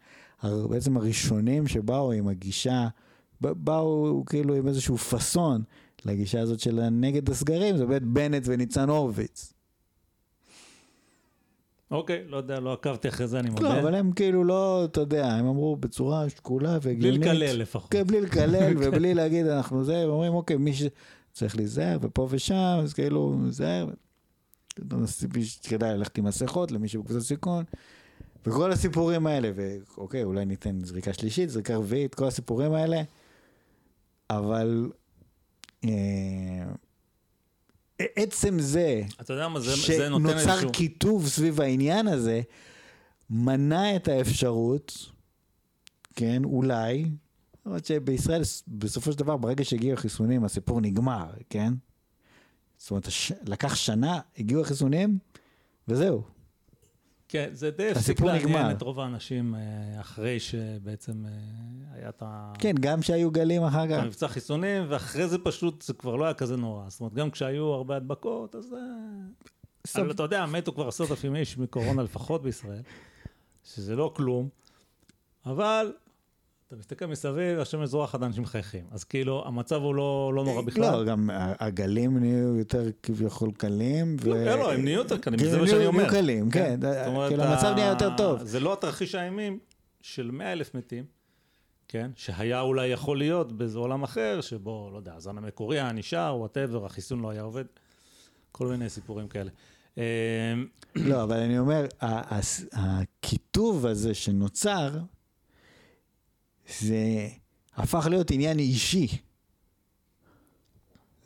[0.70, 2.88] בעצם הראשונים שבאו עם הגישה,
[3.42, 5.64] באו כאילו עם איזשהו פאסון
[6.06, 9.54] לגישה הזאת של נגד הסגרים, זה באמת בנט וניצן הורוביץ.
[11.92, 13.62] אוקיי, לא יודע, לא עקבתי אחרי זה, אני מודה.
[13.62, 17.22] לא, אבל הם כאילו לא, אתה יודע, הם אמרו בצורה שקולה בלי והגיונית.
[17.22, 17.92] לקלל לפחות.
[17.92, 22.80] כן, בלי לקלל ובלי להגיד אנחנו זה, הם אומרים אוקיי, מי שצריך להיזהר ופה ושם,
[22.84, 23.88] אז כאילו, להיזהר.
[25.36, 27.64] מי שכדאי ללכת עם מסכות למי שבקבוצת סיכון.
[28.46, 33.02] וכל הסיפורים האלה, ואוקיי, אולי ניתן זריקה שלישית, זריקה רביעית, כל הסיפורים האלה,
[34.30, 34.92] אבל
[35.86, 35.90] אה,
[38.00, 40.72] עצם זה אתה יודע מה, זה, זה נותן שנוצר איזשהו...
[40.72, 42.42] קיטוב סביב העניין הזה,
[43.30, 45.12] מנע את האפשרות,
[46.16, 47.06] כן, אולי,
[47.66, 51.74] למרות שבישראל בסופו של דבר, ברגע שהגיעו החיסונים, הסיפור נגמר, כן?
[52.78, 53.08] זאת אומרת.
[53.46, 55.18] לקח שנה, הגיעו החיסונים,
[55.88, 56.35] וזהו.
[57.36, 58.72] כן, זה די הפסיק לעניין.
[58.72, 59.60] את רוב האנשים אה,
[60.02, 61.32] אחרי שבעצם אה,
[61.98, 62.54] היה את ה...
[62.60, 64.04] כן, גם שהיו גלים אחר כך.
[64.04, 66.90] המבצע חיסונים, ואחרי זה פשוט זה כבר לא היה כזה נורא.
[66.90, 68.74] זאת אומרת, גם כשהיו הרבה הדבקות, אז...
[68.74, 68.80] אה,
[69.88, 72.82] סוף- אבל אתה יודע, מתו כבר עשרת אלפים איש מקורונה לפחות בישראל,
[73.64, 74.50] שזה לא כלום,
[75.46, 75.94] אבל
[76.76, 78.86] אתה מסתכל מסביב, השמש זורחת, אנשים מחייכים.
[78.92, 80.92] אז כאילו, המצב הוא לא, לא נורא בכלל.
[80.92, 84.18] לא, גם הגלים נהיו יותר כביכול קלים.
[84.22, 86.04] ו- לא, לא, הם נהיו יותר קלים, כן, זה מה שאני אומר.
[86.04, 86.80] נהיו קלים, כן.
[87.08, 88.44] אומרת, כאילו המצב נהיה יותר טוב.
[88.44, 89.60] זה לא התרחיש האימים
[90.02, 91.04] של 100 אלף מתים,
[91.88, 92.12] כן?
[92.16, 96.86] שהיה אולי יכול להיות באיזה עולם אחר, שבו, לא יודע, הזן המקורי היה נשאר, whatever,
[96.86, 97.66] החיסון לא היה עובד.
[98.52, 99.52] כל מיני סיפורים כאלה.
[99.98, 100.04] אמ,
[100.96, 101.86] לא, אבל אני אומר,
[102.74, 104.90] הקיטוב הזה שנוצר,
[106.80, 107.28] זה
[107.76, 109.08] הפך להיות עניין אישי.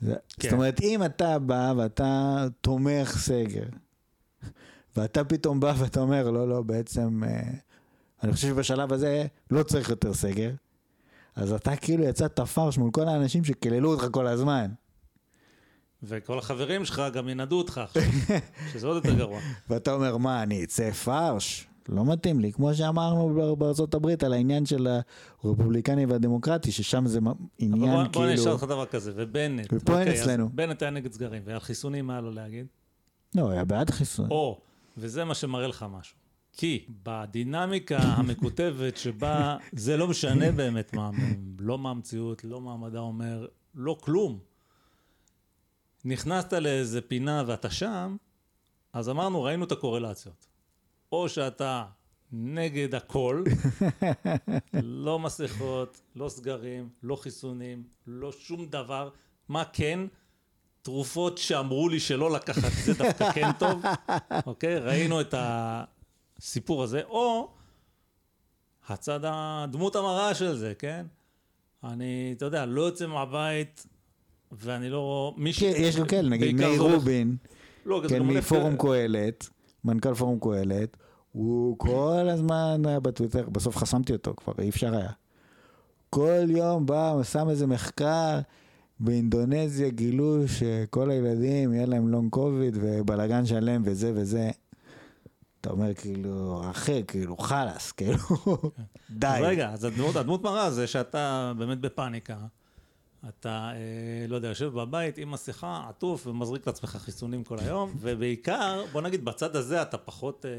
[0.00, 0.48] זה, כן.
[0.48, 3.64] זאת אומרת, אם אתה בא ואתה תומך סגר,
[4.96, 7.50] ואתה פתאום בא ואתה אומר, לא, לא, בעצם, אה,
[8.22, 10.50] אני חושב שבשלב הזה לא צריך יותר סגר,
[11.36, 14.70] אז אתה כאילו יצאת פרש מול כל האנשים שקיללו אותך כל הזמן.
[16.02, 18.02] וכל החברים שלך גם ינדו אותך עכשיו,
[18.72, 19.40] שזה עוד יותר גרוע.
[19.68, 21.69] ואתה אומר, מה, אני אצא פרש?
[21.88, 22.52] לא מתאים לי.
[22.52, 24.88] כמו שאמרנו בארצות הברית על העניין של
[25.42, 27.20] הרפובליקני והדמוקרטי, ששם זה
[27.58, 28.52] עניין בוא, בוא אני אשאל כאילו...
[28.52, 30.50] אותך דבר כזה, ובנט, ופה אין אוקיי, אצלנו.
[30.54, 32.66] בנט היה נגד סגרים, ועל חיסונים מה לו להגיד?
[33.34, 34.30] לא, היה בעד חיסון.
[34.30, 34.60] או,
[34.96, 36.16] וזה מה שמראה לך משהו.
[36.52, 41.10] כי בדינמיקה המקוטבת שבה זה לא משנה באמת מה,
[41.60, 44.38] לא מה המציאות, לא מה המדע אומר, לא כלום.
[46.04, 48.16] נכנסת לאיזה פינה ואתה שם,
[48.92, 50.46] אז אמרנו, ראינו את הקורלציות.
[51.12, 51.84] או שאתה
[52.32, 53.44] נגד הכל,
[54.82, 59.10] לא מסכות, לא סגרים, לא חיסונים, לא שום דבר.
[59.48, 60.00] מה כן?
[60.82, 63.82] תרופות שאמרו לי שלא לקחת, זה דווקא כן טוב,
[64.46, 64.78] אוקיי?
[64.78, 67.02] ראינו את הסיפור הזה.
[67.02, 67.50] או
[68.88, 71.06] הצד, הדמות המראה של זה, כן?
[71.84, 73.86] אני, אתה יודע, לא יוצא מהבית,
[74.52, 75.34] ואני לא...
[75.36, 75.60] מי ש...
[75.60, 77.36] כן, יש גם כאלה, נגיד מאיר רובין,
[77.86, 79.48] לא, כן, מפורום קהלת,
[79.84, 80.96] מנכ"ל פורום קהלת,
[81.32, 85.10] הוא כל הזמן היה בטוויטר, בסוף חסמתי אותו כבר, אי אפשר היה.
[86.10, 88.38] כל יום בא, שם איזה מחקר,
[89.00, 94.50] באינדונזיה גילו שכל הילדים יהיה להם לונג קוביד ובלאגן שלם וזה וזה.
[95.60, 98.18] אתה אומר כאילו, אחי, כאילו, חלאס, כאילו,
[99.10, 99.26] די.
[99.26, 102.36] אז רגע, אז הדמות, הדמות מראה זה שאתה באמת בפאניקה.
[103.28, 108.84] אתה, אה, לא יודע, יושב בבית עם מסכה, עטוף ומזריק לעצמך חיסונים כל היום, ובעיקר,
[108.92, 110.50] בוא נגיד, בצד הזה אתה פחות, אה,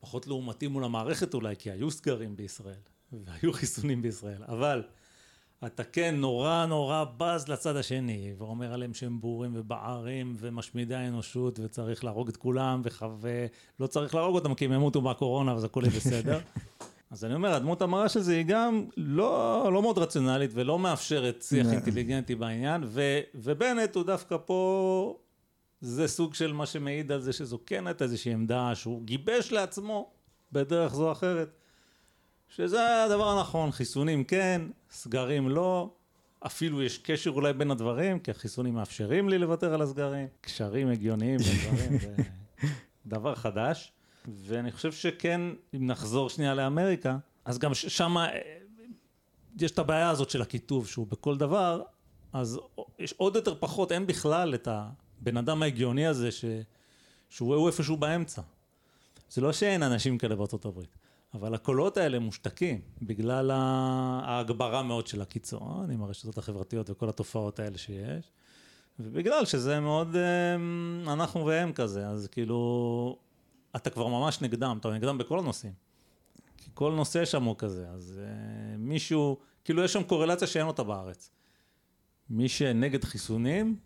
[0.00, 2.74] פחות לעומתי מול המערכת אולי, כי היו סגרים בישראל,
[3.12, 4.82] והיו חיסונים בישראל, אבל
[5.66, 12.04] אתה כן נורא נורא בז לצד השני, ואומר עליהם שהם בורים ובערים ומשמידי האנושות, וצריך
[12.04, 12.82] להרוג את כולם,
[13.20, 16.38] ולא צריך להרוג אותם כי הם ימותו מהקורונה, אז הכל יהיה בסדר.
[17.14, 21.42] אז אני אומר, הדמות המרה של זה היא גם לא, לא מאוד רציונלית ולא מאפשרת
[21.42, 21.72] שיח לא.
[21.72, 25.18] אינטליגנטי בעניין, ו, ובנט הוא דווקא פה,
[25.80, 30.10] זה סוג של מה שמעיד על זה שזו כן הייתה איזושהי עמדה שהוא גיבש לעצמו
[30.52, 31.48] בדרך זו או אחרת,
[32.48, 35.94] שזה הדבר הנכון, חיסונים כן, סגרים לא,
[36.46, 41.38] אפילו יש קשר אולי בין הדברים, כי החיסונים מאפשרים לי לוותר על הסגרים, קשרים הגיוניים
[41.38, 42.14] בין דברים, זה
[43.06, 43.93] דבר חדש.
[44.28, 45.40] ואני חושב שכן,
[45.74, 48.16] אם נחזור שנייה לאמריקה, אז גם שם
[49.60, 51.82] יש את הבעיה הזאת של הקיטוב, שהוא בכל דבר,
[52.32, 52.60] אז
[52.98, 56.44] יש עוד יותר פחות, אין בכלל את הבן אדם ההגיוני הזה, ש,
[57.30, 58.42] שהוא הוא איפשהו באמצע.
[59.30, 60.96] זה לא שאין אנשים כאלה בארצות הברית,
[61.34, 67.78] אבל הקולות האלה מושתקים, בגלל ההגברה מאוד של הקיצון, עם הרשתות החברתיות וכל התופעות האלה
[67.78, 68.32] שיש.
[69.00, 70.54] ובגלל שזה מאוד אה,
[71.12, 73.18] אנחנו והם כזה, אז כאילו,
[73.76, 75.72] אתה כבר ממש נגדם, אתה נגדם בכל הנושאים.
[76.56, 80.82] כי כל נושא שם הוא כזה, אז אה, מישהו, כאילו יש שם קורלציה שאין אותה
[80.82, 81.30] בארץ.
[82.30, 83.76] מי שנגד חיסונים,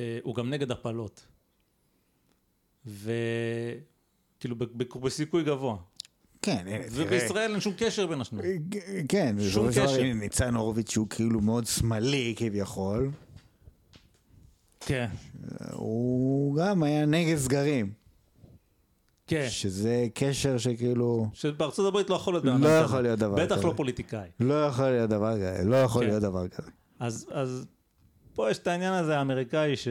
[0.00, 1.26] אה, הוא גם נגד הפלות.
[2.86, 5.76] וכאילו ב- ב- בסיכוי גבוה.
[6.42, 6.88] כן, הנה, תראה.
[7.06, 8.68] ובישראל אין שום קשר בין השניים.
[9.08, 10.00] כן, שום קשר.
[10.00, 13.10] הנה, ניצן הורוביץ שהוא כאילו מאוד שמאלי כביכול,
[14.80, 15.06] כן,
[15.72, 17.92] הוא גם היה נגד סגרים,
[19.26, 19.46] כן.
[19.50, 22.84] שזה קשר שכאילו, שבארצות הברית לא יכול להיות בן אדם לא כזה.
[22.84, 23.66] יכול להיות דבר בטח כזה.
[23.66, 24.28] לא פוליטיקאי.
[24.40, 26.08] לא יכול להיות דבר כזה, לא יכול כן.
[26.08, 26.70] להיות דבר כזה.
[27.00, 27.66] אז, אז
[28.34, 29.88] פה יש את העניין הזה האמריקאי ש...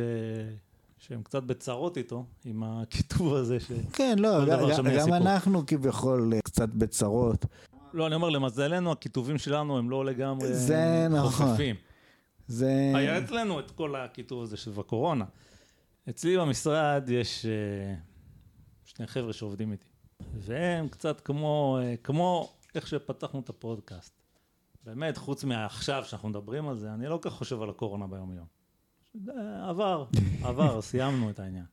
[0.98, 3.72] שהם קצת בצרות איתו, עם הקיטוב הזה ש...
[3.94, 5.16] כן, לא, דבר גם- גם סיפור.
[5.18, 7.46] אנחנו כביכול אה, קצת בצרות.
[7.94, 11.48] לא, אני אומר, למזלנו, הכיתובים שלנו הם לא לגמרי זה נכון.
[11.48, 11.76] חופפים.
[12.48, 12.92] זה...
[12.96, 15.26] היה אצלנו את כל הכיתוב הזה של הקורונה.
[16.10, 17.96] אצלי במשרד יש אה,
[18.98, 19.88] שני חבר'ה שעובדים איתי,
[20.34, 24.14] והם קצת כמו, אה, כמו איך שפתחנו את הפודקאסט.
[24.84, 28.46] באמת, חוץ מעכשיו שאנחנו מדברים על זה, אני לא כל כך חושב על הקורונה ביום-יום.
[29.14, 29.32] זה
[29.70, 30.06] עבר,
[30.48, 31.66] עבר, סיימנו את העניין.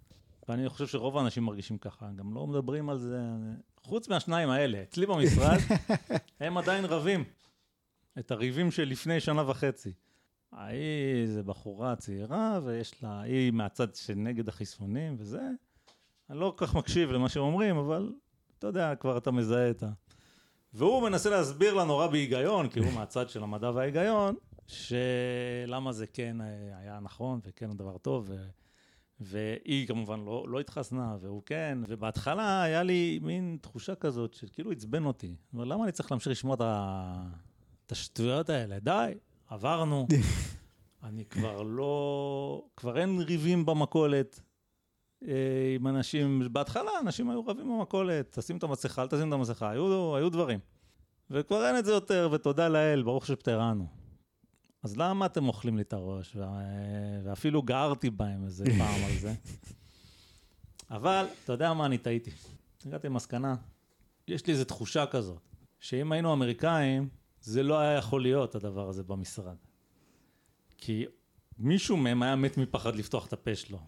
[0.48, 3.20] ואני חושב שרוב האנשים מרגישים ככה, גם לא מדברים על זה,
[3.82, 5.58] חוץ מהשניים האלה, אצלי במשרד,
[6.40, 7.24] הם עדיין רבים.
[8.18, 9.92] את הריבים של לפני שנה וחצי.
[10.52, 15.48] ההיא זה בחורה צעירה, ויש לה, היא מהצד שנגד החיסונים וזה.
[16.30, 18.12] אני לא כל כך מקשיב למה שהם אומרים, אבל
[18.58, 19.88] אתה יודע, כבר אתה מזהה את ה...
[20.74, 24.34] והוא מנסה להסביר לה נורא בהיגיון, כי הוא מהצד של המדע וההיגיון,
[24.66, 28.46] שלמה זה כן אה, היה נכון וכן הוא דבר טוב, ו...
[29.20, 35.04] והיא כמובן לא, לא התחסנה, והוא כן, ובהתחלה היה לי מין תחושה כזאת שכאילו עצבן
[35.04, 35.34] אותי.
[35.54, 37.24] אבל למה אני צריך להמשיך לשמוע את, ה...
[37.86, 38.78] את השטויות האלה?
[38.78, 39.12] די,
[39.48, 40.06] עברנו.
[41.04, 42.64] אני כבר לא...
[42.76, 44.40] כבר אין ריבים במכולת
[45.74, 46.42] עם אנשים.
[46.52, 50.58] בהתחלה אנשים היו רבים במכולת, תשים את המסכה, אל תשים את המסכה, היו, היו דברים.
[51.30, 53.86] וכבר אין את זה יותר, ותודה לאל, ברוך שפטרנו.
[54.82, 56.36] אז למה אתם אוכלים לי את הראש?
[57.24, 59.34] ואפילו גערתי בהם איזה פעם על זה.
[60.90, 62.30] אבל, אתה יודע מה, אני טעיתי.
[62.86, 63.54] הגעתי למסקנה,
[64.28, 65.42] יש לי איזו תחושה כזאת,
[65.80, 67.08] שאם היינו אמריקאים,
[67.40, 69.56] זה לא היה יכול להיות הדבר הזה במשרד.
[70.78, 71.06] כי
[71.58, 73.78] מישהו מהם היה מת מפחד לפתוח את הפה שלו.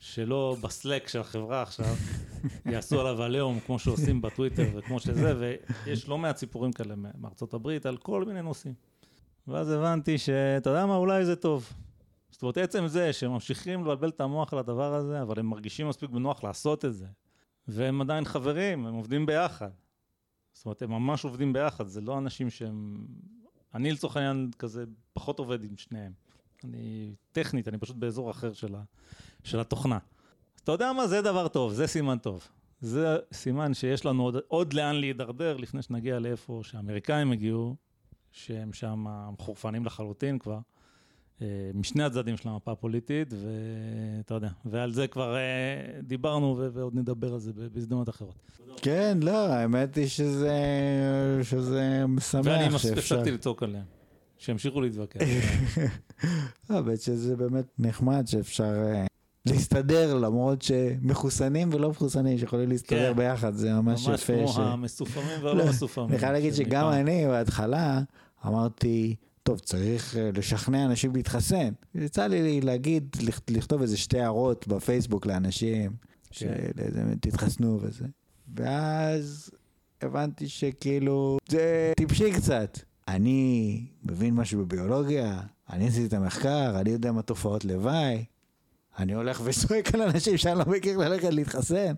[0.00, 1.94] שלא בסלק של החברה עכשיו
[2.72, 5.56] יעשו עליו עליהום כמו שעושים בטוויטר וכמו שזה,
[5.86, 8.74] ויש לא מעט סיפורים כאלה מארצות הברית על כל מיני נושאים.
[9.48, 11.72] ואז הבנתי שאתה יודע מה, אולי זה טוב.
[12.30, 15.88] זאת אומרת, עצם זה שהם ממשיכים לבלבל את המוח על הדבר הזה, אבל הם מרגישים
[15.88, 17.06] מספיק בנוח לעשות את זה.
[17.68, 19.70] והם עדיין חברים, הם עובדים ביחד.
[20.52, 23.06] זאת אומרת, הם ממש עובדים ביחד, זה לא אנשים שהם...
[23.74, 26.12] אני לצורך העניין כזה פחות עובד עם שניהם.
[26.64, 28.82] אני טכנית, אני פשוט באזור אחר של, ה...
[29.44, 29.98] של התוכנה.
[30.56, 32.48] אז אתה יודע מה, זה דבר טוב, זה סימן טוב.
[32.80, 37.76] זה סימן שיש לנו עוד, עוד לאן להידרדר לפני שנגיע לאיפה שהאמריקאים הגיעו,
[38.32, 40.58] שהם שם מחורפנים לחלוטין כבר,
[41.42, 47.32] אה, משני הצדדים של המפה הפוליטית, ואתה יודע, ועל זה כבר אה, דיברנו ועוד נדבר
[47.32, 48.34] על זה בהזדמנות אחרות.
[48.76, 50.52] כן, לא, האמת היא שזה,
[51.42, 53.14] שזה משמח ואני שאפשר.
[53.16, 53.84] הפסקתי לצעוק עליהם,
[54.40, 55.20] שימשיכו להתווכח.
[56.68, 58.64] האמת שזה באמת נחמד שאפשר
[58.94, 59.06] אה,
[59.46, 63.16] להסתדר למרות שמחוסנים ולא מחוסנים שיכולים להסתדר כן.
[63.16, 64.32] ביחד, זה ממש ממש יפה.
[64.36, 66.08] כמו ש- המסופמים לא, והלא מסופמים.
[66.10, 66.88] אני חייב להגיד שגם.
[66.92, 68.00] אני בהתחלה
[68.46, 71.70] אמרתי, טוב, צריך אה, לשכנע אנשים להתחסן.
[71.94, 75.90] יצא לי להגיד, לכ- לכתוב איזה שתי הערות בפייסבוק לאנשים,
[76.30, 76.54] כן.
[77.22, 78.04] שתתחסנו וזה.
[78.56, 79.50] ואז
[80.02, 82.78] הבנתי שכאילו, זה טיפשי קצת.
[83.14, 88.24] אני מבין משהו בביולוגיה, אני עשיתי את המחקר, אני יודע מה תופעות לוואי.
[88.98, 91.92] אני הולך וצועק על אנשים שאני לא מכיר ללכת להתחסן.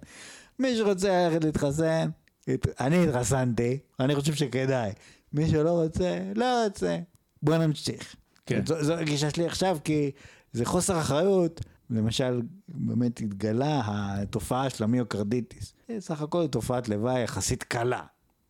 [0.59, 2.09] מי שרוצה ללכת להתחסן,
[2.49, 4.91] הת- אני התחסנתי, אני חושב שכדאי.
[5.33, 6.99] מי שלא רוצה, לא רוצה.
[7.43, 8.17] בוא נמשיך.
[8.47, 8.67] כן.
[8.67, 10.11] זו, זו הגישה שלי עכשיו, כי
[10.53, 11.61] זה חוסר אחריות.
[11.91, 15.75] למשל, באמת התגלה התופעה של המיוקרדיטיס.
[15.89, 18.03] זה סך הכל תופעת לוואי יחסית קלה.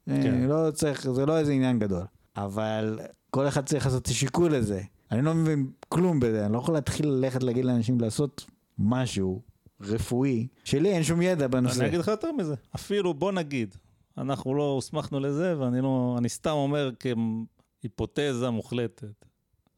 [0.06, 0.40] כן.
[0.48, 2.02] לא צריך, זה לא איזה עניין גדול.
[2.36, 3.00] אבל
[3.30, 4.82] כל אחד צריך לעשות את השיקול הזה.
[5.10, 8.44] אני לא מבין כלום בזה, אני לא יכול להתחיל ללכת להגיד לאנשים לעשות
[8.78, 9.42] משהו
[9.80, 11.80] רפואי, שלי אין שום ידע בנושא.
[11.80, 13.74] אני אגיד לך יותר מזה, אפילו בוא נגיד,
[14.18, 16.90] אנחנו לא הוסמכנו לזה, ואני לא, אני סתם אומר
[17.80, 19.24] כהיפותזה מוחלטת,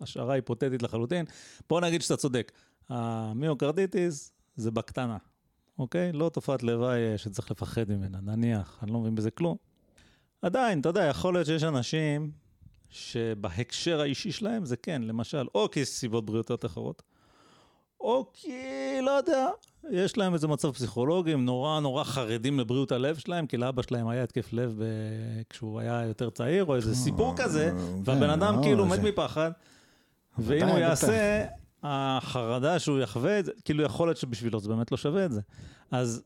[0.00, 1.24] השערה היפותטית לחלוטין,
[1.68, 2.52] בוא נגיד שאתה צודק,
[2.88, 5.16] המיוקרדיטיס זה בקטנה,
[5.78, 6.12] אוקיי?
[6.12, 9.56] לא תופעת לוואי אה, שצריך לפחד ממנה, נניח, אני לא מבין בזה כלום.
[10.42, 12.30] עדיין, אתה יודע, יכול להיות שיש אנשים
[12.94, 17.02] שבהקשר האישי שלהם זה כן, למשל, או כסיבות בריאותיות אחרות,
[18.00, 18.52] או כי,
[19.02, 19.48] לא יודע,
[19.90, 24.08] יש להם איזה מצב פסיכולוגי, הם נורא נורא חרדים לבריאות הלב שלהם, כי לאבא שלהם
[24.08, 24.84] היה התקף לב ב...
[25.50, 27.72] כשהוא היה יותר צעיר, או איזה סיפור כזה,
[28.04, 29.50] והבן אדם לא, כאילו מת מפחד,
[30.38, 30.78] ואם הוא.
[30.78, 31.44] יעשה,
[31.82, 35.40] החרדה שהוא יחווה את זה, כאילו יכול להיות שבשבילו זה באמת לא שווה את זה.
[35.90, 36.22] אז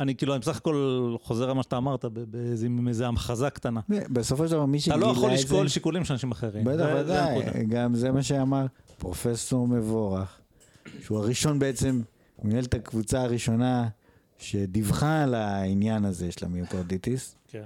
[0.00, 2.04] אני כאילו, אני בסך הכל חוזר על מה שאתה אמרת,
[2.66, 3.80] עם איזה המחזה קטנה.
[3.88, 5.20] בסופו של דבר מי אתה שגילה לא את זה...
[5.20, 6.64] יכול לשקול שיקולים של אנשים אחרים.
[6.64, 7.62] בטח, זה- זה ודאי, הנקודה.
[7.68, 8.66] גם זה מה שאמר
[8.98, 10.38] פרופסור מבורך,
[11.04, 12.00] שהוא הראשון בעצם,
[12.36, 13.88] הוא ניהל את הקבוצה הראשונה
[14.38, 17.62] שדיווחה על העניין הזה של המיוקרדיטיס, כן.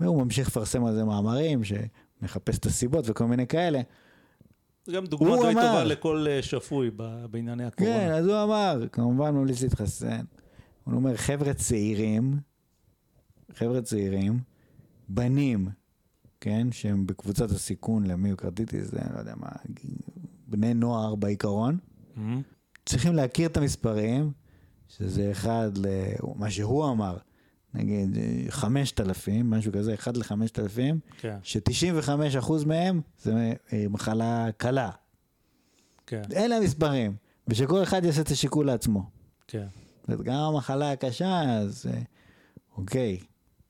[0.00, 3.80] והוא ממשיך לפרסם על זה מאמרים, שמחפש את הסיבות וכל מיני כאלה.
[4.86, 6.90] זה גם דוגמה הוא די טובה לכל אה, שפוי
[7.30, 7.94] בענייני הקורונה.
[7.98, 10.24] כן, אז הוא אמר, כמובן ממליץ להתחסן.
[10.86, 12.40] הוא אומר, חבר'ה צעירים,
[13.54, 14.40] חבר'ה צעירים,
[15.08, 15.68] בנים,
[16.40, 19.48] כן, שהם בקבוצת הסיכון למיוקרדיטיס, זה, לא יודע מה,
[20.46, 21.78] בני נוער בעיקרון,
[22.16, 22.42] מהמם.
[22.86, 24.32] צריכים להכיר את המספרים,
[24.88, 25.86] שזה אחד ל...
[26.34, 27.16] מה שהוא אמר,
[27.74, 34.90] נגיד אה, 5,000, משהו כזה, אחד לחמשת אלפים, כן, ש-95% מהם זה אה, מחלה קלה.
[36.06, 37.16] כן, אלה המספרים,
[37.48, 39.10] ושכל אחד יעשה את השיקול לעצמו.
[39.46, 39.66] כן.
[40.08, 42.00] זאת גם המחלה הקשה, אז אה,
[42.76, 43.18] אוקיי,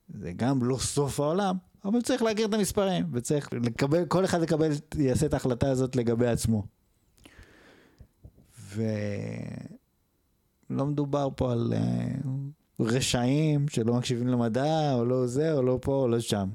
[0.09, 4.71] זה גם לא סוף העולם, אבל צריך להכיר את המספרים, וצריך לקבל, כל אחד יקבל,
[4.99, 6.67] יעשה את ההחלטה הזאת לגבי עצמו.
[8.75, 8.87] ולא
[10.87, 12.09] מדובר פה על אה,
[12.81, 16.49] רשעים שלא מקשיבים למדע, או לא זה, או לא פה, או לא שם.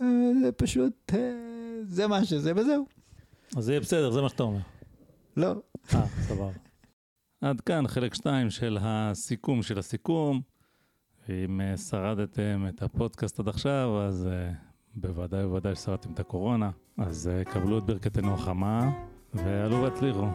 [0.00, 0.06] אה,
[0.42, 1.12] זה פשוט,
[1.88, 2.86] זה מה שזה, וזהו.
[3.56, 4.60] אז זה יהיה בסדר, זה מה שאתה אומר.
[5.36, 5.54] לא.
[5.94, 6.71] אה, סבבה.
[7.42, 10.40] עד כאן חלק 2 של הסיכום של הסיכום.
[11.28, 14.52] אם אה, שרדתם את הפודקאסט עד עכשיו, אז אה,
[14.94, 16.70] בוודאי ובוודאי ששרדתם את הקורונה.
[16.98, 18.90] אז אה, קבלו את ברכתנו החמה,
[19.34, 20.26] ועלו והצליחו.